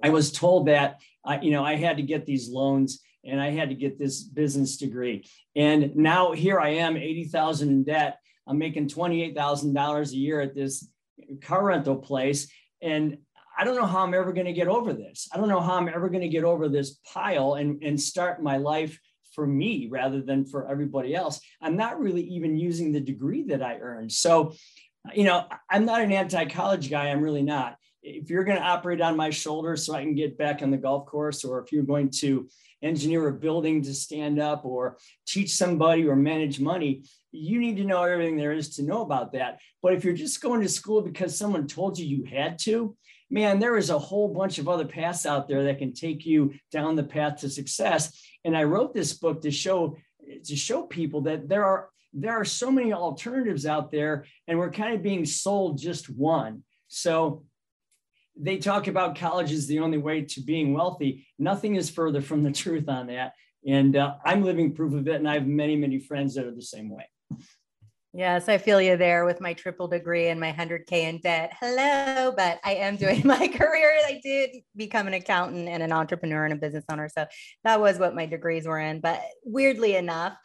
I 0.03 0.11
was 0.11 0.31
told 0.31 0.69
that 0.69 1.01
I, 1.25 1.41
you 1.41 1.53
know, 1.53 1.65
I 1.65 1.77
had 1.77 1.97
to 1.97 2.03
get 2.03 2.27
these 2.27 2.51
loans 2.51 3.01
and 3.25 3.41
I 3.41 3.51
had 3.51 3.71
to 3.71 3.75
get 3.75 3.99
this 3.99 4.23
business 4.23 4.77
degree. 4.77 5.27
And 5.57 5.97
now 5.97 6.33
here 6.33 6.61
I 6.61 6.71
am, 6.71 6.99
80,000 6.99 7.71
in 7.71 7.85
debt. 7.85 8.19
I'm 8.47 8.59
making 8.59 8.89
$28,000 8.89 10.11
a 10.11 10.17
year 10.17 10.43
at 10.43 10.55
this 10.55 10.87
car 11.41 11.65
rental 11.65 11.97
place. 11.97 12.49
And 12.85 13.19
I 13.59 13.65
don't 13.65 13.77
know 13.77 13.87
how 13.87 14.05
I'm 14.05 14.15
ever 14.15 14.33
going 14.33 14.47
to 14.47 14.53
get 14.53 14.69
over 14.69 14.93
this. 14.93 15.29
I 15.33 15.39
don't 15.39 15.49
know 15.49 15.61
how 15.61 15.75
I'm 15.75 15.89
ever 15.89 16.09
going 16.09 16.23
to 16.23 16.29
get 16.29 16.45
over 16.45 16.69
this 16.69 16.99
pile 17.13 17.55
and, 17.55 17.83
and 17.83 18.01
start 18.01 18.43
my 18.43 18.59
life 18.59 18.99
for 19.35 19.47
me 19.47 19.89
rather 19.91 20.21
than 20.21 20.45
for 20.45 20.69
everybody 20.69 21.15
else. 21.15 21.41
I'm 21.61 21.77
not 21.77 21.99
really 21.99 22.23
even 22.23 22.57
using 22.57 22.93
the 22.93 23.01
degree 23.01 23.43
that 23.45 23.63
I 23.63 23.79
earned. 23.79 24.13
So 24.13 24.55
you 25.13 25.25
know, 25.25 25.45
I'm 25.69 25.85
not 25.85 26.01
an 26.01 26.13
anti 26.13 26.45
college 26.47 26.89
guy. 26.89 27.09
I'm 27.09 27.21
really 27.21 27.43
not. 27.43 27.77
If 28.03 28.31
you're 28.31 28.45
going 28.45 28.59
to 28.59 28.65
operate 28.65 29.01
on 29.01 29.17
my 29.17 29.31
shoulders 29.31 29.85
so 29.85 29.95
I 29.95 30.03
can 30.03 30.15
get 30.15 30.39
back 30.39 30.63
on 30.63 30.71
the 30.71 30.77
golf 30.77 31.07
course, 31.07 31.45
or 31.45 31.63
if 31.63 31.73
you're 31.73 31.85
going 31.85 32.11
to 32.21 32.49
engineer 32.85 33.27
a 33.29 33.33
building 33.33 33.83
to 33.83 33.95
stand 33.95 34.39
up 34.39 34.65
or 34.65 34.99
teach 35.27 35.55
somebody 35.55 36.07
or 36.07 36.15
manage 36.15 36.61
money, 36.61 37.05
you 37.33 37.59
need 37.59 37.77
to 37.79 37.85
know 37.85 38.03
everything 38.03 38.37
there 38.37 38.53
is 38.53 38.77
to 38.77 38.83
know 38.83 39.03
about 39.03 39.33
that. 39.33 39.59
But 39.83 39.95
if 39.95 40.05
you're 40.05 40.15
just 40.15 40.43
going 40.43 40.61
to 40.61 40.69
school 40.69 41.03
because 41.03 41.37
someone 41.37 41.67
told 41.67 41.99
you 41.99 42.07
you 42.07 42.25
had 42.25 42.59
to, 42.61 42.97
man, 43.31 43.59
there 43.59 43.77
is 43.77 43.91
a 43.91 43.99
whole 43.99 44.29
bunch 44.33 44.59
of 44.59 44.69
other 44.69 44.85
paths 44.85 45.27
out 45.27 45.49
there 45.49 45.65
that 45.65 45.79
can 45.79 45.93
take 45.93 46.25
you 46.25 46.55
down 46.71 46.95
the 46.95 47.03
path 47.03 47.39
to 47.41 47.51
success. 47.51 48.23
And 48.45 48.57
I 48.57 48.65
wrote 48.65 48.95
this 48.95 49.15
book 49.15 49.43
to 49.43 49.51
show 49.51 49.97
to 50.45 50.57
show 50.57 50.83
people 50.83 51.23
that 51.23 51.49
there 51.49 51.65
are 51.65 51.91
there 52.15 52.33
are 52.33 52.45
so 52.45 52.71
many 52.71 52.93
alternatives 52.93 53.67
out 53.67 53.91
there, 53.91 54.25
and 54.47 54.59
we're 54.59 54.71
kind 54.71 54.95
of 54.95 55.03
being 55.03 55.25
sold 55.25 55.79
just 55.79 56.09
one. 56.09 56.63
So 56.87 57.45
they 58.37 58.59
talk 58.59 58.87
about 58.87 59.17
college 59.17 59.53
is 59.53 59.67
the 59.67 59.79
only 59.79 59.99
way 59.99 60.23
to 60.23 60.41
being 60.41 60.73
wealthy. 60.73 61.27
Nothing 61.39 61.77
is 61.77 61.91
further 61.91 62.21
from 62.21 62.43
the 62.43 62.53
truth 62.63 62.89
on 62.89 63.07
that. 63.09 63.35
And 63.67 63.97
uh, 63.97 64.15
I'm 64.25 64.45
living 64.45 64.75
proof 64.75 64.95
of 64.95 65.09
it. 65.09 65.17
And 65.17 65.29
I 65.29 65.35
have 65.35 65.47
many, 65.47 65.77
many 65.77 65.99
friends 65.99 66.35
that 66.35 66.45
are 66.45 66.55
the 66.55 66.63
same 66.63 66.91
way. 66.91 67.09
Yes, 68.17 68.49
I 68.49 68.59
feel 68.59 68.81
you 68.81 68.97
there 68.97 69.25
with 69.25 69.41
my 69.41 69.55
triple 69.55 69.89
degree 69.89 70.29
and 70.29 70.39
my 70.39 70.53
100K 70.53 70.93
in 70.93 71.19
debt. 71.19 71.53
Hello, 71.59 72.33
but 72.37 72.61
I 72.63 72.75
am 72.75 72.95
doing 72.97 73.23
my 73.25 73.49
career. 73.49 73.99
I 74.07 74.21
did 74.23 74.51
become 74.77 75.09
an 75.09 75.15
accountant 75.15 75.69
and 75.69 75.83
an 75.83 75.91
entrepreneur 75.91 76.45
and 76.45 76.53
a 76.53 76.57
business 76.57 76.85
owner. 76.89 77.09
So 77.09 77.27
that 77.65 77.81
was 77.81 77.99
what 77.99 78.15
my 78.15 78.27
degrees 78.27 78.69
were 78.69 78.79
in. 78.79 79.01
But 79.01 79.21
weirdly 79.45 79.97
enough, 79.97 80.37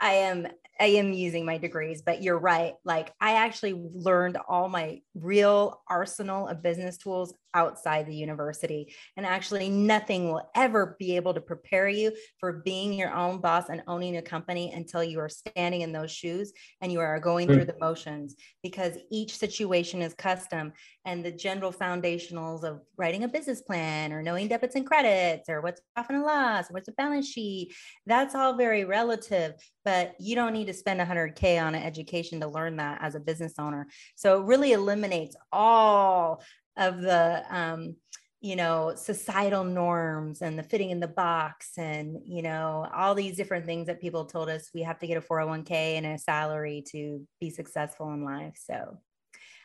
I 0.00 0.14
am 0.14 0.48
I 0.82 0.86
am 0.86 1.12
using 1.12 1.46
my 1.46 1.58
degrees, 1.58 2.02
but 2.02 2.24
you're 2.24 2.40
right. 2.40 2.74
Like 2.84 3.14
I 3.20 3.34
actually 3.34 3.74
learned 3.94 4.36
all 4.48 4.68
my 4.68 5.00
real 5.14 5.80
arsenal 5.88 6.48
of 6.48 6.60
business 6.60 6.96
tools 6.96 7.32
outside 7.54 8.06
the 8.06 8.14
university. 8.14 8.94
And 9.16 9.26
actually, 9.26 9.68
nothing 9.68 10.30
will 10.30 10.50
ever 10.54 10.96
be 10.98 11.16
able 11.16 11.34
to 11.34 11.40
prepare 11.40 11.88
you 11.88 12.12
for 12.38 12.52
being 12.52 12.92
your 12.92 13.12
own 13.12 13.40
boss 13.40 13.68
and 13.68 13.82
owning 13.86 14.16
a 14.16 14.22
company 14.22 14.72
until 14.72 15.02
you 15.04 15.20
are 15.20 15.28
standing 15.28 15.82
in 15.82 15.92
those 15.92 16.10
shoes 16.10 16.52
and 16.80 16.92
you 16.92 17.00
are 17.00 17.18
going 17.20 17.48
through 17.48 17.64
the 17.64 17.76
motions 17.80 18.36
because 18.62 18.96
each 19.10 19.36
situation 19.36 20.02
is 20.02 20.14
custom. 20.14 20.72
And 21.04 21.24
the 21.24 21.32
general 21.32 21.72
foundationals 21.72 22.62
of 22.62 22.80
writing 22.96 23.24
a 23.24 23.28
business 23.28 23.60
plan 23.60 24.12
or 24.12 24.22
knowing 24.22 24.48
debits 24.48 24.76
and 24.76 24.86
credits 24.86 25.48
or 25.48 25.60
what's 25.60 25.80
profit 25.94 26.16
and 26.16 26.24
loss, 26.24 26.66
what's 26.70 26.88
a 26.88 26.92
balance 26.92 27.28
sheet, 27.28 27.74
that's 28.06 28.34
all 28.34 28.54
very 28.54 28.84
relative. 28.84 29.54
But 29.84 30.14
you 30.20 30.36
don't 30.36 30.52
need 30.52 30.68
to 30.68 30.74
spend 30.74 31.00
100K 31.00 31.60
on 31.60 31.74
an 31.74 31.82
education 31.82 32.40
to 32.40 32.48
learn 32.48 32.76
that 32.76 32.98
as 33.02 33.14
a 33.14 33.20
business 33.20 33.54
owner. 33.58 33.88
So 34.14 34.40
it 34.40 34.46
really 34.46 34.72
eliminates 34.72 35.36
all 35.50 36.42
of 36.76 37.00
the 37.00 37.44
um, 37.50 37.96
you 38.40 38.56
know 38.56 38.92
societal 38.96 39.64
norms 39.64 40.42
and 40.42 40.58
the 40.58 40.62
fitting 40.62 40.90
in 40.90 41.00
the 41.00 41.08
box 41.08 41.78
and 41.78 42.18
you 42.26 42.42
know 42.42 42.88
all 42.94 43.14
these 43.14 43.36
different 43.36 43.64
things 43.64 43.86
that 43.86 44.00
people 44.00 44.24
told 44.24 44.48
us 44.48 44.70
we 44.74 44.82
have 44.82 44.98
to 44.98 45.06
get 45.06 45.16
a 45.16 45.20
401k 45.20 45.70
and 45.70 46.06
a 46.06 46.18
salary 46.18 46.82
to 46.90 47.26
be 47.40 47.50
successful 47.50 48.12
in 48.12 48.24
life. 48.24 48.54
So 48.56 48.98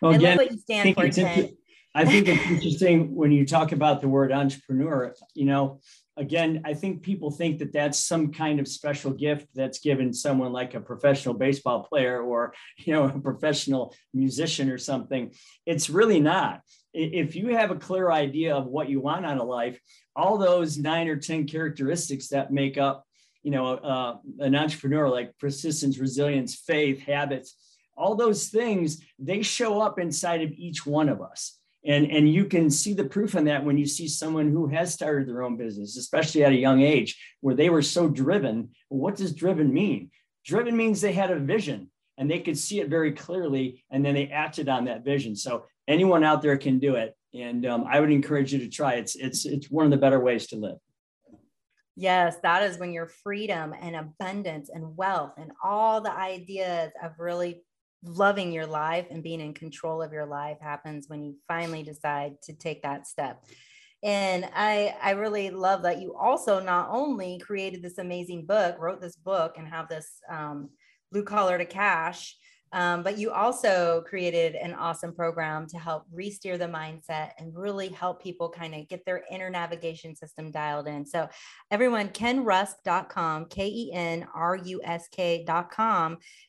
well, 0.01 0.13
I 0.13 0.15
again, 0.15 0.37
love 0.37 0.45
what 0.45 0.51
you 0.51 0.59
stand 0.59 0.95
for 0.95 1.49
I 1.95 2.05
think 2.05 2.27
it's 2.27 2.45
interesting 2.45 3.15
when 3.15 3.31
you 3.31 3.43
talk 3.45 3.71
about 3.71 4.01
the 4.01 4.07
word 4.07 4.31
entrepreneur 4.31 5.13
you 5.33 5.45
know 5.45 5.79
again 6.17 6.61
I 6.65 6.73
think 6.73 7.03
people 7.03 7.31
think 7.31 7.59
that 7.59 7.71
that's 7.71 7.99
some 7.99 8.31
kind 8.31 8.59
of 8.59 8.67
special 8.67 9.11
gift 9.11 9.47
that's 9.55 9.79
given 9.79 10.13
someone 10.13 10.51
like 10.51 10.73
a 10.73 10.81
professional 10.81 11.35
baseball 11.35 11.83
player 11.83 12.21
or 12.21 12.53
you 12.77 12.93
know 12.93 13.05
a 13.05 13.19
professional 13.19 13.95
musician 14.13 14.69
or 14.69 14.77
something 14.77 15.31
it's 15.65 15.89
really 15.89 16.19
not 16.19 16.61
if 16.97 17.35
you 17.35 17.49
have 17.49 17.69
a 17.69 17.75
clear 17.75 18.11
idea 18.11 18.55
of 18.55 18.65
what 18.65 18.89
you 18.89 18.99
want 18.99 19.25
out 19.25 19.37
of 19.37 19.47
life, 19.47 19.79
all 20.15 20.37
those 20.37 20.77
nine 20.77 21.07
or 21.07 21.15
10 21.15 21.45
characteristics 21.45 22.29
that 22.29 22.51
make 22.51 22.77
up, 22.77 23.05
you 23.43 23.51
know, 23.51 23.75
uh, 23.75 24.17
an 24.39 24.55
entrepreneur 24.55 25.07
like 25.07 25.37
persistence, 25.37 25.99
resilience, 25.99 26.55
faith, 26.55 26.99
habits, 27.01 27.55
all 27.95 28.15
those 28.15 28.49
things, 28.49 29.01
they 29.19 29.43
show 29.43 29.79
up 29.79 29.99
inside 29.99 30.41
of 30.41 30.51
each 30.51 30.85
one 30.85 31.07
of 31.07 31.21
us. 31.21 31.59
And, 31.87 32.11
and 32.11 32.31
you 32.31 32.45
can 32.45 32.69
see 32.69 32.93
the 32.93 33.05
proof 33.05 33.35
in 33.35 33.45
that 33.45 33.63
when 33.63 33.77
you 33.77 33.87
see 33.87 34.07
someone 34.07 34.51
who 34.51 34.67
has 34.67 34.93
started 34.93 35.27
their 35.27 35.41
own 35.41 35.55
business, 35.55 35.95
especially 35.97 36.43
at 36.43 36.51
a 36.51 36.55
young 36.55 36.81
age, 36.81 37.17
where 37.39 37.55
they 37.55 37.69
were 37.69 37.81
so 37.81 38.09
driven. 38.09 38.71
What 38.89 39.15
does 39.15 39.33
driven 39.33 39.73
mean? 39.73 40.11
Driven 40.45 40.75
means 40.75 40.99
they 40.99 41.13
had 41.13 41.31
a 41.31 41.39
vision 41.39 41.89
and 42.17 42.29
they 42.29 42.39
could 42.39 42.57
see 42.57 42.79
it 42.79 42.89
very 42.89 43.11
clearly 43.11 43.83
and 43.91 44.03
then 44.03 44.15
they 44.15 44.27
acted 44.27 44.67
on 44.69 44.85
that 44.85 45.03
vision 45.03 45.35
so 45.35 45.65
anyone 45.87 46.23
out 46.23 46.41
there 46.41 46.57
can 46.57 46.79
do 46.79 46.95
it 46.95 47.15
and 47.33 47.65
um, 47.65 47.85
i 47.89 47.99
would 47.99 48.11
encourage 48.11 48.51
you 48.51 48.59
to 48.59 48.67
try 48.67 48.93
it's 48.93 49.15
it's 49.15 49.45
it's 49.45 49.69
one 49.69 49.85
of 49.85 49.91
the 49.91 49.97
better 49.97 50.19
ways 50.19 50.47
to 50.47 50.55
live 50.55 50.77
yes 51.95 52.37
that 52.43 52.63
is 52.63 52.77
when 52.77 52.91
your 52.91 53.07
freedom 53.07 53.73
and 53.79 53.95
abundance 53.95 54.69
and 54.73 54.97
wealth 54.97 55.33
and 55.37 55.51
all 55.63 56.01
the 56.01 56.11
ideas 56.11 56.91
of 57.03 57.11
really 57.19 57.63
loving 58.03 58.51
your 58.51 58.65
life 58.65 59.07
and 59.09 59.23
being 59.23 59.41
in 59.41 59.53
control 59.53 60.01
of 60.01 60.13
your 60.13 60.25
life 60.25 60.57
happens 60.61 61.09
when 61.09 61.23
you 61.23 61.35
finally 61.47 61.83
decide 61.83 62.41
to 62.43 62.53
take 62.53 62.83
that 62.83 63.07
step. 63.07 63.43
And 64.03 64.47
i 64.53 64.95
i 65.01 65.11
really 65.11 65.49
love 65.49 65.81
that 65.81 65.99
you 65.99 66.15
also 66.15 66.59
not 66.59 66.89
only 66.91 67.39
created 67.39 67.81
this 67.81 67.97
amazing 67.97 68.45
book 68.45 68.75
wrote 68.77 69.01
this 69.01 69.15
book 69.15 69.55
and 69.57 69.67
have 69.67 69.89
this 69.89 70.21
um, 70.29 70.69
blue 71.11 71.23
collar 71.23 71.57
to 71.57 71.65
cash 71.65 72.35
um, 72.73 73.01
but 73.03 73.17
you 73.17 73.31
also 73.31 74.03
created 74.07 74.55
an 74.55 74.73
awesome 74.73 75.13
program 75.13 75.67
to 75.67 75.77
help 75.77 76.03
re-steer 76.11 76.57
the 76.57 76.65
mindset 76.65 77.31
and 77.37 77.55
really 77.55 77.87
help 77.89 78.21
people 78.21 78.49
kind 78.49 78.75
of 78.75 78.87
get 78.89 79.05
their 79.05 79.23
inner 79.31 79.49
navigation 79.49 80.15
system 80.15 80.51
dialed 80.51 80.87
in. 80.87 81.05
So 81.05 81.29
everyone, 81.71 82.09
kenrusk.com, 82.09 83.45
K-E-N-R-U-S-K.com 83.45 84.27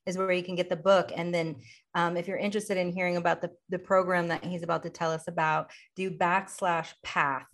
is 0.07 0.19
where 0.19 0.33
you 0.33 0.43
can 0.43 0.57
get 0.57 0.69
the 0.69 0.77
book. 0.77 1.13
And 1.15 1.33
then 1.33 1.57
um, 1.95 2.17
if 2.17 2.27
you're 2.27 2.37
interested 2.37 2.77
in 2.77 2.91
hearing 2.91 3.17
about 3.17 3.41
the, 3.41 3.51
the 3.69 3.79
program 3.79 4.29
that 4.29 4.45
he's 4.45 4.63
about 4.63 4.83
to 4.83 4.91
tell 4.91 5.13
us 5.13 5.29
about, 5.29 5.71
do 5.95 6.11
backslash 6.11 6.93
path 7.05 7.47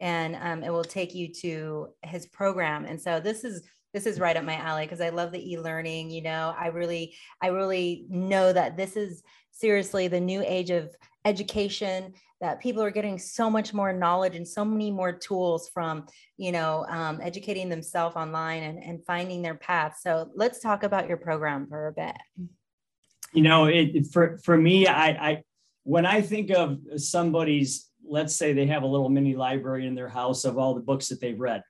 and 0.00 0.36
um, 0.36 0.62
it 0.62 0.70
will 0.70 0.84
take 0.84 1.14
you 1.14 1.32
to 1.32 1.88
his 2.02 2.26
program. 2.26 2.84
And 2.84 3.00
so 3.00 3.20
this 3.20 3.44
is 3.44 3.62
this 3.96 4.04
is 4.04 4.20
right 4.20 4.36
up 4.36 4.44
my 4.44 4.56
alley 4.56 4.84
because 4.84 5.00
I 5.00 5.08
love 5.08 5.32
the 5.32 5.52
e-learning. 5.52 6.10
You 6.10 6.20
know, 6.20 6.54
I 6.58 6.66
really, 6.66 7.14
I 7.40 7.46
really 7.46 8.04
know 8.10 8.52
that 8.52 8.76
this 8.76 8.94
is 8.94 9.22
seriously 9.52 10.06
the 10.06 10.20
new 10.20 10.44
age 10.46 10.68
of 10.68 10.94
education 11.24 12.12
that 12.42 12.60
people 12.60 12.82
are 12.82 12.90
getting 12.90 13.18
so 13.18 13.48
much 13.48 13.72
more 13.72 13.94
knowledge 13.94 14.36
and 14.36 14.46
so 14.46 14.66
many 14.66 14.90
more 14.90 15.12
tools 15.12 15.70
from 15.70 16.04
you 16.36 16.52
know 16.52 16.84
um, 16.90 17.20
educating 17.22 17.70
themselves 17.70 18.16
online 18.16 18.64
and, 18.64 18.84
and 18.84 19.04
finding 19.06 19.40
their 19.40 19.54
path 19.54 19.98
so 20.00 20.30
let's 20.36 20.60
talk 20.60 20.82
about 20.82 21.08
your 21.08 21.16
program 21.16 21.66
for 21.66 21.88
a 21.88 21.92
bit 21.92 22.14
you 23.32 23.42
know 23.42 23.64
it 23.64 24.06
for 24.12 24.38
for 24.44 24.56
me 24.56 24.86
i 24.86 25.08
i 25.08 25.42
when 25.82 26.06
i 26.06 26.20
think 26.20 26.50
of 26.50 26.78
somebody's 26.96 27.90
let's 28.06 28.36
say 28.36 28.52
they 28.52 28.66
have 28.66 28.84
a 28.84 28.86
little 28.86 29.08
mini 29.08 29.34
library 29.34 29.86
in 29.86 29.96
their 29.96 30.08
house 30.08 30.44
of 30.44 30.58
all 30.58 30.74
the 30.74 30.80
books 30.80 31.08
that 31.08 31.20
they've 31.20 31.40
read 31.40 31.62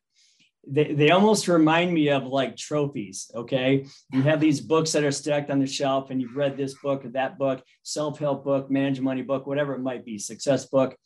they, 0.67 0.93
they 0.93 1.11
almost 1.11 1.49
remind 1.49 1.93
me 1.93 2.09
of 2.09 2.27
like 2.27 2.57
trophies. 2.57 3.31
Okay. 3.35 3.87
You 4.13 4.23
have 4.23 4.41
these 4.41 4.61
books 4.61 4.93
that 4.93 5.05
are 5.05 5.13
stacked 5.13 5.51
on 5.51 5.61
the 5.61 5.67
shelf, 5.67 6.11
and 6.11 6.21
you've 6.21 6.37
read 6.37 6.57
this 6.57 6.75
book 6.75 7.05
or 7.05 7.11
that 7.11 7.39
book, 7.39 7.63
self 7.83 8.19
help 8.19 8.45
book, 8.45 8.71
manage 8.71 9.01
money 9.01 9.23
book, 9.23 9.47
whatever 9.47 9.75
it 9.75 9.81
might 9.81 10.05
be, 10.05 10.19
success 10.19 10.67
book. 10.67 10.97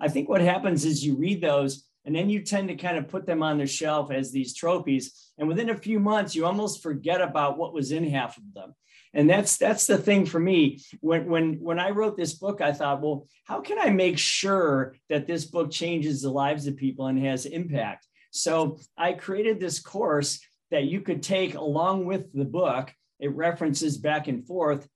I 0.00 0.08
think 0.08 0.28
what 0.28 0.40
happens 0.40 0.84
is 0.84 1.04
you 1.04 1.16
read 1.16 1.42
those 1.42 1.86
and 2.04 2.14
then 2.14 2.30
you 2.30 2.40
tend 2.40 2.68
to 2.68 2.76
kind 2.76 2.96
of 2.96 3.08
put 3.08 3.26
them 3.26 3.42
on 3.42 3.58
the 3.58 3.66
shelf 3.66 4.10
as 4.10 4.32
these 4.32 4.54
trophies. 4.54 5.32
And 5.38 5.46
within 5.46 5.70
a 5.70 5.76
few 5.76 6.00
months, 6.00 6.34
you 6.34 6.46
almost 6.46 6.82
forget 6.82 7.20
about 7.20 7.58
what 7.58 7.74
was 7.74 7.92
in 7.92 8.08
half 8.08 8.38
of 8.38 8.54
them. 8.54 8.74
And 9.12 9.28
that's 9.28 9.56
that's 9.56 9.86
the 9.86 9.98
thing 9.98 10.24
for 10.24 10.38
me. 10.38 10.80
When 11.00 11.28
when 11.28 11.54
when 11.54 11.80
I 11.80 11.90
wrote 11.90 12.16
this 12.16 12.34
book, 12.34 12.60
I 12.60 12.72
thought, 12.72 13.02
well, 13.02 13.26
how 13.44 13.60
can 13.60 13.78
I 13.78 13.90
make 13.90 14.18
sure 14.18 14.94
that 15.08 15.26
this 15.26 15.44
book 15.44 15.70
changes 15.72 16.22
the 16.22 16.30
lives 16.30 16.66
of 16.68 16.76
people 16.76 17.06
and 17.06 17.18
has 17.18 17.44
impact? 17.44 18.06
So 18.30 18.78
I 18.96 19.12
created 19.12 19.58
this 19.58 19.80
course 19.80 20.40
that 20.70 20.84
you 20.84 21.00
could 21.00 21.22
take 21.22 21.54
along 21.54 22.06
with 22.06 22.32
the 22.32 22.44
book. 22.44 22.92
It 23.18 23.34
references 23.34 23.98
back 23.98 24.28
and 24.28 24.46
forth. 24.46 24.88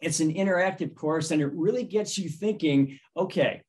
It's 0.00 0.20
an 0.20 0.34
interactive 0.34 0.94
course 0.94 1.30
and 1.30 1.40
it 1.40 1.52
really 1.52 1.84
gets 1.84 2.18
you 2.18 2.28
thinking 2.28 2.98
okay, 3.16 3.62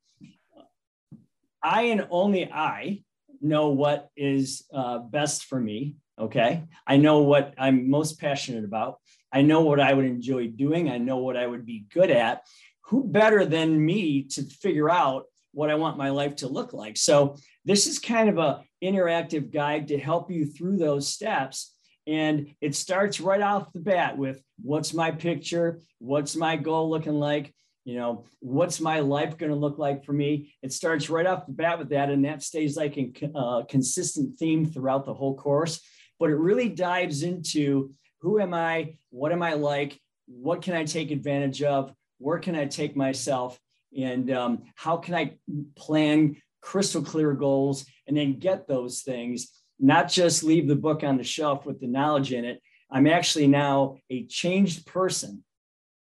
I 1.62 1.84
and 1.84 2.08
only 2.10 2.52
I 2.52 3.04
know 3.42 3.70
what 3.70 4.10
is 4.18 4.66
uh, 4.74 5.00
best 5.00 5.46
for 5.46 5.60
me. 5.60 5.96
Okay. 6.20 6.64
I 6.86 6.98
know 6.98 7.22
what 7.22 7.54
I'm 7.58 7.90
most 7.90 8.20
passionate 8.20 8.66
about. 8.66 9.00
I 9.32 9.42
know 9.42 9.62
what 9.62 9.80
I 9.80 9.94
would 9.94 10.06
enjoy 10.06 10.48
doing. 10.48 10.90
I 10.90 10.98
know 10.98 11.18
what 11.18 11.38
I 11.38 11.48
would 11.48 11.66
be 11.66 11.86
good 11.92 12.12
at. 12.12 12.44
Who 12.88 13.04
better 13.04 13.46
than 13.46 13.84
me 13.84 14.24
to 14.32 14.44
figure 14.44 14.90
out 14.90 15.26
what 15.54 15.70
I 15.70 15.76
want 15.76 15.98
my 15.98 16.10
life 16.10 16.38
to 16.38 16.48
look 16.48 16.74
like? 16.74 16.98
So 16.98 17.38
this 17.66 17.88
is 17.88 18.00
kind 18.00 18.30
of 18.30 18.38
a 18.38 18.64
interactive 18.84 19.52
guide 19.52 19.88
to 19.88 19.98
help 19.98 20.30
you 20.30 20.46
through 20.46 20.78
those 20.78 21.08
steps. 21.08 21.74
And 22.06 22.54
it 22.60 22.76
starts 22.76 23.22
right 23.22 23.42
off 23.42 23.72
the 23.72 23.80
bat 23.80 24.18
with 24.18 24.42
what's 24.62 24.94
my 24.94 25.12
picture? 25.12 25.80
What's 26.00 26.36
my 26.36 26.58
goal 26.58 26.90
looking 26.90 27.20
like? 27.20 27.54
You 27.86 27.96
know, 27.96 28.26
what's 28.40 28.80
my 28.80 29.00
life 29.00 29.38
going 29.38 29.52
to 29.52 29.58
look 29.58 29.78
like 29.78 30.06
for 30.06 30.14
me? 30.14 30.54
It 30.62 30.74
starts 30.74 31.10
right 31.10 31.26
off 31.26 31.46
the 31.46 31.54
bat 31.54 31.80
with 31.80 31.90
that. 31.90 32.10
And 32.10 32.26
that 32.26 32.44
stays 32.44 32.76
like 32.76 32.98
a 32.98 33.12
uh, 33.36 33.64
consistent 33.64 34.38
theme 34.38 34.66
throughout 34.66 35.06
the 35.06 35.14
whole 35.14 35.36
course. 35.36 35.82
But 36.20 36.30
it 36.30 36.36
really 36.36 36.70
dives 36.70 37.24
into 37.24 37.92
who 38.20 38.40
am 38.40 38.54
I? 38.54 38.96
What 39.10 39.32
am 39.32 39.42
I 39.42 39.54
like? 39.54 40.00
What 40.28 40.62
can 40.62 40.76
I 40.76 40.86
take 40.86 41.12
advantage 41.12 41.62
of? 41.62 41.94
Where 42.20 42.40
can 42.40 42.56
I 42.56 42.66
take 42.66 42.96
myself? 42.96 43.60
And 43.98 44.32
um, 44.32 44.64
how 44.76 44.98
can 44.98 45.14
I 45.14 45.34
plan 45.76 46.38
crystal 46.64 47.04
clear 47.04 47.34
goals 47.34 47.86
and 48.08 48.18
then 48.18 48.40
get 48.40 48.68
those 48.68 49.02
things, 49.02 49.52
not 49.80 50.10
just 50.10 50.44
leave 50.44 50.68
the 50.68 50.76
book 50.76 51.04
on 51.04 51.18
the 51.18 51.24
shelf 51.24 51.66
with 51.66 51.80
the 51.80 51.88
knowledge 51.88 52.34
in 52.34 52.46
it. 52.46 52.62
I'm 52.90 53.08
actually 53.08 53.48
now 53.48 53.98
a 54.10 54.26
changed 54.26 54.86
person. 54.86 55.44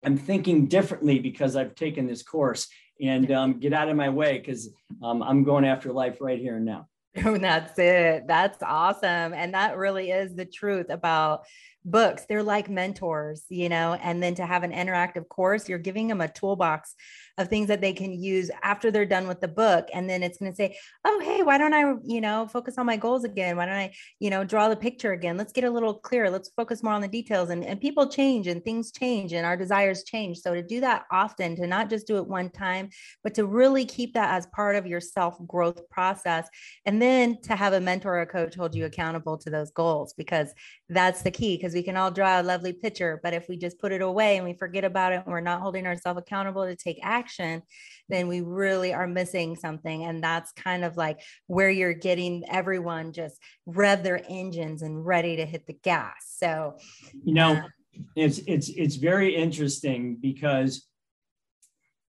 I'm 0.05 0.17
thinking 0.17 0.67
differently 0.67 1.19
because 1.19 1.55
I've 1.55 1.75
taken 1.75 2.07
this 2.07 2.23
course 2.23 2.67
and 3.01 3.31
um, 3.31 3.59
get 3.59 3.73
out 3.73 3.89
of 3.89 3.95
my 3.95 4.09
way 4.09 4.37
because 4.37 4.69
um, 5.01 5.23
I'm 5.23 5.43
going 5.43 5.65
after 5.65 5.91
life 5.91 6.17
right 6.21 6.39
here 6.39 6.57
and 6.57 6.65
now. 6.65 6.87
that's 7.15 7.77
it. 7.77 8.27
That's 8.27 8.61
awesome. 8.63 9.33
And 9.33 9.53
that 9.53 9.77
really 9.77 10.09
is 10.09 10.35
the 10.35 10.45
truth 10.45 10.89
about 10.89 11.45
books. 11.85 12.25
They're 12.27 12.43
like 12.43 12.69
mentors, 12.69 13.45
you 13.49 13.69
know, 13.69 13.93
and 14.01 14.21
then 14.21 14.35
to 14.35 14.45
have 14.45 14.63
an 14.63 14.71
interactive 14.71 15.27
course, 15.27 15.67
you're 15.67 15.79
giving 15.79 16.07
them 16.07 16.21
a 16.21 16.27
toolbox 16.27 16.95
of 17.37 17.47
things 17.47 17.67
that 17.67 17.81
they 17.81 17.93
can 17.93 18.13
use 18.13 18.51
after 18.61 18.91
they're 18.91 19.05
done 19.05 19.27
with 19.27 19.41
the 19.41 19.47
book. 19.47 19.87
And 19.93 20.07
then 20.07 20.21
it's 20.21 20.37
going 20.37 20.51
to 20.51 20.55
say, 20.55 20.77
oh, 21.03 21.19
hey, 21.23 21.41
why 21.41 21.57
don't 21.57 21.73
I, 21.73 21.95
you 22.05 22.21
know, 22.21 22.47
focus 22.47 22.77
on 22.77 22.85
my 22.85 22.95
goals 22.95 23.23
again? 23.23 23.57
Why 23.57 23.65
don't 23.65 23.75
I, 23.75 23.93
you 24.19 24.29
know, 24.29 24.43
draw 24.43 24.69
the 24.69 24.75
picture 24.75 25.13
again? 25.13 25.35
Let's 25.35 25.51
get 25.51 25.63
a 25.63 25.69
little 25.69 25.95
clearer. 25.95 26.29
Let's 26.29 26.49
focus 26.55 26.83
more 26.83 26.93
on 26.93 27.01
the 27.01 27.07
details. 27.07 27.49
And, 27.49 27.65
and 27.65 27.81
people 27.81 28.07
change 28.07 28.47
and 28.47 28.63
things 28.63 28.91
change 28.91 29.33
and 29.33 29.45
our 29.45 29.57
desires 29.57 30.03
change. 30.03 30.39
So 30.39 30.53
to 30.53 30.61
do 30.61 30.79
that 30.81 31.05
often, 31.11 31.55
to 31.55 31.65
not 31.65 31.89
just 31.89 32.05
do 32.05 32.17
it 32.17 32.27
one 32.27 32.51
time, 32.51 32.89
but 33.23 33.33
to 33.35 33.45
really 33.45 33.85
keep 33.85 34.13
that 34.13 34.35
as 34.35 34.45
part 34.47 34.75
of 34.75 34.85
your 34.85 35.01
self 35.01 35.35
growth 35.47 35.89
process. 35.89 36.47
And 36.85 37.01
then 37.01 37.41
to 37.43 37.55
have 37.55 37.73
a 37.73 37.81
mentor 37.81 38.17
or 38.17 38.21
a 38.21 38.27
coach 38.27 38.55
hold 38.55 38.75
you 38.75 38.85
accountable 38.85 39.37
to 39.39 39.49
those 39.49 39.71
goals, 39.71 40.13
because 40.13 40.53
that's 40.89 41.23
the 41.23 41.31
key. 41.31 41.57
Because 41.57 41.72
we 41.73 41.83
can 41.83 41.97
all 41.97 42.11
draw 42.11 42.41
a 42.41 42.43
lovely 42.43 42.73
picture, 42.73 43.19
but 43.23 43.33
if 43.33 43.47
we 43.47 43.57
just 43.57 43.79
put 43.79 43.91
it 43.91 44.01
away 44.01 44.37
and 44.37 44.45
we 44.45 44.53
forget 44.53 44.83
about 44.83 45.13
it 45.13 45.23
and 45.25 45.27
we're 45.27 45.39
not 45.39 45.61
holding 45.61 45.85
ourselves 45.87 46.19
accountable 46.19 46.65
to 46.65 46.75
take 46.75 46.99
action, 47.01 47.23
action, 47.23 47.63
then 48.09 48.27
we 48.27 48.41
really 48.41 48.93
are 48.93 49.07
missing 49.07 49.55
something. 49.55 50.03
And 50.03 50.23
that's 50.23 50.51
kind 50.53 50.83
of 50.83 50.97
like 50.97 51.21
where 51.47 51.69
you're 51.69 51.93
getting 51.93 52.43
everyone 52.49 53.13
just 53.13 53.39
rev 53.65 54.03
their 54.03 54.21
engines 54.29 54.81
and 54.81 55.05
ready 55.05 55.37
to 55.37 55.45
hit 55.45 55.65
the 55.65 55.77
gas. 55.83 56.13
So, 56.37 56.77
you 57.23 57.33
know, 57.33 57.53
uh, 57.53 57.67
it's 58.15 58.39
it's 58.47 58.69
it's 58.69 58.95
very 58.95 59.35
interesting 59.35 60.17
because 60.19 60.87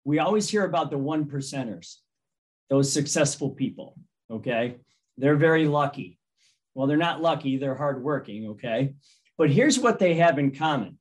we 0.04 0.18
always 0.18 0.48
hear 0.48 0.64
about 0.64 0.90
the 0.90 0.98
one 0.98 1.24
percenters, 1.26 1.96
those 2.70 2.92
successful 2.92 3.50
people. 3.50 3.96
Okay. 4.30 4.76
They're 5.16 5.36
very 5.36 5.66
lucky. 5.66 6.18
Well, 6.74 6.88
they're 6.88 6.96
not 6.96 7.22
lucky, 7.22 7.56
they're 7.56 7.76
hardworking. 7.76 8.48
Okay. 8.48 8.94
But 9.36 9.50
here's 9.50 9.78
what 9.78 9.98
they 9.98 10.14
have 10.14 10.38
in 10.38 10.54
common 10.54 10.98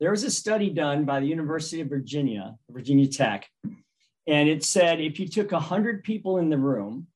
there 0.00 0.10
was 0.10 0.24
a 0.24 0.30
study 0.30 0.70
done 0.70 1.04
by 1.04 1.20
the 1.20 1.26
University 1.26 1.80
of 1.80 1.88
Virginia, 1.88 2.56
Virginia 2.68 3.06
Tech, 3.06 3.48
and 4.26 4.48
it 4.48 4.64
said 4.64 5.00
if 5.00 5.20
you 5.20 5.28
took 5.28 5.52
100 5.52 6.02
people 6.02 6.38
in 6.38 6.50
the 6.50 6.58
room 6.58 7.06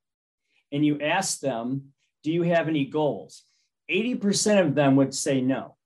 and 0.72 0.84
you 0.84 1.00
asked 1.00 1.40
them, 1.40 1.92
Do 2.22 2.32
you 2.32 2.42
have 2.42 2.68
any 2.68 2.84
goals? 2.84 3.42
80% 3.90 4.66
of 4.66 4.74
them 4.74 4.96
would 4.96 5.14
say 5.14 5.40
no. 5.40 5.76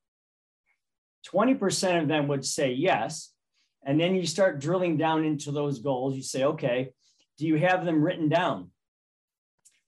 20% 1.32 2.02
of 2.02 2.08
them 2.08 2.28
would 2.28 2.44
say 2.44 2.72
yes. 2.72 3.32
And 3.84 4.00
then 4.00 4.14
you 4.14 4.26
start 4.26 4.60
drilling 4.60 4.96
down 4.96 5.24
into 5.24 5.52
those 5.52 5.78
goals. 5.78 6.16
You 6.16 6.22
say, 6.22 6.44
Okay, 6.44 6.92
do 7.38 7.46
you 7.46 7.56
have 7.56 7.84
them 7.84 8.02
written 8.02 8.28
down? 8.28 8.70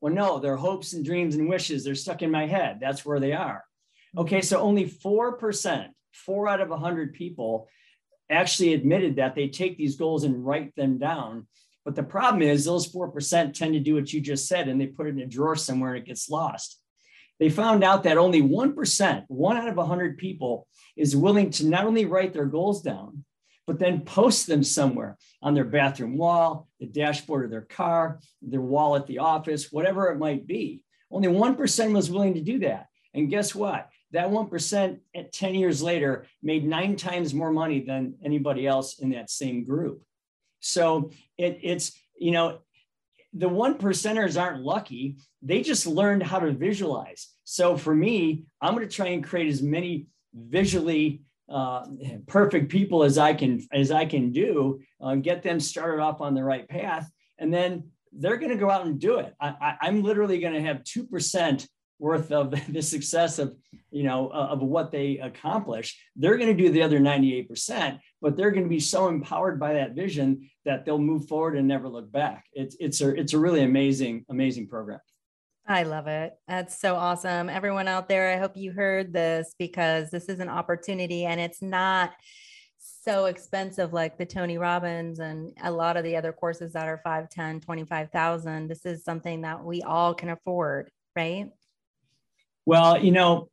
Well, 0.00 0.12
no, 0.12 0.38
they're 0.38 0.56
hopes 0.56 0.92
and 0.92 1.04
dreams 1.04 1.34
and 1.34 1.48
wishes. 1.48 1.82
They're 1.84 1.94
stuck 1.94 2.22
in 2.22 2.30
my 2.30 2.46
head. 2.46 2.78
That's 2.80 3.04
where 3.04 3.20
they 3.20 3.32
are. 3.32 3.64
Okay, 4.16 4.40
so 4.40 4.60
only 4.60 4.86
4% 4.88 5.88
four 6.14 6.48
out 6.48 6.60
of 6.60 6.68
100 6.68 7.12
people 7.12 7.68
actually 8.30 8.72
admitted 8.72 9.16
that 9.16 9.34
they 9.34 9.48
take 9.48 9.76
these 9.76 9.96
goals 9.96 10.24
and 10.24 10.44
write 10.44 10.74
them 10.76 10.98
down. 10.98 11.46
But 11.84 11.94
the 11.94 12.02
problem 12.02 12.40
is, 12.40 12.64
those 12.64 12.90
4% 12.90 13.52
tend 13.52 13.74
to 13.74 13.80
do 13.80 13.94
what 13.94 14.12
you 14.12 14.20
just 14.20 14.46
said 14.48 14.68
and 14.68 14.80
they 14.80 14.86
put 14.86 15.06
it 15.06 15.10
in 15.10 15.20
a 15.20 15.26
drawer 15.26 15.56
somewhere 15.56 15.94
and 15.94 16.02
it 16.02 16.06
gets 16.06 16.30
lost. 16.30 16.80
they 17.40 17.50
found 17.50 17.82
out 17.82 18.04
that 18.04 18.16
only 18.16 18.40
1%, 18.40 19.24
one 19.26 19.56
out 19.56 19.68
of 19.68 19.76
100 19.76 20.16
people, 20.16 20.68
is 20.96 21.16
willing 21.16 21.50
to 21.50 21.66
not 21.66 21.84
only 21.84 22.04
write 22.04 22.32
their 22.32 22.46
goals 22.46 22.80
down, 22.80 23.24
but 23.66 23.78
then 23.78 24.02
post 24.02 24.46
them 24.46 24.62
somewhere 24.62 25.18
on 25.42 25.54
their 25.54 25.64
bathroom 25.64 26.16
wall, 26.16 26.68
the 26.78 26.86
dashboard 26.86 27.44
of 27.44 27.50
their 27.50 27.62
car, 27.62 28.20
their 28.40 28.60
wall 28.60 28.94
at 28.94 29.06
the 29.06 29.18
office, 29.18 29.72
whatever 29.72 30.10
it 30.10 30.18
might 30.18 30.46
be. 30.46 30.82
Only 31.10 31.28
1% 31.28 31.92
was 31.92 32.10
willing 32.10 32.34
to 32.34 32.40
do 32.40 32.60
that. 32.60 32.86
And 33.14 33.30
guess 33.30 33.54
what? 33.54 33.88
That 34.14 34.30
1% 34.30 35.00
at 35.16 35.32
10 35.32 35.54
years 35.56 35.82
later 35.82 36.26
made 36.40 36.64
nine 36.64 36.94
times 36.94 37.34
more 37.34 37.50
money 37.50 37.80
than 37.80 38.14
anybody 38.24 38.64
else 38.64 39.00
in 39.00 39.10
that 39.10 39.28
same 39.28 39.64
group. 39.64 40.04
So 40.60 41.10
it, 41.36 41.58
it's, 41.62 41.92
you 42.16 42.30
know, 42.30 42.60
the 43.32 43.48
one 43.48 43.76
percenters 43.76 44.40
aren't 44.40 44.62
lucky. 44.62 45.16
They 45.42 45.62
just 45.62 45.84
learned 45.84 46.22
how 46.22 46.38
to 46.38 46.52
visualize. 46.52 47.28
So 47.42 47.76
for 47.76 47.92
me, 47.92 48.44
I'm 48.60 48.76
going 48.76 48.88
to 48.88 48.94
try 48.94 49.08
and 49.08 49.24
create 49.24 49.48
as 49.48 49.62
many 49.62 50.06
visually 50.32 51.22
uh, 51.48 51.84
perfect 52.28 52.70
people 52.70 53.02
as 53.02 53.18
I 53.18 53.34
can 53.34 53.66
as 53.72 53.90
I 53.90 54.06
can 54.06 54.30
do, 54.30 54.80
uh, 55.00 55.16
get 55.16 55.42
them 55.42 55.60
started 55.60 56.00
off 56.00 56.20
on 56.20 56.34
the 56.34 56.42
right 56.42 56.66
path, 56.66 57.10
and 57.38 57.52
then 57.52 57.90
they're 58.12 58.38
going 58.38 58.52
to 58.52 58.56
go 58.56 58.70
out 58.70 58.86
and 58.86 58.98
do 58.98 59.18
it. 59.18 59.34
I, 59.40 59.76
am 59.82 60.02
literally 60.02 60.38
going 60.38 60.54
to 60.54 60.62
have 60.62 60.84
two 60.84 61.04
percent 61.04 61.68
worth 62.04 62.30
of 62.30 62.54
the 62.68 62.82
success 62.82 63.38
of 63.38 63.56
you 63.90 64.04
know 64.04 64.28
uh, 64.28 64.48
of 64.50 64.60
what 64.60 64.92
they 64.92 65.18
accomplish. 65.18 65.98
They're 66.14 66.36
going 66.36 66.54
to 66.54 66.62
do 66.62 66.70
the 66.70 66.82
other 66.82 67.00
98 67.00 67.48
percent, 67.48 67.98
but 68.20 68.36
they're 68.36 68.50
going 68.50 68.64
to 68.64 68.76
be 68.78 68.80
so 68.80 69.08
empowered 69.08 69.58
by 69.58 69.72
that 69.74 69.94
vision 69.94 70.50
that 70.66 70.84
they'll 70.84 70.98
move 70.98 71.26
forward 71.26 71.56
and 71.56 71.66
never 71.66 71.88
look 71.88 72.12
back. 72.12 72.44
It's 72.52 72.76
it's 72.78 73.00
a 73.00 73.08
it's 73.18 73.32
a 73.32 73.38
really 73.38 73.62
amazing 73.62 74.26
amazing 74.28 74.68
program. 74.68 75.00
I 75.66 75.84
love 75.84 76.08
it. 76.08 76.34
That's 76.46 76.78
so 76.78 76.94
awesome. 76.94 77.48
Everyone 77.48 77.88
out 77.88 78.06
there, 78.06 78.30
I 78.30 78.36
hope 78.36 78.54
you 78.54 78.70
heard 78.72 79.14
this 79.14 79.54
because 79.58 80.10
this 80.10 80.28
is 80.28 80.40
an 80.40 80.50
opportunity 80.50 81.24
and 81.24 81.40
it's 81.40 81.62
not 81.62 82.10
so 83.02 83.24
expensive 83.24 83.94
like 83.94 84.18
the 84.18 84.26
Tony 84.26 84.58
Robbins 84.58 85.20
and 85.20 85.56
a 85.62 85.70
lot 85.70 85.96
of 85.96 86.04
the 86.04 86.16
other 86.16 86.34
courses 86.34 86.74
that 86.74 86.86
are 86.86 87.00
5, 87.02 87.30
10, 87.30 87.60
25,000. 87.60 88.68
This 88.68 88.84
is 88.84 89.04
something 89.04 89.40
that 89.40 89.64
we 89.64 89.80
all 89.80 90.12
can 90.12 90.28
afford, 90.28 90.90
right? 91.16 91.48
Well, 92.66 93.02
you 93.02 93.12
know, 93.12 93.50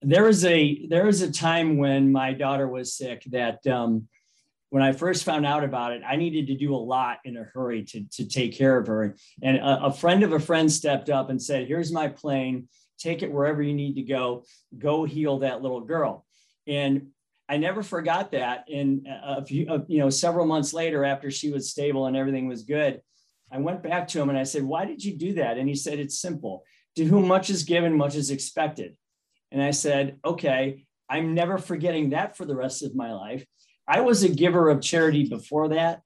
there 0.00 0.24
was 0.24 0.44
a 0.44 0.86
there 0.88 1.06
was 1.06 1.22
a 1.22 1.32
time 1.32 1.78
when 1.78 2.10
my 2.10 2.32
daughter 2.32 2.68
was 2.68 2.94
sick 2.94 3.22
that 3.30 3.64
um, 3.66 4.08
when 4.70 4.82
I 4.82 4.92
first 4.92 5.24
found 5.24 5.44
out 5.44 5.64
about 5.64 5.92
it, 5.92 6.02
I 6.06 6.16
needed 6.16 6.46
to 6.46 6.56
do 6.56 6.74
a 6.74 6.76
lot 6.76 7.18
in 7.24 7.36
a 7.36 7.44
hurry 7.44 7.84
to, 7.84 8.04
to 8.12 8.26
take 8.26 8.56
care 8.56 8.78
of 8.78 8.86
her. 8.86 9.16
And 9.42 9.58
a, 9.58 9.84
a, 9.84 9.92
friend 9.92 10.22
of 10.22 10.32
a 10.32 10.40
friend 10.40 10.72
stepped 10.72 11.10
up 11.10 11.28
and 11.28 11.40
said, 11.40 11.68
Here's 11.68 11.92
my 11.92 12.08
plane, 12.08 12.68
take 12.98 13.22
it 13.22 13.30
wherever 13.30 13.62
you 13.62 13.74
need 13.74 13.96
to 13.96 14.02
go, 14.02 14.44
go 14.78 15.04
heal 15.04 15.40
that 15.40 15.60
little 15.60 15.82
girl. 15.82 16.24
And 16.66 17.08
I 17.48 17.58
never 17.58 17.82
forgot 17.82 18.32
that. 18.32 18.64
And 18.72 19.06
a 19.06 19.44
few, 19.44 19.84
you 19.88 19.98
know, 19.98 20.08
several 20.08 20.46
months 20.46 20.72
later, 20.72 21.04
after 21.04 21.30
she 21.30 21.50
was 21.50 21.70
stable 21.70 22.06
and 22.06 22.16
everything 22.16 22.48
was 22.48 22.62
good, 22.62 23.02
I 23.52 23.58
went 23.58 23.82
back 23.82 24.08
to 24.08 24.22
him 24.22 24.30
and 24.30 24.38
I 24.38 24.44
said, 24.44 24.62
Why 24.62 24.86
did 24.86 25.04
you 25.04 25.18
do 25.18 25.34
that? 25.34 25.58
And 25.58 25.68
he 25.68 25.74
said, 25.74 25.98
It's 25.98 26.18
simple. 26.18 26.64
To 26.96 27.04
whom 27.04 27.26
much 27.26 27.50
is 27.50 27.62
given, 27.62 27.96
much 27.96 28.14
is 28.14 28.30
expected. 28.30 28.96
And 29.50 29.62
I 29.62 29.70
said, 29.70 30.18
Okay, 30.24 30.84
I'm 31.08 31.34
never 31.34 31.58
forgetting 31.58 32.10
that 32.10 32.36
for 32.36 32.44
the 32.44 32.56
rest 32.56 32.82
of 32.82 32.94
my 32.94 33.12
life. 33.12 33.44
I 33.86 34.00
was 34.00 34.22
a 34.22 34.28
giver 34.28 34.70
of 34.70 34.80
charity 34.80 35.28
before 35.28 35.68
that, 35.68 36.02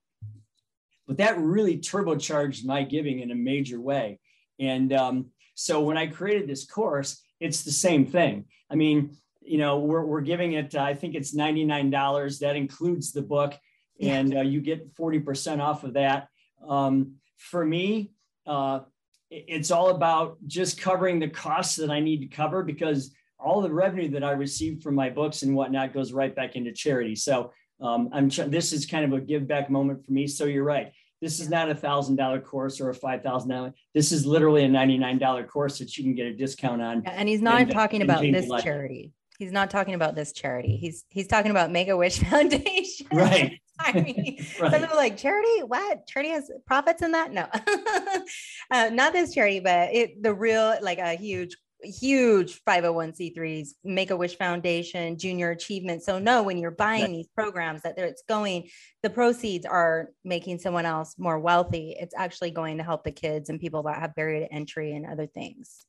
but 1.07 1.17
that 1.17 1.39
really 1.39 1.77
turbocharged 1.77 2.65
my 2.65 2.83
giving 2.83 3.19
in 3.19 3.31
a 3.31 3.35
major 3.35 3.79
way. 3.79 4.19
And 4.59 4.91
um, 4.93 5.27
so 5.55 5.81
when 5.81 5.97
I 5.97 6.07
created 6.07 6.47
this 6.47 6.65
course, 6.65 7.21
it's 7.39 7.63
the 7.63 7.71
same 7.71 8.05
thing. 8.05 8.45
I 8.69 8.75
mean, 8.75 9.15
you 9.41 9.57
know, 9.57 9.79
we're, 9.79 10.05
we're 10.05 10.21
giving 10.21 10.53
it, 10.53 10.75
uh, 10.75 10.81
I 10.81 10.93
think 10.93 11.15
it's 11.15 11.35
$99. 11.35 12.39
That 12.39 12.55
includes 12.55 13.13
the 13.13 13.21
book, 13.21 13.53
and 14.01 14.35
uh, 14.35 14.41
you 14.41 14.59
get 14.59 14.93
40% 14.95 15.61
off 15.61 15.83
of 15.83 15.93
that. 15.93 16.27
Um, 16.67 17.13
for 17.37 17.63
me, 17.63 18.11
uh, 18.45 18.81
it's 19.29 19.71
all 19.71 19.89
about 19.89 20.37
just 20.47 20.79
covering 20.79 21.19
the 21.19 21.29
costs 21.29 21.75
that 21.77 21.89
I 21.89 21.99
need 21.99 22.21
to 22.21 22.27
cover 22.27 22.63
because 22.63 23.13
all 23.39 23.61
the 23.61 23.71
revenue 23.71 24.09
that 24.11 24.23
I 24.23 24.31
receive 24.31 24.81
from 24.81 24.95
my 24.95 25.09
books 25.09 25.43
and 25.43 25.55
whatnot 25.55 25.93
goes 25.93 26.11
right 26.13 26.33
back 26.35 26.55
into 26.55 26.71
charity. 26.71 27.15
So 27.15 27.51
um, 27.81 28.09
I'm 28.11 28.29
this 28.29 28.73
is 28.73 28.85
kind 28.85 29.05
of 29.05 29.13
a 29.17 29.21
give 29.21 29.47
back 29.47 29.69
moment 29.69 30.05
for 30.05 30.11
me. 30.11 30.27
So 30.27 30.45
you're 30.45 30.63
right. 30.63 30.91
This 31.21 31.39
is 31.39 31.49
not 31.49 31.69
a 31.69 31.75
thousand 31.75 32.15
dollar 32.15 32.39
course 32.39 32.79
or 32.79 32.89
a 32.89 32.95
five 32.95 33.23
thousand 33.23 33.49
dollar. 33.49 33.73
This 33.93 34.11
is 34.11 34.25
literally 34.25 34.63
a 34.63 34.67
ninety 34.67 34.97
nine 34.97 35.17
dollar 35.17 35.43
course 35.43 35.79
that 35.79 35.97
you 35.97 36.03
can 36.03 36.15
get 36.15 36.27
a 36.27 36.33
discount 36.33 36.81
on. 36.81 37.03
And 37.05 37.27
he's 37.27 37.41
not 37.41 37.61
and, 37.61 37.71
talking 37.71 38.01
about 38.01 38.21
this 38.21 38.49
charity. 38.61 39.13
He's 39.37 39.51
not 39.51 39.69
talking 39.69 39.93
about 39.93 40.15
this 40.15 40.31
charity. 40.31 40.77
He's 40.77 41.05
he's 41.09 41.27
talking 41.27 41.51
about 41.51 41.71
Make 41.71 41.89
a 41.89 41.97
Wish 41.97 42.19
Foundation. 42.29 43.07
Right. 43.11 43.59
I 43.79 43.93
mean, 43.93 44.45
right. 44.59 44.71
some 44.71 44.81
people 44.81 44.97
like 44.97 45.17
charity. 45.17 45.63
What? 45.63 46.07
Charity 46.07 46.31
has 46.31 46.51
profits 46.65 47.01
in 47.01 47.11
that? 47.11 47.31
No, 47.31 47.47
uh, 48.71 48.89
not 48.89 49.13
this 49.13 49.33
charity, 49.33 49.59
but 49.59 49.93
it 49.93 50.21
the 50.21 50.33
real 50.33 50.77
like 50.81 50.99
a 50.99 51.13
huge 51.13 51.55
huge 51.83 52.59
501c3s 52.65 53.69
make 53.83 54.09
a 54.09 54.17
wish 54.17 54.35
foundation 54.35 55.15
junior 55.15 55.51
achievement. 55.51 56.01
So 56.01 56.17
no 56.17 56.41
when 56.41 56.57
you're 56.57 56.71
buying 56.71 57.11
these 57.11 57.27
programs 57.35 57.83
that 57.83 57.99
it's 57.99 58.23
going 58.27 58.69
the 59.03 59.11
proceeds 59.11 59.63
are 59.65 60.09
making 60.23 60.57
someone 60.57 60.87
else 60.87 61.15
more 61.19 61.39
wealthy. 61.39 61.95
It's 61.99 62.15
actually 62.17 62.49
going 62.49 62.79
to 62.79 62.83
help 62.83 63.03
the 63.03 63.11
kids 63.11 63.49
and 63.49 63.59
people 63.59 63.83
that 63.83 63.99
have 63.99 64.15
barrier 64.15 64.39
to 64.39 64.51
entry 64.51 64.95
and 64.95 65.05
other 65.05 65.27
things. 65.27 65.85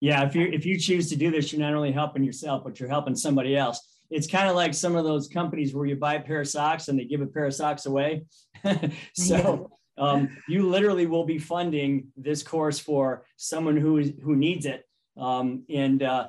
Yeah 0.00 0.24
if 0.24 0.34
you 0.34 0.46
if 0.46 0.64
you 0.64 0.78
choose 0.78 1.10
to 1.10 1.16
do 1.16 1.30
this 1.30 1.52
you're 1.52 1.60
not 1.60 1.74
only 1.74 1.92
helping 1.92 2.24
yourself 2.24 2.64
but 2.64 2.80
you're 2.80 2.88
helping 2.88 3.16
somebody 3.16 3.56
else 3.56 3.97
it's 4.10 4.26
kind 4.26 4.48
of 4.48 4.56
like 4.56 4.74
some 4.74 4.96
of 4.96 5.04
those 5.04 5.28
companies 5.28 5.74
where 5.74 5.86
you 5.86 5.96
buy 5.96 6.14
a 6.14 6.20
pair 6.20 6.40
of 6.40 6.48
socks 6.48 6.88
and 6.88 6.98
they 6.98 7.04
give 7.04 7.20
a 7.20 7.26
pair 7.26 7.46
of 7.46 7.54
socks 7.54 7.86
away 7.86 8.24
so 9.14 9.70
um, 9.98 10.28
you 10.48 10.68
literally 10.68 11.06
will 11.06 11.24
be 11.24 11.38
funding 11.38 12.08
this 12.16 12.42
course 12.42 12.78
for 12.78 13.24
someone 13.36 13.76
who 13.76 13.98
is 13.98 14.12
who 14.22 14.36
needs 14.36 14.64
it, 14.64 14.84
um, 15.16 15.64
and 15.68 16.02
uh, 16.02 16.28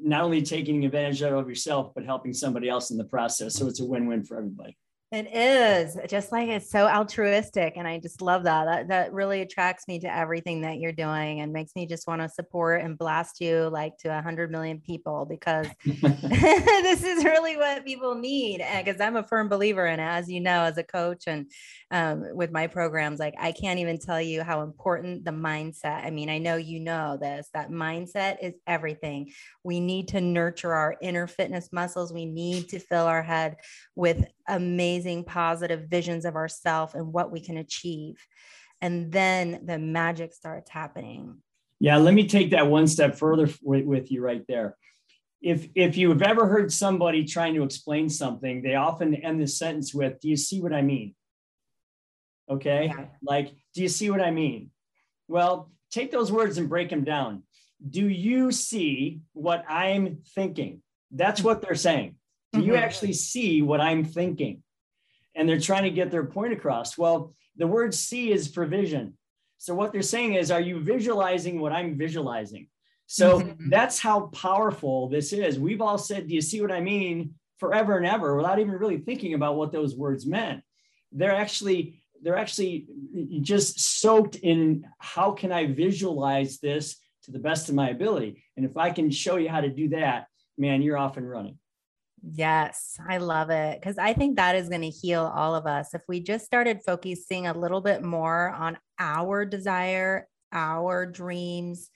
not 0.00 0.22
only 0.22 0.42
taking 0.42 0.84
advantage 0.84 1.22
of 1.22 1.48
yourself, 1.48 1.92
but 1.94 2.04
helping 2.04 2.32
somebody 2.32 2.68
else 2.68 2.90
in 2.90 2.96
the 2.96 3.04
process. 3.04 3.54
So 3.54 3.66
it's 3.66 3.80
a 3.80 3.84
win-win 3.84 4.24
for 4.24 4.38
everybody. 4.38 4.76
It 5.10 5.34
is 5.34 5.96
just 6.06 6.32
like 6.32 6.50
it's 6.50 6.70
so 6.70 6.86
altruistic. 6.86 7.78
And 7.78 7.88
I 7.88 7.98
just 7.98 8.20
love 8.20 8.44
that. 8.44 8.66
That 8.66 8.88
that 8.88 9.12
really 9.14 9.40
attracts 9.40 9.88
me 9.88 9.98
to 10.00 10.14
everything 10.14 10.60
that 10.60 10.80
you're 10.80 10.92
doing 10.92 11.40
and 11.40 11.50
makes 11.50 11.74
me 11.74 11.86
just 11.86 12.06
want 12.06 12.20
to 12.20 12.28
support 12.28 12.82
and 12.82 12.98
blast 12.98 13.40
you 13.40 13.70
like 13.70 13.96
to 14.00 14.18
a 14.18 14.20
hundred 14.20 14.50
million 14.50 14.80
people 14.80 15.24
because 15.24 15.66
this 15.84 17.02
is 17.02 17.24
really 17.24 17.56
what 17.56 17.86
people 17.86 18.16
need. 18.16 18.62
Because 18.76 19.00
I'm 19.00 19.16
a 19.16 19.22
firm 19.22 19.48
believer 19.48 19.86
in 19.86 19.98
it, 19.98 20.02
as 20.02 20.30
you 20.30 20.42
know, 20.42 20.64
as 20.64 20.76
a 20.76 20.84
coach 20.84 21.24
and 21.26 21.50
um, 21.90 22.26
with 22.34 22.50
my 22.50 22.66
programs, 22.66 23.18
like 23.18 23.34
I 23.38 23.52
can't 23.52 23.78
even 23.78 23.98
tell 23.98 24.20
you 24.20 24.42
how 24.42 24.60
important 24.60 25.24
the 25.24 25.30
mindset. 25.30 26.04
I 26.04 26.10
mean, 26.10 26.28
I 26.28 26.36
know 26.36 26.56
you 26.56 26.80
know 26.80 27.16
this, 27.18 27.48
that 27.54 27.70
mindset 27.70 28.36
is 28.42 28.54
everything. 28.66 29.32
We 29.64 29.80
need 29.80 30.08
to 30.08 30.20
nurture 30.20 30.74
our 30.74 30.96
inner 31.00 31.26
fitness 31.26 31.70
muscles. 31.72 32.12
We 32.12 32.26
need 32.26 32.68
to 32.68 32.78
fill 32.78 33.06
our 33.06 33.22
head 33.22 33.56
with 33.96 34.26
amazing 34.48 35.24
positive 35.24 35.88
visions 35.88 36.24
of 36.24 36.36
ourselves 36.36 36.94
and 36.94 37.12
what 37.12 37.30
we 37.30 37.40
can 37.40 37.58
achieve. 37.58 38.16
And 38.80 39.12
then 39.12 39.60
the 39.64 39.78
magic 39.78 40.32
starts 40.32 40.70
happening. 40.70 41.38
Yeah, 41.80 41.98
let 41.98 42.14
me 42.14 42.26
take 42.26 42.50
that 42.50 42.66
one 42.66 42.86
step 42.86 43.16
further 43.16 43.48
with, 43.62 43.84
with 43.84 44.10
you 44.10 44.22
right 44.22 44.44
there. 44.48 44.76
If 45.40 45.68
if 45.76 45.96
you 45.96 46.08
have 46.08 46.22
ever 46.22 46.48
heard 46.48 46.72
somebody 46.72 47.24
trying 47.24 47.54
to 47.54 47.62
explain 47.62 48.08
something, 48.08 48.62
they 48.62 48.74
often 48.74 49.14
end 49.14 49.40
the 49.40 49.46
sentence 49.46 49.94
with, 49.94 50.18
"Do 50.18 50.28
you 50.28 50.36
see 50.36 50.60
what 50.60 50.72
I 50.72 50.82
mean?" 50.82 51.14
Okay? 52.50 52.86
Yeah. 52.86 53.06
Like, 53.22 53.54
"Do 53.74 53.82
you 53.82 53.88
see 53.88 54.10
what 54.10 54.20
I 54.20 54.32
mean?" 54.32 54.70
Well, 55.28 55.70
take 55.92 56.10
those 56.10 56.32
words 56.32 56.58
and 56.58 56.68
break 56.68 56.90
them 56.90 57.04
down. 57.04 57.44
Do 57.88 58.08
you 58.08 58.50
see 58.50 59.20
what 59.32 59.64
I'm 59.68 60.22
thinking? 60.34 60.82
That's 61.12 61.42
what 61.42 61.62
they're 61.62 61.76
saying. 61.76 62.17
Do 62.52 62.60
you 62.60 62.72
mm-hmm. 62.72 62.82
actually 62.82 63.12
see 63.12 63.62
what 63.62 63.80
I'm 63.80 64.04
thinking? 64.04 64.62
And 65.34 65.48
they're 65.48 65.60
trying 65.60 65.84
to 65.84 65.90
get 65.90 66.10
their 66.10 66.24
point 66.24 66.52
across. 66.52 66.96
Well, 66.96 67.34
the 67.56 67.66
word 67.66 67.94
see 67.94 68.32
is 68.32 68.48
for 68.48 68.64
vision. 68.66 69.14
So 69.58 69.74
what 69.74 69.92
they're 69.92 70.02
saying 70.02 70.34
is, 70.34 70.50
are 70.50 70.60
you 70.60 70.80
visualizing 70.80 71.60
what 71.60 71.72
I'm 71.72 71.98
visualizing? 71.98 72.68
So 73.06 73.40
mm-hmm. 73.40 73.70
that's 73.70 73.98
how 73.98 74.28
powerful 74.28 75.08
this 75.08 75.32
is. 75.32 75.58
We've 75.58 75.80
all 75.80 75.98
said, 75.98 76.28
Do 76.28 76.34
you 76.34 76.40
see 76.40 76.60
what 76.60 76.72
I 76.72 76.80
mean? 76.80 77.34
forever 77.58 77.96
and 77.96 78.06
ever 78.06 78.36
without 78.36 78.58
even 78.58 78.74
really 78.74 78.98
thinking 78.98 79.34
about 79.34 79.56
what 79.56 79.72
those 79.72 79.96
words 79.96 80.26
meant. 80.26 80.62
They're 81.12 81.34
actually 81.34 82.02
they're 82.20 82.36
actually 82.36 82.86
just 83.42 83.78
soaked 84.00 84.34
in 84.34 84.84
how 84.98 85.30
can 85.32 85.52
I 85.52 85.66
visualize 85.66 86.58
this 86.58 86.96
to 87.22 87.30
the 87.30 87.38
best 87.38 87.68
of 87.68 87.76
my 87.76 87.90
ability. 87.90 88.42
And 88.56 88.66
if 88.66 88.76
I 88.76 88.90
can 88.90 89.10
show 89.12 89.36
you 89.36 89.48
how 89.48 89.60
to 89.60 89.68
do 89.68 89.90
that, 89.90 90.26
man, 90.56 90.82
you're 90.82 90.98
off 90.98 91.16
and 91.16 91.28
running. 91.28 91.58
Yes, 92.22 92.98
I 93.08 93.18
love 93.18 93.50
it 93.50 93.80
because 93.80 93.96
I 93.98 94.12
think 94.12 94.36
that 94.36 94.56
is 94.56 94.68
going 94.68 94.80
to 94.82 94.90
heal 94.90 95.30
all 95.34 95.54
of 95.54 95.66
us. 95.66 95.94
If 95.94 96.02
we 96.08 96.20
just 96.20 96.44
started 96.44 96.80
focusing 96.84 97.46
a 97.46 97.52
little 97.56 97.80
bit 97.80 98.02
more 98.02 98.50
on 98.50 98.78
our 98.98 99.44
desire, 99.44 100.26
our 100.52 101.06
dreams, 101.06 101.90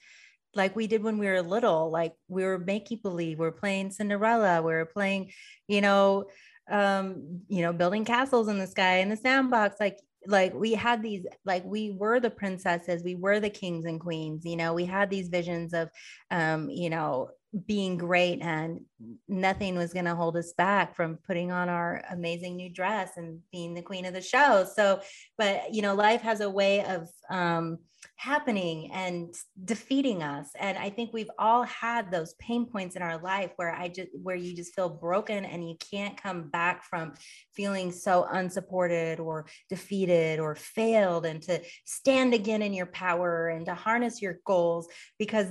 like 0.55 0.75
we 0.75 0.87
did 0.87 1.03
when 1.03 1.17
we 1.17 1.27
were 1.27 1.41
little. 1.41 1.91
Like 1.91 2.13
we 2.29 2.43
were 2.43 2.59
making 2.59 2.99
believe, 3.03 3.39
we 3.39 3.47
are 3.47 3.51
playing 3.51 3.91
Cinderella, 3.91 4.61
we 4.61 4.73
were 4.73 4.85
playing, 4.85 5.31
you 5.67 5.81
know, 5.81 6.25
um, 6.71 7.41
you 7.49 7.61
know, 7.61 7.73
building 7.73 8.05
castles 8.05 8.47
in 8.47 8.59
the 8.59 8.67
sky 8.67 8.97
in 8.99 9.09
the 9.09 9.17
sandbox. 9.17 9.75
Like 9.79 9.99
like 10.25 10.53
we 10.53 10.73
had 10.73 11.03
these 11.03 11.25
like 11.45 11.65
we 11.65 11.91
were 11.91 12.17
the 12.17 12.29
princesses 12.29 13.03
we 13.03 13.13
were 13.15 13.41
the 13.41 13.49
kings 13.49 13.83
and 13.83 13.99
queens 13.99 14.45
you 14.45 14.55
know 14.55 14.73
we 14.73 14.85
had 14.85 15.09
these 15.09 15.27
visions 15.27 15.73
of 15.73 15.89
um 16.31 16.69
you 16.69 16.89
know 16.89 17.27
being 17.67 17.97
great 17.97 18.41
and 18.41 18.81
nothing 19.27 19.77
was 19.77 19.93
going 19.93 20.05
to 20.05 20.15
hold 20.15 20.35
us 20.35 20.53
back 20.53 20.95
from 20.95 21.19
putting 21.27 21.51
on 21.51 21.69
our 21.69 22.03
amazing 22.09 22.55
new 22.55 22.69
dress 22.69 23.11
and 23.17 23.39
being 23.51 23.73
the 23.73 23.81
queen 23.81 24.05
of 24.05 24.13
the 24.13 24.21
show. 24.21 24.65
So 24.75 25.01
but 25.37 25.73
you 25.73 25.81
know 25.81 25.93
life 25.93 26.21
has 26.21 26.41
a 26.41 26.49
way 26.49 26.83
of 26.85 27.07
um 27.29 27.77
happening 28.17 28.91
and 28.91 29.33
defeating 29.65 30.23
us. 30.23 30.49
And 30.59 30.77
i 30.77 30.89
think 30.89 31.13
we've 31.13 31.31
all 31.37 31.63
had 31.63 32.11
those 32.11 32.33
pain 32.35 32.65
points 32.65 32.95
in 32.95 33.01
our 33.01 33.17
life 33.17 33.51
where 33.55 33.73
i 33.73 33.87
just 33.87 34.09
where 34.21 34.35
you 34.35 34.55
just 34.55 34.73
feel 34.73 34.89
broken 34.89 35.45
and 35.45 35.67
you 35.67 35.75
can't 35.91 36.21
come 36.21 36.49
back 36.49 36.83
from 36.83 37.13
feeling 37.55 37.91
so 37.91 38.27
unsupported 38.31 39.19
or 39.19 39.45
defeated 39.69 40.39
or 40.39 40.55
failed 40.55 41.25
and 41.25 41.41
to 41.43 41.61
stand 41.85 42.33
again 42.33 42.61
in 42.61 42.73
your 42.73 42.87
power 42.87 43.49
and 43.49 43.65
to 43.65 43.75
harness 43.75 44.21
your 44.21 44.39
goals 44.45 44.87
because 45.17 45.47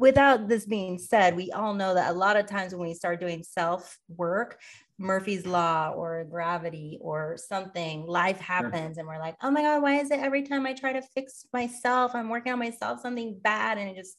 without 0.00 0.48
this 0.48 0.64
being 0.64 0.98
said, 0.98 1.36
we 1.36 1.50
all 1.52 1.74
know 1.74 1.94
that 1.94 2.10
a 2.10 2.18
lot 2.18 2.36
of 2.36 2.46
times 2.46 2.74
when 2.74 2.88
we 2.88 2.94
start 2.94 3.20
doing 3.20 3.42
self 3.42 3.98
work, 4.08 4.58
Murphy's 4.98 5.46
Law 5.46 5.90
or 5.90 6.24
gravity 6.24 6.98
or 7.00 7.36
something, 7.36 8.06
life 8.06 8.40
happens, 8.40 8.96
and 8.98 9.06
we're 9.06 9.18
like, 9.18 9.36
oh 9.42 9.50
my 9.50 9.62
God, 9.62 9.82
why 9.82 9.96
is 10.00 10.10
it 10.10 10.18
every 10.18 10.42
time 10.42 10.66
I 10.66 10.72
try 10.72 10.94
to 10.94 11.02
fix 11.14 11.44
myself, 11.52 12.14
I'm 12.14 12.30
working 12.30 12.52
on 12.52 12.58
myself, 12.58 13.00
something 13.00 13.38
bad, 13.42 13.78
and 13.78 13.90
it 13.90 13.96
just 13.96 14.16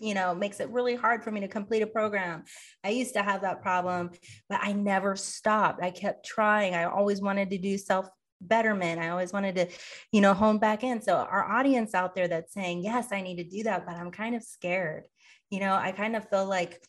you 0.00 0.12
know 0.12 0.34
makes 0.34 0.58
it 0.58 0.68
really 0.70 0.96
hard 0.96 1.22
for 1.22 1.30
me 1.30 1.40
to 1.40 1.48
complete 1.48 1.82
a 1.82 1.86
program. 1.86 2.44
I 2.84 2.90
used 2.90 3.14
to 3.14 3.22
have 3.22 3.42
that 3.42 3.62
problem 3.62 4.10
but 4.48 4.60
i 4.62 4.72
never 4.72 5.16
stopped. 5.16 5.82
I 5.82 5.90
kept 5.90 6.26
trying. 6.26 6.74
I 6.74 6.84
always 6.84 7.20
wanted 7.20 7.50
to 7.50 7.58
do 7.58 7.76
self 7.76 8.08
betterment. 8.40 9.00
I 9.00 9.08
always 9.10 9.32
wanted 9.32 9.56
to, 9.56 9.68
you 10.12 10.20
know, 10.20 10.34
hone 10.34 10.58
back 10.58 10.84
in. 10.84 11.02
So 11.02 11.14
our 11.14 11.50
audience 11.50 11.94
out 11.94 12.14
there 12.14 12.28
that's 12.28 12.54
saying, 12.54 12.82
yes, 12.82 13.08
I 13.12 13.20
need 13.20 13.36
to 13.36 13.44
do 13.44 13.64
that, 13.64 13.86
but 13.86 13.96
I'm 13.96 14.10
kind 14.10 14.34
of 14.34 14.42
scared. 14.42 15.06
You 15.50 15.60
know, 15.60 15.74
I 15.74 15.92
kind 15.92 16.16
of 16.16 16.28
feel 16.28 16.46
like 16.46 16.80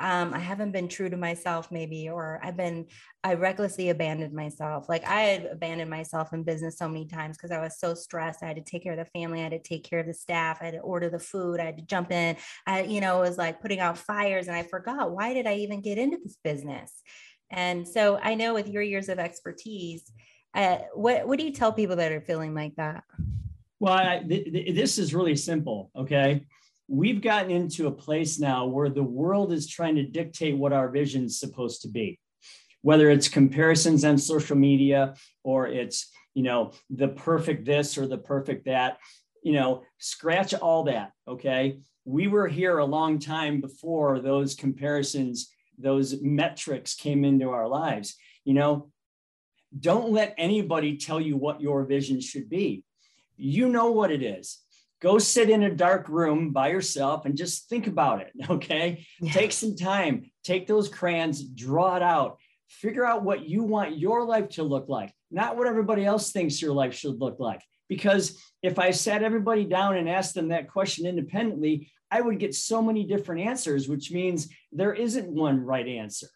um, 0.00 0.32
I 0.32 0.38
haven't 0.38 0.70
been 0.70 0.86
true 0.86 1.10
to 1.10 1.16
myself, 1.16 1.72
maybe, 1.72 2.08
or 2.08 2.38
I've 2.42 2.56
been, 2.56 2.86
I 3.24 3.34
recklessly 3.34 3.88
abandoned 3.88 4.32
myself. 4.32 4.88
Like 4.88 5.04
I 5.04 5.22
had 5.22 5.46
abandoned 5.46 5.90
myself 5.90 6.32
in 6.32 6.44
business 6.44 6.78
so 6.78 6.88
many 6.88 7.06
times 7.06 7.36
because 7.36 7.50
I 7.50 7.60
was 7.60 7.80
so 7.80 7.94
stressed. 7.94 8.42
I 8.42 8.46
had 8.46 8.56
to 8.56 8.62
take 8.62 8.84
care 8.84 8.92
of 8.92 8.98
the 8.98 9.18
family, 9.18 9.40
I 9.40 9.44
had 9.44 9.52
to 9.52 9.58
take 9.58 9.82
care 9.82 9.98
of 9.98 10.06
the 10.06 10.14
staff, 10.14 10.58
I 10.60 10.66
had 10.66 10.74
to 10.74 10.80
order 10.80 11.10
the 11.10 11.18
food, 11.18 11.58
I 11.58 11.64
had 11.64 11.78
to 11.78 11.84
jump 11.84 12.12
in. 12.12 12.36
I, 12.64 12.82
you 12.82 13.00
know, 13.00 13.18
it 13.18 13.28
was 13.28 13.38
like 13.38 13.60
putting 13.60 13.80
out 13.80 13.98
fires, 13.98 14.46
and 14.46 14.56
I 14.56 14.62
forgot 14.62 15.10
why 15.10 15.34
did 15.34 15.48
I 15.48 15.56
even 15.56 15.80
get 15.80 15.98
into 15.98 16.18
this 16.22 16.36
business? 16.44 17.02
And 17.50 17.88
so 17.88 18.20
I 18.22 18.34
know 18.34 18.54
with 18.54 18.68
your 18.68 18.82
years 18.82 19.08
of 19.08 19.18
expertise, 19.18 20.12
uh, 20.54 20.78
what 20.94 21.26
what 21.26 21.38
do 21.38 21.44
you 21.44 21.52
tell 21.52 21.72
people 21.72 21.96
that 21.96 22.12
are 22.12 22.20
feeling 22.20 22.54
like 22.54 22.74
that? 22.76 23.04
Well, 23.80 23.92
I, 23.92 24.18
th- 24.26 24.52
th- 24.52 24.74
this 24.74 24.98
is 24.98 25.14
really 25.14 25.36
simple. 25.36 25.90
Okay, 25.94 26.46
we've 26.88 27.20
gotten 27.20 27.50
into 27.50 27.86
a 27.86 27.92
place 27.92 28.38
now 28.38 28.66
where 28.66 28.88
the 28.88 29.02
world 29.02 29.52
is 29.52 29.68
trying 29.68 29.96
to 29.96 30.02
dictate 30.04 30.56
what 30.56 30.72
our 30.72 30.88
vision 30.88 31.24
is 31.24 31.38
supposed 31.38 31.82
to 31.82 31.88
be, 31.88 32.18
whether 32.82 33.10
it's 33.10 33.28
comparisons 33.28 34.04
on 34.04 34.18
social 34.18 34.56
media 34.56 35.14
or 35.44 35.68
it's 35.68 36.10
you 36.34 36.42
know 36.42 36.72
the 36.90 37.08
perfect 37.08 37.64
this 37.64 37.98
or 37.98 38.06
the 38.06 38.18
perfect 38.18 38.66
that. 38.66 38.98
You 39.44 39.52
know, 39.52 39.84
scratch 39.98 40.52
all 40.52 40.84
that. 40.84 41.12
Okay, 41.28 41.78
we 42.04 42.26
were 42.26 42.48
here 42.48 42.78
a 42.78 42.84
long 42.84 43.18
time 43.18 43.60
before 43.60 44.18
those 44.18 44.54
comparisons, 44.54 45.50
those 45.78 46.20
metrics 46.22 46.94
came 46.94 47.24
into 47.24 47.50
our 47.50 47.68
lives. 47.68 48.16
You 48.44 48.54
know, 48.54 48.90
don't 49.76 50.12
let 50.12 50.34
anybody 50.38 50.96
tell 50.96 51.20
you 51.20 51.36
what 51.36 51.60
your 51.60 51.84
vision 51.84 52.20
should 52.20 52.48
be. 52.48 52.84
You 53.36 53.68
know 53.68 53.90
what 53.90 54.10
it 54.10 54.22
is. 54.22 54.58
Go 55.00 55.18
sit 55.18 55.50
in 55.50 55.62
a 55.62 55.74
dark 55.74 56.08
room 56.08 56.52
by 56.52 56.68
yourself 56.68 57.24
and 57.24 57.36
just 57.36 57.68
think 57.68 57.86
about 57.86 58.20
it. 58.20 58.32
Okay. 58.50 59.06
Yeah. 59.20 59.32
Take 59.32 59.52
some 59.52 59.76
time, 59.76 60.30
take 60.42 60.66
those 60.66 60.88
crayons, 60.88 61.42
draw 61.42 61.96
it 61.96 62.02
out, 62.02 62.38
figure 62.68 63.04
out 63.04 63.22
what 63.22 63.48
you 63.48 63.62
want 63.62 63.98
your 63.98 64.24
life 64.24 64.48
to 64.50 64.62
look 64.62 64.88
like, 64.88 65.12
not 65.30 65.56
what 65.56 65.68
everybody 65.68 66.04
else 66.04 66.32
thinks 66.32 66.60
your 66.60 66.72
life 66.72 66.94
should 66.94 67.20
look 67.20 67.38
like. 67.38 67.62
Because 67.88 68.42
if 68.62 68.78
I 68.78 68.90
sat 68.90 69.22
everybody 69.22 69.64
down 69.64 69.96
and 69.96 70.08
asked 70.08 70.34
them 70.34 70.48
that 70.48 70.68
question 70.68 71.06
independently, 71.06 71.90
I 72.10 72.20
would 72.20 72.38
get 72.38 72.54
so 72.54 72.82
many 72.82 73.04
different 73.04 73.42
answers, 73.42 73.88
which 73.88 74.10
means 74.10 74.48
there 74.72 74.94
isn't 74.94 75.28
one 75.28 75.60
right 75.60 75.86
answer 75.86 76.28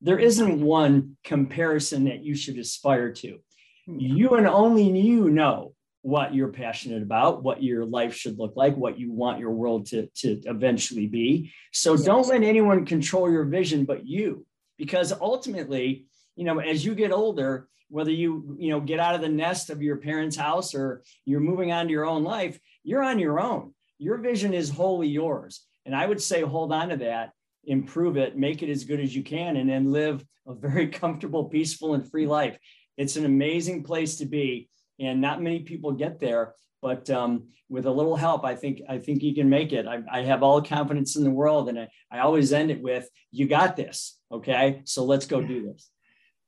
there 0.00 0.18
isn't 0.18 0.60
one 0.60 1.16
comparison 1.24 2.04
that 2.04 2.22
you 2.22 2.34
should 2.34 2.58
aspire 2.58 3.12
to. 3.12 3.38
Hmm. 3.86 3.98
You 3.98 4.34
and 4.34 4.46
only 4.46 4.84
you 4.84 5.30
know 5.30 5.74
what 6.02 6.34
you're 6.34 6.52
passionate 6.52 7.02
about, 7.02 7.42
what 7.42 7.62
your 7.62 7.84
life 7.84 8.14
should 8.14 8.38
look 8.38 8.52
like, 8.54 8.76
what 8.76 8.98
you 8.98 9.10
want 9.10 9.40
your 9.40 9.50
world 9.50 9.86
to, 9.86 10.06
to 10.14 10.40
eventually 10.44 11.08
be. 11.08 11.52
So 11.72 11.94
yes. 11.94 12.04
don't 12.04 12.28
let 12.28 12.44
anyone 12.44 12.86
control 12.86 13.30
your 13.30 13.44
vision 13.44 13.84
but 13.84 14.06
you, 14.06 14.46
because 14.78 15.12
ultimately, 15.12 16.06
you 16.36 16.44
know, 16.44 16.60
as 16.60 16.84
you 16.84 16.94
get 16.94 17.10
older, 17.10 17.66
whether 17.88 18.12
you, 18.12 18.56
you 18.58 18.70
know, 18.70 18.80
get 18.80 19.00
out 19.00 19.16
of 19.16 19.20
the 19.20 19.28
nest 19.28 19.70
of 19.70 19.82
your 19.82 19.96
parents' 19.96 20.36
house 20.36 20.74
or 20.74 21.02
you're 21.24 21.40
moving 21.40 21.72
on 21.72 21.86
to 21.86 21.92
your 21.92 22.06
own 22.06 22.22
life, 22.22 22.58
you're 22.84 23.02
on 23.02 23.18
your 23.18 23.40
own. 23.40 23.74
Your 23.98 24.18
vision 24.18 24.54
is 24.54 24.70
wholly 24.70 25.08
yours. 25.08 25.64
And 25.86 25.94
I 25.94 26.06
would 26.06 26.22
say 26.22 26.42
hold 26.42 26.72
on 26.72 26.90
to 26.90 26.96
that 26.98 27.32
improve 27.66 28.16
it, 28.16 28.36
make 28.36 28.62
it 28.62 28.70
as 28.70 28.84
good 28.84 29.00
as 29.00 29.14
you 29.14 29.22
can, 29.22 29.56
and 29.56 29.68
then 29.68 29.92
live 29.92 30.24
a 30.46 30.54
very 30.54 30.88
comfortable, 31.02 31.44
peaceful, 31.44 31.94
and 31.94 32.10
free 32.10 32.26
life. 32.26 32.56
It's 32.96 33.16
an 33.16 33.24
amazing 33.24 33.82
place 33.82 34.16
to 34.18 34.26
be, 34.26 34.68
and 34.98 35.20
not 35.20 35.42
many 35.42 35.60
people 35.60 35.92
get 35.92 36.20
there. 36.20 36.54
But 36.82 37.10
um, 37.10 37.48
with 37.68 37.86
a 37.86 37.90
little 37.90 38.16
help, 38.16 38.44
I 38.44 38.54
think 38.54 38.80
I 38.88 38.98
think 38.98 39.22
you 39.22 39.34
can 39.34 39.48
make 39.48 39.72
it. 39.72 39.86
I, 39.86 40.02
I 40.10 40.22
have 40.22 40.42
all 40.42 40.60
the 40.60 40.68
confidence 40.68 41.16
in 41.16 41.24
the 41.24 41.30
world, 41.30 41.68
and 41.68 41.80
I, 41.80 41.88
I 42.10 42.18
always 42.20 42.52
end 42.52 42.70
it 42.70 42.82
with, 42.82 43.08
"You 43.32 43.48
got 43.48 43.76
this." 43.76 44.18
Okay, 44.30 44.82
so 44.84 45.04
let's 45.04 45.26
go 45.26 45.40
do 45.40 45.66
this. 45.66 45.90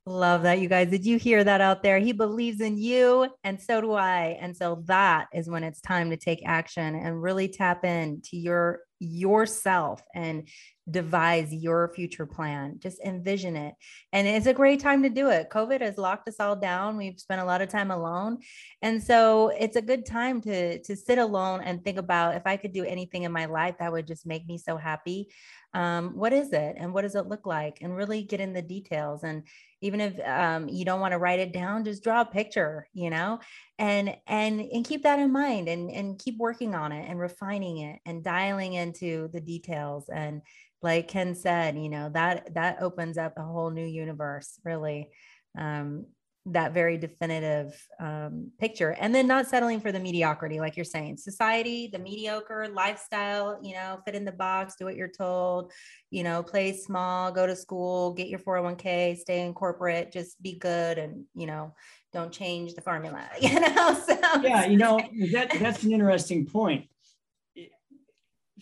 Love 0.08 0.42
that, 0.42 0.58
you 0.58 0.68
guys. 0.68 0.88
Did 0.88 1.04
you 1.04 1.18
hear 1.18 1.44
that 1.44 1.60
out 1.60 1.82
there? 1.82 1.98
He 1.98 2.12
believes 2.12 2.60
in 2.62 2.78
you, 2.78 3.28
and 3.44 3.60
so 3.60 3.80
do 3.80 3.92
I. 3.92 4.38
And 4.40 4.56
so 4.56 4.82
that 4.86 5.26
is 5.34 5.50
when 5.50 5.64
it's 5.64 5.82
time 5.82 6.08
to 6.10 6.16
take 6.16 6.40
action 6.46 6.94
and 6.94 7.20
really 7.22 7.48
tap 7.48 7.84
into 7.84 8.38
your 8.38 8.80
yourself 9.00 10.02
and 10.14 10.48
devise 10.90 11.52
your 11.52 11.92
future 11.94 12.26
plan. 12.26 12.78
Just 12.78 13.00
envision 13.04 13.56
it. 13.56 13.74
And 14.12 14.26
it's 14.26 14.46
a 14.46 14.54
great 14.54 14.80
time 14.80 15.02
to 15.02 15.08
do 15.08 15.28
it. 15.28 15.50
COVID 15.50 15.80
has 15.80 15.98
locked 15.98 16.28
us 16.28 16.40
all 16.40 16.56
down. 16.56 16.96
We've 16.96 17.20
spent 17.20 17.40
a 17.40 17.44
lot 17.44 17.60
of 17.60 17.68
time 17.68 17.90
alone. 17.90 18.38
And 18.82 19.02
so 19.02 19.48
it's 19.48 19.76
a 19.76 19.82
good 19.82 20.06
time 20.06 20.40
to 20.42 20.80
to 20.82 20.96
sit 20.96 21.18
alone 21.18 21.60
and 21.60 21.82
think 21.84 21.98
about 21.98 22.36
if 22.36 22.46
I 22.46 22.56
could 22.56 22.72
do 22.72 22.84
anything 22.84 23.24
in 23.24 23.32
my 23.32 23.46
life 23.46 23.76
that 23.78 23.92
would 23.92 24.06
just 24.06 24.26
make 24.26 24.46
me 24.46 24.58
so 24.58 24.76
happy. 24.76 25.28
Um, 25.74 26.16
what 26.16 26.32
is 26.32 26.52
it 26.52 26.76
and 26.78 26.94
what 26.94 27.02
does 27.02 27.14
it 27.14 27.26
look 27.26 27.46
like? 27.46 27.78
And 27.80 27.94
really 27.94 28.22
get 28.22 28.40
in 28.40 28.52
the 28.52 28.62
details. 28.62 29.22
And 29.22 29.44
even 29.80 30.00
if 30.00 30.18
um, 30.26 30.68
you 30.68 30.84
don't 30.84 31.00
want 31.00 31.12
to 31.12 31.18
write 31.18 31.40
it 31.40 31.52
down, 31.52 31.84
just 31.84 32.02
draw 32.02 32.22
a 32.22 32.24
picture, 32.24 32.88
you 32.92 33.10
know, 33.10 33.38
and 33.78 34.16
and 34.26 34.60
and 34.60 34.84
keep 34.84 35.02
that 35.02 35.18
in 35.18 35.32
mind 35.32 35.68
and 35.68 35.90
and 35.90 36.18
keep 36.18 36.36
working 36.38 36.74
on 36.74 36.92
it 36.92 37.08
and 37.08 37.20
refining 37.20 37.78
it 37.78 38.00
and 38.06 38.24
dialing 38.24 38.74
into 38.74 39.28
the 39.32 39.40
details 39.40 40.08
and 40.08 40.42
like 40.80 41.08
ken 41.08 41.34
said 41.34 41.76
you 41.76 41.88
know 41.88 42.08
that 42.08 42.54
that 42.54 42.80
opens 42.80 43.18
up 43.18 43.32
a 43.36 43.42
whole 43.42 43.70
new 43.70 43.84
universe 43.84 44.60
really 44.64 45.10
um, 45.58 46.06
that 46.46 46.72
very 46.72 46.96
definitive 46.96 47.78
um, 48.00 48.50
picture 48.58 48.96
and 49.00 49.14
then 49.14 49.26
not 49.26 49.46
settling 49.46 49.80
for 49.80 49.92
the 49.92 50.00
mediocrity 50.00 50.60
like 50.60 50.76
you're 50.76 50.84
saying 50.84 51.16
society 51.16 51.88
the 51.92 51.98
mediocre 51.98 52.68
lifestyle 52.68 53.58
you 53.62 53.74
know 53.74 54.00
fit 54.04 54.14
in 54.14 54.24
the 54.24 54.32
box 54.32 54.74
do 54.78 54.84
what 54.84 54.96
you're 54.96 55.08
told 55.08 55.72
you 56.10 56.22
know 56.22 56.42
play 56.42 56.72
small 56.72 57.30
go 57.30 57.46
to 57.46 57.54
school 57.54 58.12
get 58.12 58.28
your 58.28 58.38
401k 58.38 59.16
stay 59.16 59.44
in 59.44 59.52
corporate 59.52 60.10
just 60.12 60.40
be 60.42 60.58
good 60.58 60.98
and 60.98 61.24
you 61.34 61.46
know 61.46 61.74
don't 62.12 62.32
change 62.32 62.74
the 62.74 62.80
formula 62.80 63.28
you 63.40 63.60
know 63.60 64.02
so, 64.06 64.16
yeah 64.42 64.64
you 64.64 64.78
know 64.78 64.98
that 65.32 65.54
that's 65.60 65.82
an 65.82 65.92
interesting 65.92 66.46
point 66.46 66.86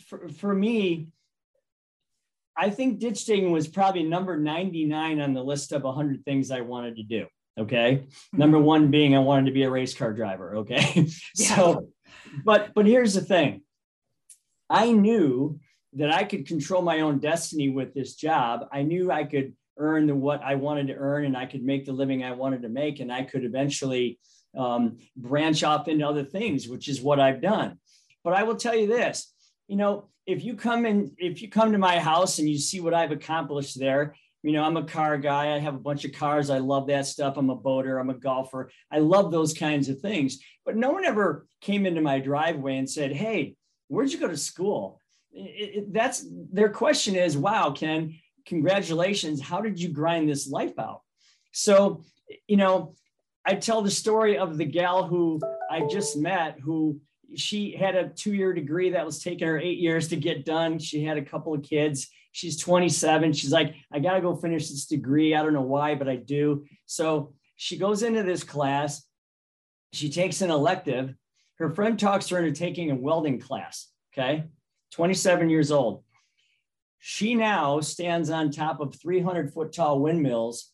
for, 0.09 0.29
for 0.29 0.55
me 0.55 1.09
I 2.59 2.71
think 2.71 2.99
ditch 2.99 3.27
digging 3.27 3.53
was 3.53 3.69
probably 3.69 4.03
number 4.03 4.39
99 4.39 5.21
on 5.21 5.35
the 5.35 5.45
list 5.45 5.73
of 5.73 5.83
100 5.83 6.25
things 6.25 6.51
I 6.51 6.63
wanted 6.63 6.97
to 6.97 7.03
do. 7.03 7.27
Okay. 7.59 7.97
Mm-hmm. 7.97 8.39
Number 8.39 8.59
one 8.59 8.91
being 8.91 9.15
I 9.15 9.21
wanted 9.21 9.47
to 9.47 9.53
be 9.53 9.63
a 9.65 9.71
race 9.71 9.95
car 9.95 10.13
driver. 10.13 10.57
Okay. 10.57 11.07
Yeah. 11.37 11.57
So, 11.57 11.89
but, 12.45 12.73
but 12.75 12.87
here's 12.87 13.15
the 13.15 13.21
thing 13.21 13.63
I 14.69 14.91
knew 14.93 15.61
that 15.95 16.11
I 16.11 16.25
could 16.25 16.47
control 16.47 16.83
my 16.83 17.01
own 17.01 17.19
destiny 17.19 17.69
with 17.69 17.95
this 17.95 18.15
job. 18.15 18.67
I 18.73 18.83
knew 18.83 19.11
I 19.11 19.25
could 19.25 19.55
earn 19.79 20.07
the, 20.07 20.15
what 20.15 20.43
I 20.43 20.55
wanted 20.57 20.89
to 20.89 20.95
earn 20.95 21.25
and 21.25 21.37
I 21.37 21.47
could 21.47 21.63
make 21.63 21.85
the 21.85 21.93
living 21.93 22.25
I 22.25 22.33
wanted 22.33 22.63
to 22.63 22.69
make. 22.69 23.01
And 23.01 23.13
I 23.13 23.23
could 23.23 23.45
eventually 23.45 24.19
um, 24.57 24.99
branch 25.17 25.63
off 25.63 25.89
into 25.89 26.07
other 26.07 26.25
things, 26.25 26.69
which 26.69 26.89
is 26.89 27.01
what 27.01 27.21
I've 27.21 27.41
done. 27.41 27.79
But 28.25 28.35
I 28.35 28.43
will 28.43 28.57
tell 28.57 28.75
you 28.75 28.87
this 28.87 29.33
you 29.69 29.77
know, 29.77 30.09
if 30.27 30.45
you 30.45 30.55
come 30.55 30.87
in, 30.87 31.13
if 31.19 31.43
you 31.43 31.49
come 31.49 31.73
to 31.73 31.79
my 31.79 31.99
house 31.99 32.39
and 32.39 32.49
you 32.49 32.59
see 32.59 32.81
what 32.81 32.95
I've 32.95 33.13
accomplished 33.13 33.79
there, 33.79 34.15
you 34.47 34.53
know, 34.53 34.63
I'm 34.63 34.77
a 34.77 34.85
car 34.85 35.19
guy. 35.19 35.53
I 35.53 35.59
have 35.59 35.75
a 35.75 35.79
bunch 35.79 36.05
of 36.05 36.13
cars. 36.13 36.51
I 36.51 36.59
love 36.59 36.87
that 36.87 37.07
stuff. 37.07 37.37
I'm 37.37 37.51
a 37.51 37.57
boater. 37.57 37.99
I'm 37.99 38.11
a 38.11 38.15
golfer. 38.15 38.71
I 38.93 39.01
love 39.01 39.33
those 39.33 39.53
kinds 39.53 39.89
of 39.89 40.01
things. 40.01 40.39
But 40.65 40.77
no 40.77 40.91
one 40.91 41.05
ever 41.05 41.49
came 41.61 41.85
into 41.85 42.01
my 42.01 42.21
driveway 42.21 42.77
and 42.77 42.89
said, 42.89 43.13
Hey, 43.13 43.57
where'd 43.89 44.13
you 44.13 44.21
go 44.21 44.29
to 44.29 44.37
school? 44.37 45.01
It, 45.33 45.41
it, 45.79 45.93
that's 45.93 46.25
their 46.53 46.69
question 46.69 47.17
is, 47.17 47.37
wow, 47.37 47.73
Ken, 47.73 48.15
congratulations. 48.47 49.41
How 49.41 49.61
did 49.61 49.81
you 49.81 49.89
grind 49.89 50.29
this 50.29 50.49
life 50.49 50.79
out? 50.79 51.01
So, 51.51 52.05
you 52.47 52.57
know, 52.57 52.95
I 53.45 53.57
tell 53.57 53.83
the 53.83 53.91
story 53.91 54.39
of 54.39 54.59
the 54.59 54.65
gal 54.65 55.09
who 55.09 55.41
I 55.69 55.89
just 55.89 56.17
met 56.17 56.61
who 56.61 57.01
she 57.35 57.73
had 57.73 57.95
a 57.95 58.09
two 58.09 58.35
year 58.35 58.53
degree 58.53 58.91
that 58.91 59.05
was 59.05 59.23
taking 59.23 59.49
her 59.49 59.59
eight 59.59 59.79
years 59.79 60.09
to 60.09 60.17
get 60.17 60.45
done. 60.45 60.79
She 60.79 61.05
had 61.05 61.19
a 61.19 61.25
couple 61.25 61.55
of 61.55 61.63
kids. 61.63 62.09
She's 62.33 62.59
27. 62.59 63.33
She's 63.33 63.53
like, 63.53 63.75
I 63.93 63.99
got 63.99 64.15
to 64.15 64.21
go 64.21 64.37
finish 64.37 64.69
this 64.69 64.87
degree. 64.87 65.35
I 65.35 65.43
don't 65.43 65.55
know 65.55 65.63
why, 65.63 65.95
but 65.95 66.09
I 66.09 66.17
do. 66.17 66.67
So 66.85 67.33
she 67.57 67.79
goes 67.79 68.03
into 68.03 68.23
this 68.23 68.45
class. 68.45 69.05
She 69.93 70.11
takes 70.11 70.43
an 70.43 70.51
elective. 70.51 71.15
Her 71.59 71.71
friend 71.71 71.99
talks 71.99 72.29
her 72.29 72.39
into 72.39 72.53
taking 72.53 72.91
a 72.91 72.95
welding 72.95 73.41
class. 73.41 73.89
Okay. 74.13 74.45
27 74.93 75.51
years 75.51 75.73
old. 75.73 76.05
She 76.99 77.35
now 77.35 77.81
stands 77.81 78.31
on 78.31 78.51
top 78.51 78.81
of 78.81 78.95
300 78.95 79.53
foot 79.53 79.73
tall 79.73 80.01
windmills 80.01 80.71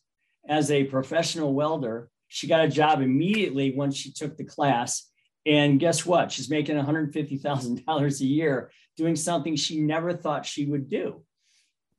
as 0.47 0.71
a 0.71 0.83
professional 0.85 1.53
welder. 1.53 2.09
She 2.27 2.47
got 2.47 2.65
a 2.65 2.69
job 2.69 3.01
immediately 3.01 3.73
once 3.75 3.95
she 3.95 4.11
took 4.11 4.37
the 4.37 4.43
class 4.43 5.11
and 5.45 5.79
guess 5.79 6.05
what? 6.05 6.31
She's 6.31 6.49
making 6.49 6.77
$150,000 6.77 8.21
a 8.21 8.25
year 8.25 8.71
doing 8.95 9.15
something 9.15 9.55
she 9.55 9.81
never 9.81 10.13
thought 10.13 10.45
she 10.45 10.65
would 10.65 10.89
do. 10.89 11.23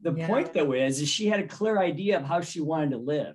The 0.01 0.15
yeah. 0.15 0.27
point, 0.27 0.53
though, 0.53 0.73
is, 0.73 1.01
is 1.01 1.09
she 1.09 1.27
had 1.27 1.41
a 1.41 1.47
clear 1.47 1.79
idea 1.79 2.19
of 2.19 2.25
how 2.25 2.41
she 2.41 2.61
wanted 2.61 2.91
to 2.91 2.99
live. 2.99 3.35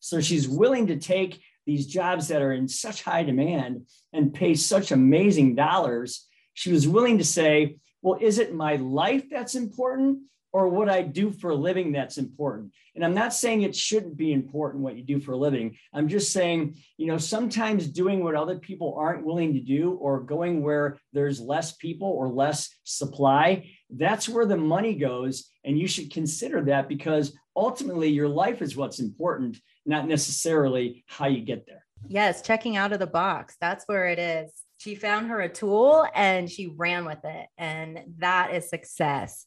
So 0.00 0.20
she's 0.20 0.48
willing 0.48 0.88
to 0.88 0.96
take 0.96 1.40
these 1.66 1.86
jobs 1.86 2.28
that 2.28 2.42
are 2.42 2.52
in 2.52 2.68
such 2.68 3.02
high 3.02 3.24
demand 3.24 3.86
and 4.12 4.32
pay 4.32 4.54
such 4.54 4.90
amazing 4.90 5.54
dollars. 5.54 6.26
She 6.54 6.72
was 6.72 6.88
willing 6.88 7.18
to 7.18 7.24
say, 7.24 7.76
well, 8.00 8.18
is 8.20 8.38
it 8.38 8.54
my 8.54 8.76
life 8.76 9.24
that's 9.30 9.54
important 9.54 10.20
or 10.52 10.68
what 10.68 10.88
I 10.88 11.02
do 11.02 11.30
for 11.30 11.50
a 11.50 11.54
living 11.54 11.92
that's 11.92 12.18
important. 12.18 12.72
And 12.94 13.04
I'm 13.04 13.14
not 13.14 13.34
saying 13.34 13.62
it 13.62 13.76
shouldn't 13.76 14.16
be 14.16 14.32
important 14.32 14.82
what 14.82 14.96
you 14.96 15.04
do 15.04 15.20
for 15.20 15.32
a 15.32 15.36
living. 15.36 15.76
I'm 15.92 16.08
just 16.08 16.32
saying, 16.32 16.78
you 16.96 17.06
know, 17.06 17.18
sometimes 17.18 17.86
doing 17.86 18.24
what 18.24 18.34
other 18.34 18.58
people 18.58 18.96
aren't 18.98 19.24
willing 19.24 19.52
to 19.54 19.60
do 19.60 19.92
or 19.92 20.20
going 20.20 20.62
where 20.62 20.98
there's 21.12 21.40
less 21.40 21.72
people 21.72 22.08
or 22.08 22.28
less 22.28 22.70
supply, 22.84 23.70
that's 23.90 24.28
where 24.28 24.46
the 24.46 24.56
money 24.56 24.94
goes. 24.94 25.50
And 25.64 25.78
you 25.78 25.86
should 25.86 26.12
consider 26.12 26.62
that 26.64 26.88
because 26.88 27.36
ultimately 27.54 28.08
your 28.08 28.28
life 28.28 28.62
is 28.62 28.76
what's 28.76 29.00
important, 29.00 29.58
not 29.84 30.08
necessarily 30.08 31.04
how 31.06 31.26
you 31.26 31.42
get 31.42 31.66
there. 31.66 31.84
Yes, 32.06 32.42
checking 32.42 32.76
out 32.76 32.92
of 32.92 33.00
the 33.00 33.06
box. 33.06 33.56
That's 33.60 33.84
where 33.86 34.06
it 34.06 34.18
is 34.18 34.52
she 34.78 34.94
found 34.94 35.26
her 35.28 35.40
a 35.40 35.48
tool 35.48 36.06
and 36.14 36.50
she 36.50 36.68
ran 36.68 37.04
with 37.04 37.24
it 37.24 37.48
and 37.58 38.00
that 38.18 38.54
is 38.54 38.68
success 38.68 39.44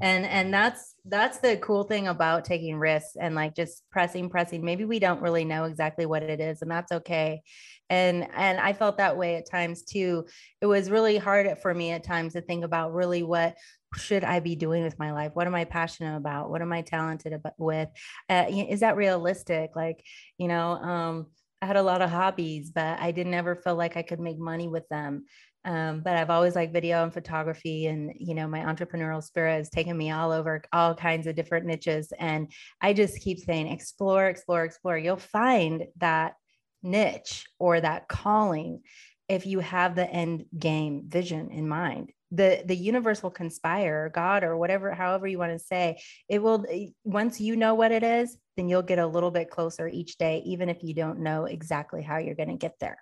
and 0.00 0.24
and 0.26 0.52
that's 0.52 0.94
that's 1.06 1.38
the 1.38 1.56
cool 1.56 1.84
thing 1.84 2.06
about 2.06 2.44
taking 2.44 2.76
risks 2.76 3.16
and 3.18 3.34
like 3.34 3.54
just 3.54 3.82
pressing 3.90 4.28
pressing 4.28 4.64
maybe 4.64 4.84
we 4.84 4.98
don't 4.98 5.22
really 5.22 5.44
know 5.44 5.64
exactly 5.64 6.06
what 6.06 6.22
it 6.22 6.40
is 6.40 6.62
and 6.62 6.70
that's 6.70 6.92
okay 6.92 7.42
and 7.90 8.28
and 8.34 8.60
i 8.60 8.72
felt 8.72 8.98
that 8.98 9.16
way 9.16 9.36
at 9.36 9.50
times 9.50 9.82
too 9.82 10.24
it 10.60 10.66
was 10.66 10.90
really 10.90 11.16
hard 11.16 11.46
for 11.58 11.74
me 11.74 11.90
at 11.90 12.04
times 12.04 12.34
to 12.34 12.40
think 12.40 12.64
about 12.64 12.92
really 12.92 13.22
what 13.22 13.56
should 13.96 14.24
I 14.24 14.40
be 14.40 14.56
doing 14.56 14.82
with 14.82 14.98
my 14.98 15.12
life? 15.12 15.30
What 15.34 15.46
am 15.46 15.54
I 15.54 15.64
passionate 15.64 16.16
about? 16.16 16.50
What 16.50 16.62
am 16.62 16.72
I 16.72 16.82
talented 16.82 17.32
about 17.32 17.54
with? 17.58 17.88
Uh, 18.28 18.46
is 18.50 18.80
that 18.80 18.96
realistic? 18.96 19.70
Like, 19.76 20.04
you 20.36 20.48
know, 20.48 20.70
um, 20.72 21.26
I 21.64 21.66
had 21.66 21.76
a 21.76 21.82
lot 21.82 22.02
of 22.02 22.10
hobbies, 22.10 22.70
but 22.70 23.00
I 23.00 23.10
didn't 23.10 23.32
ever 23.32 23.56
feel 23.56 23.74
like 23.74 23.96
I 23.96 24.02
could 24.02 24.20
make 24.20 24.38
money 24.38 24.68
with 24.68 24.86
them. 24.90 25.24
Um, 25.64 26.02
but 26.02 26.14
I've 26.14 26.28
always 26.28 26.54
liked 26.54 26.74
video 26.74 27.02
and 27.02 27.12
photography, 27.12 27.86
and 27.86 28.12
you 28.18 28.34
know, 28.34 28.46
my 28.46 28.60
entrepreneurial 28.60 29.22
spirit 29.22 29.56
has 29.56 29.70
taken 29.70 29.96
me 29.96 30.10
all 30.10 30.30
over 30.30 30.60
all 30.74 30.94
kinds 30.94 31.26
of 31.26 31.36
different 31.36 31.64
niches. 31.64 32.12
And 32.18 32.52
I 32.82 32.92
just 32.92 33.18
keep 33.22 33.38
saying, 33.38 33.68
explore, 33.68 34.26
explore, 34.26 34.62
explore. 34.64 34.98
You'll 34.98 35.16
find 35.16 35.84
that 36.00 36.34
niche 36.82 37.46
or 37.58 37.80
that 37.80 38.08
calling 38.08 38.82
if 39.30 39.46
you 39.46 39.60
have 39.60 39.94
the 39.94 40.06
end 40.06 40.44
game 40.58 41.04
vision 41.06 41.50
in 41.50 41.66
mind 41.66 42.12
the 42.30 42.62
the 42.66 42.76
universe 42.76 43.22
will 43.22 43.30
conspire 43.30 44.10
god 44.14 44.44
or 44.44 44.54
whatever 44.54 44.92
however 44.92 45.26
you 45.26 45.38
want 45.38 45.50
to 45.50 45.58
say 45.58 45.98
it 46.28 46.42
will 46.42 46.66
eh, 46.68 46.88
once 47.04 47.40
you 47.40 47.56
know 47.56 47.74
what 47.74 47.90
it 47.90 48.02
is 48.02 48.36
then 48.56 48.68
you'll 48.68 48.82
get 48.82 48.98
a 48.98 49.06
little 49.06 49.30
bit 49.30 49.50
closer 49.50 49.88
each 49.88 50.16
day 50.18 50.42
even 50.44 50.68
if 50.68 50.82
you 50.82 50.94
don't 50.94 51.18
know 51.18 51.44
exactly 51.44 52.02
how 52.02 52.18
you're 52.18 52.34
going 52.34 52.48
to 52.48 52.56
get 52.56 52.78
there. 52.80 52.98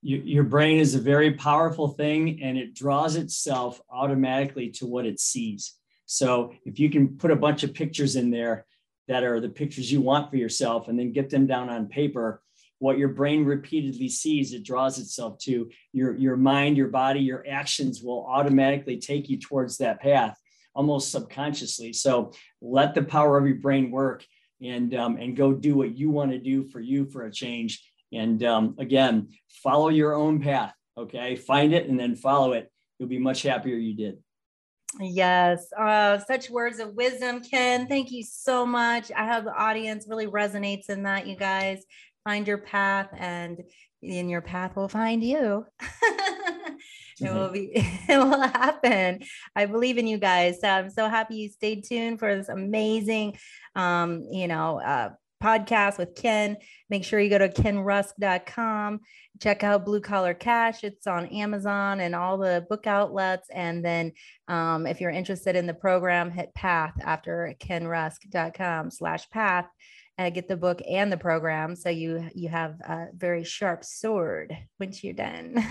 You, 0.00 0.18
your 0.18 0.44
brain 0.44 0.78
is 0.78 0.94
a 0.94 1.00
very 1.00 1.34
powerful 1.34 1.88
thing 1.88 2.40
and 2.42 2.56
it 2.56 2.74
draws 2.74 3.16
itself 3.16 3.80
automatically 3.90 4.70
to 4.72 4.86
what 4.86 5.06
it 5.06 5.18
sees. 5.18 5.74
So 6.06 6.54
if 6.64 6.78
you 6.78 6.88
can 6.88 7.16
put 7.18 7.30
a 7.30 7.36
bunch 7.36 7.64
of 7.64 7.74
pictures 7.74 8.16
in 8.16 8.30
there 8.30 8.64
that 9.08 9.24
are 9.24 9.40
the 9.40 9.48
pictures 9.48 9.90
you 9.90 10.00
want 10.00 10.30
for 10.30 10.36
yourself 10.36 10.88
and 10.88 10.98
then 10.98 11.12
get 11.12 11.30
them 11.30 11.46
down 11.46 11.68
on 11.68 11.86
paper 11.86 12.42
what 12.80 12.98
your 12.98 13.08
brain 13.08 13.44
repeatedly 13.44 14.08
sees 14.08 14.52
it 14.52 14.62
draws 14.62 15.00
itself 15.00 15.36
to. 15.38 15.68
Your 15.92 16.16
your 16.16 16.36
mind 16.36 16.76
your 16.76 16.88
body 16.88 17.20
your 17.20 17.44
actions 17.48 18.02
will 18.02 18.24
automatically 18.26 18.98
take 18.98 19.28
you 19.28 19.36
towards 19.36 19.78
that 19.78 20.00
path 20.00 20.38
almost 20.74 21.10
subconsciously. 21.10 21.92
So 21.92 22.32
let 22.60 22.94
the 22.94 23.02
power 23.02 23.38
of 23.38 23.46
your 23.46 23.56
brain 23.56 23.90
work 23.90 24.24
and 24.62 24.94
um, 24.94 25.16
and 25.16 25.36
go 25.36 25.52
do 25.52 25.76
what 25.76 25.96
you 25.96 26.10
want 26.10 26.32
to 26.32 26.38
do 26.38 26.64
for 26.64 26.80
you 26.80 27.06
for 27.06 27.26
a 27.26 27.32
change. 27.32 27.82
And 28.12 28.42
um, 28.44 28.74
again 28.78 29.28
follow 29.62 29.88
your 29.88 30.14
own 30.14 30.40
path 30.40 30.74
okay? 30.98 31.36
Find 31.36 31.72
it 31.72 31.88
and 31.88 31.98
then 31.98 32.16
follow 32.16 32.52
it. 32.52 32.70
You'll 32.98 33.08
be 33.08 33.18
much 33.18 33.42
happier 33.42 33.76
you 33.76 33.94
did. 33.94 34.18
Yes, 35.00 35.70
uh, 35.78 36.18
such 36.18 36.50
words 36.50 36.78
of 36.78 36.94
wisdom, 36.94 37.40
Ken. 37.42 37.86
Thank 37.86 38.10
you 38.10 38.24
so 38.24 38.66
much. 38.66 39.12
I 39.14 39.24
have 39.24 39.44
the 39.44 39.54
audience 39.54 40.06
really 40.08 40.26
resonates 40.26 40.88
in 40.88 41.02
that, 41.04 41.26
you 41.26 41.36
guys. 41.36 41.84
Find 42.24 42.46
your 42.46 42.58
path 42.58 43.08
and 43.16 43.62
in 44.02 44.28
your 44.28 44.40
path 44.40 44.76
will 44.76 44.88
find 44.88 45.22
you. 45.22 45.66
it 47.20 47.32
will 47.32 47.50
be 47.50 47.70
it 47.74 48.08
will 48.08 48.40
happen. 48.40 49.20
I 49.54 49.66
believe 49.66 49.98
in 49.98 50.06
you 50.06 50.18
guys. 50.18 50.60
So 50.60 50.68
i'm 50.68 50.90
so 50.90 51.08
happy 51.08 51.36
you 51.36 51.48
stayed 51.48 51.84
tuned 51.84 52.18
for 52.18 52.34
this 52.34 52.48
amazing 52.48 53.38
um 53.74 54.22
you 54.30 54.48
know 54.48 54.80
uh 54.80 55.10
podcast 55.42 55.98
with 55.98 56.14
ken. 56.14 56.56
Make 56.90 57.04
sure 57.04 57.20
you 57.20 57.30
go 57.30 57.38
to 57.38 57.48
kenrusk.com 57.48 59.00
check 59.40 59.62
out 59.62 59.84
blue 59.84 60.00
collar 60.00 60.34
cash. 60.34 60.84
It's 60.84 61.06
on 61.06 61.26
amazon 61.26 62.00
and 62.00 62.14
all 62.14 62.38
the 62.38 62.66
book 62.68 62.86
outlets. 62.86 63.48
And 63.52 63.84
then 63.84 64.12
um, 64.48 64.86
if 64.86 65.00
you're 65.00 65.10
interested 65.10 65.56
in 65.56 65.66
the 65.66 65.74
program 65.74 66.30
hit 66.30 66.54
path 66.54 66.94
after 67.02 67.54
kenrusk.com 67.60 68.90
slash 68.90 69.28
path 69.30 69.66
and 70.16 70.34
get 70.34 70.48
the 70.48 70.56
book 70.56 70.80
and 70.88 71.12
the 71.12 71.16
program. 71.16 71.76
So 71.76 71.90
you 71.90 72.28
you 72.34 72.48
have 72.48 72.80
a 72.80 73.06
very 73.14 73.44
sharp 73.44 73.84
sword 73.84 74.56
once 74.80 75.04
you're 75.04 75.14
done 75.14 75.64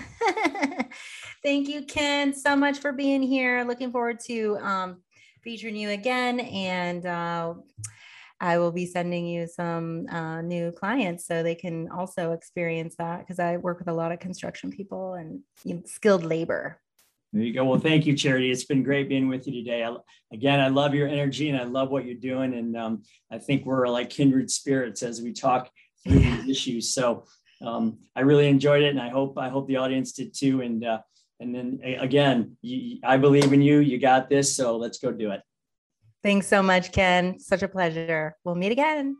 thank 1.42 1.68
you 1.68 1.82
ken 1.82 2.34
so 2.34 2.56
much 2.56 2.78
for 2.78 2.92
being 2.92 3.22
here 3.22 3.64
looking 3.64 3.90
forward 3.90 4.18
to 4.20 4.56
um, 4.60 5.02
featuring 5.42 5.76
you 5.76 5.90
again 5.90 6.40
and 6.40 7.06
uh, 7.06 7.54
i 8.40 8.58
will 8.58 8.72
be 8.72 8.86
sending 8.86 9.26
you 9.26 9.46
some 9.46 10.06
uh, 10.08 10.40
new 10.40 10.72
clients 10.72 11.26
so 11.26 11.42
they 11.42 11.54
can 11.54 11.88
also 11.90 12.32
experience 12.32 12.94
that 12.96 13.20
because 13.20 13.38
i 13.38 13.56
work 13.56 13.78
with 13.78 13.88
a 13.88 13.92
lot 13.92 14.12
of 14.12 14.18
construction 14.18 14.70
people 14.70 15.14
and 15.14 15.40
you 15.64 15.74
know, 15.74 15.82
skilled 15.86 16.24
labor 16.24 16.80
there 17.32 17.42
you 17.42 17.52
go. 17.52 17.64
Well, 17.64 17.78
thank 17.78 18.06
you, 18.06 18.16
Charity. 18.16 18.50
It's 18.50 18.64
been 18.64 18.82
great 18.82 19.08
being 19.08 19.28
with 19.28 19.46
you 19.46 19.52
today. 19.52 19.84
I, 19.84 19.94
again, 20.32 20.60
I 20.60 20.68
love 20.68 20.94
your 20.94 21.08
energy 21.08 21.50
and 21.50 21.58
I 21.58 21.64
love 21.64 21.90
what 21.90 22.06
you're 22.06 22.14
doing. 22.14 22.54
And 22.54 22.76
um, 22.76 23.02
I 23.30 23.38
think 23.38 23.66
we're 23.66 23.86
like 23.88 24.08
kindred 24.08 24.50
spirits 24.50 25.02
as 25.02 25.20
we 25.20 25.32
talk 25.32 25.70
through 26.02 26.20
yeah. 26.20 26.36
these 26.36 26.48
issues. 26.48 26.94
So 26.94 27.24
um, 27.60 27.98
I 28.14 28.20
really 28.20 28.48
enjoyed 28.48 28.82
it, 28.82 28.90
and 28.90 29.00
I 29.00 29.08
hope 29.08 29.38
I 29.38 29.48
hope 29.48 29.66
the 29.66 29.76
audience 29.76 30.12
did 30.12 30.34
too. 30.34 30.62
And 30.62 30.84
uh, 30.84 31.00
and 31.40 31.54
then 31.54 31.80
again, 32.00 32.56
you, 32.62 32.98
I 33.04 33.16
believe 33.16 33.52
in 33.52 33.62
you. 33.62 33.78
You 33.78 33.98
got 33.98 34.28
this. 34.28 34.54
So 34.54 34.76
let's 34.76 34.98
go 34.98 35.12
do 35.12 35.30
it. 35.32 35.42
Thanks 36.22 36.48
so 36.48 36.62
much, 36.62 36.92
Ken. 36.92 37.38
Such 37.38 37.62
a 37.62 37.68
pleasure. 37.68 38.36
We'll 38.44 38.56
meet 38.56 38.72
again. 38.72 39.16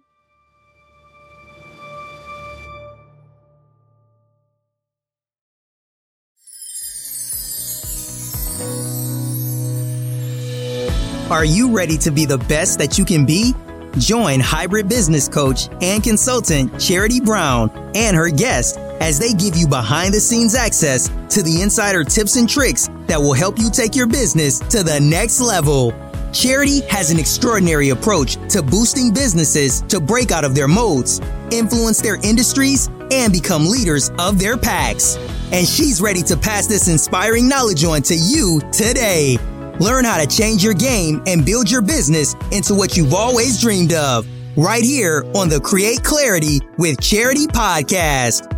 Are 11.31 11.45
you 11.45 11.71
ready 11.71 11.99
to 11.99 12.11
be 12.11 12.25
the 12.25 12.39
best 12.39 12.79
that 12.79 12.97
you 12.97 13.05
can 13.05 13.27
be? 13.27 13.55
Join 13.97 14.41
hybrid 14.41 14.89
business 14.89 15.29
coach 15.29 15.69
and 15.81 16.03
consultant 16.03 16.79
Charity 16.81 17.21
Brown 17.21 17.71
and 17.95 18.17
her 18.17 18.29
guest 18.29 18.77
as 19.01 19.19
they 19.19 19.33
give 19.33 19.57
you 19.57 19.67
behind 19.67 20.13
the 20.13 20.21
scenes 20.21 20.55
access 20.55 21.09
to 21.35 21.43
the 21.43 21.63
insider 21.63 22.05
tips 22.05 22.37
and 22.37 22.49
tricks 22.49 22.89
that 23.07 23.19
will 23.19 23.33
help 23.33 23.59
you 23.59 23.71
take 23.71 23.97
your 23.97 24.07
business 24.07 24.59
to 24.59 24.83
the 24.83 25.01
next 25.01 25.41
level. 25.41 25.93
Charity 26.33 26.81
has 26.89 27.11
an 27.11 27.19
extraordinary 27.19 27.89
approach 27.89 28.37
to 28.51 28.63
boosting 28.63 29.13
businesses 29.13 29.81
to 29.83 29.99
break 29.99 30.31
out 30.31 30.45
of 30.45 30.55
their 30.55 30.69
modes, 30.69 31.21
influence 31.51 32.03
their 32.03 32.17
industries, 32.23 32.89
and 33.11 33.33
become 33.33 33.67
leaders 33.67 34.11
of 34.19 34.39
their 34.39 34.57
packs. 34.57 35.17
And 35.51 35.67
she's 35.67 36.03
ready 36.03 36.23
to 36.23 36.37
pass 36.37 36.67
this 36.67 36.89
inspiring 36.89 37.49
knowledge 37.49 37.83
on 37.85 38.03
to 38.03 38.15
you 38.15 38.61
today. 38.71 39.39
Learn 39.81 40.05
how 40.05 40.19
to 40.19 40.27
change 40.27 40.65
your 40.65 40.75
game 40.75 41.23
and 41.27 41.45
build 41.45 41.71
your 41.71 41.83
business 41.83 42.35
into 42.51 42.75
what 42.75 42.97
you've 42.97 43.15
always 43.15 43.61
dreamed 43.61 43.93
of. 43.93 44.27
Right 44.57 44.83
here 44.83 45.25
on 45.35 45.49
the 45.49 45.61
Create 45.61 46.03
Clarity 46.03 46.61
with 46.79 47.01
Charity 47.01 47.47
podcast. 47.47 48.58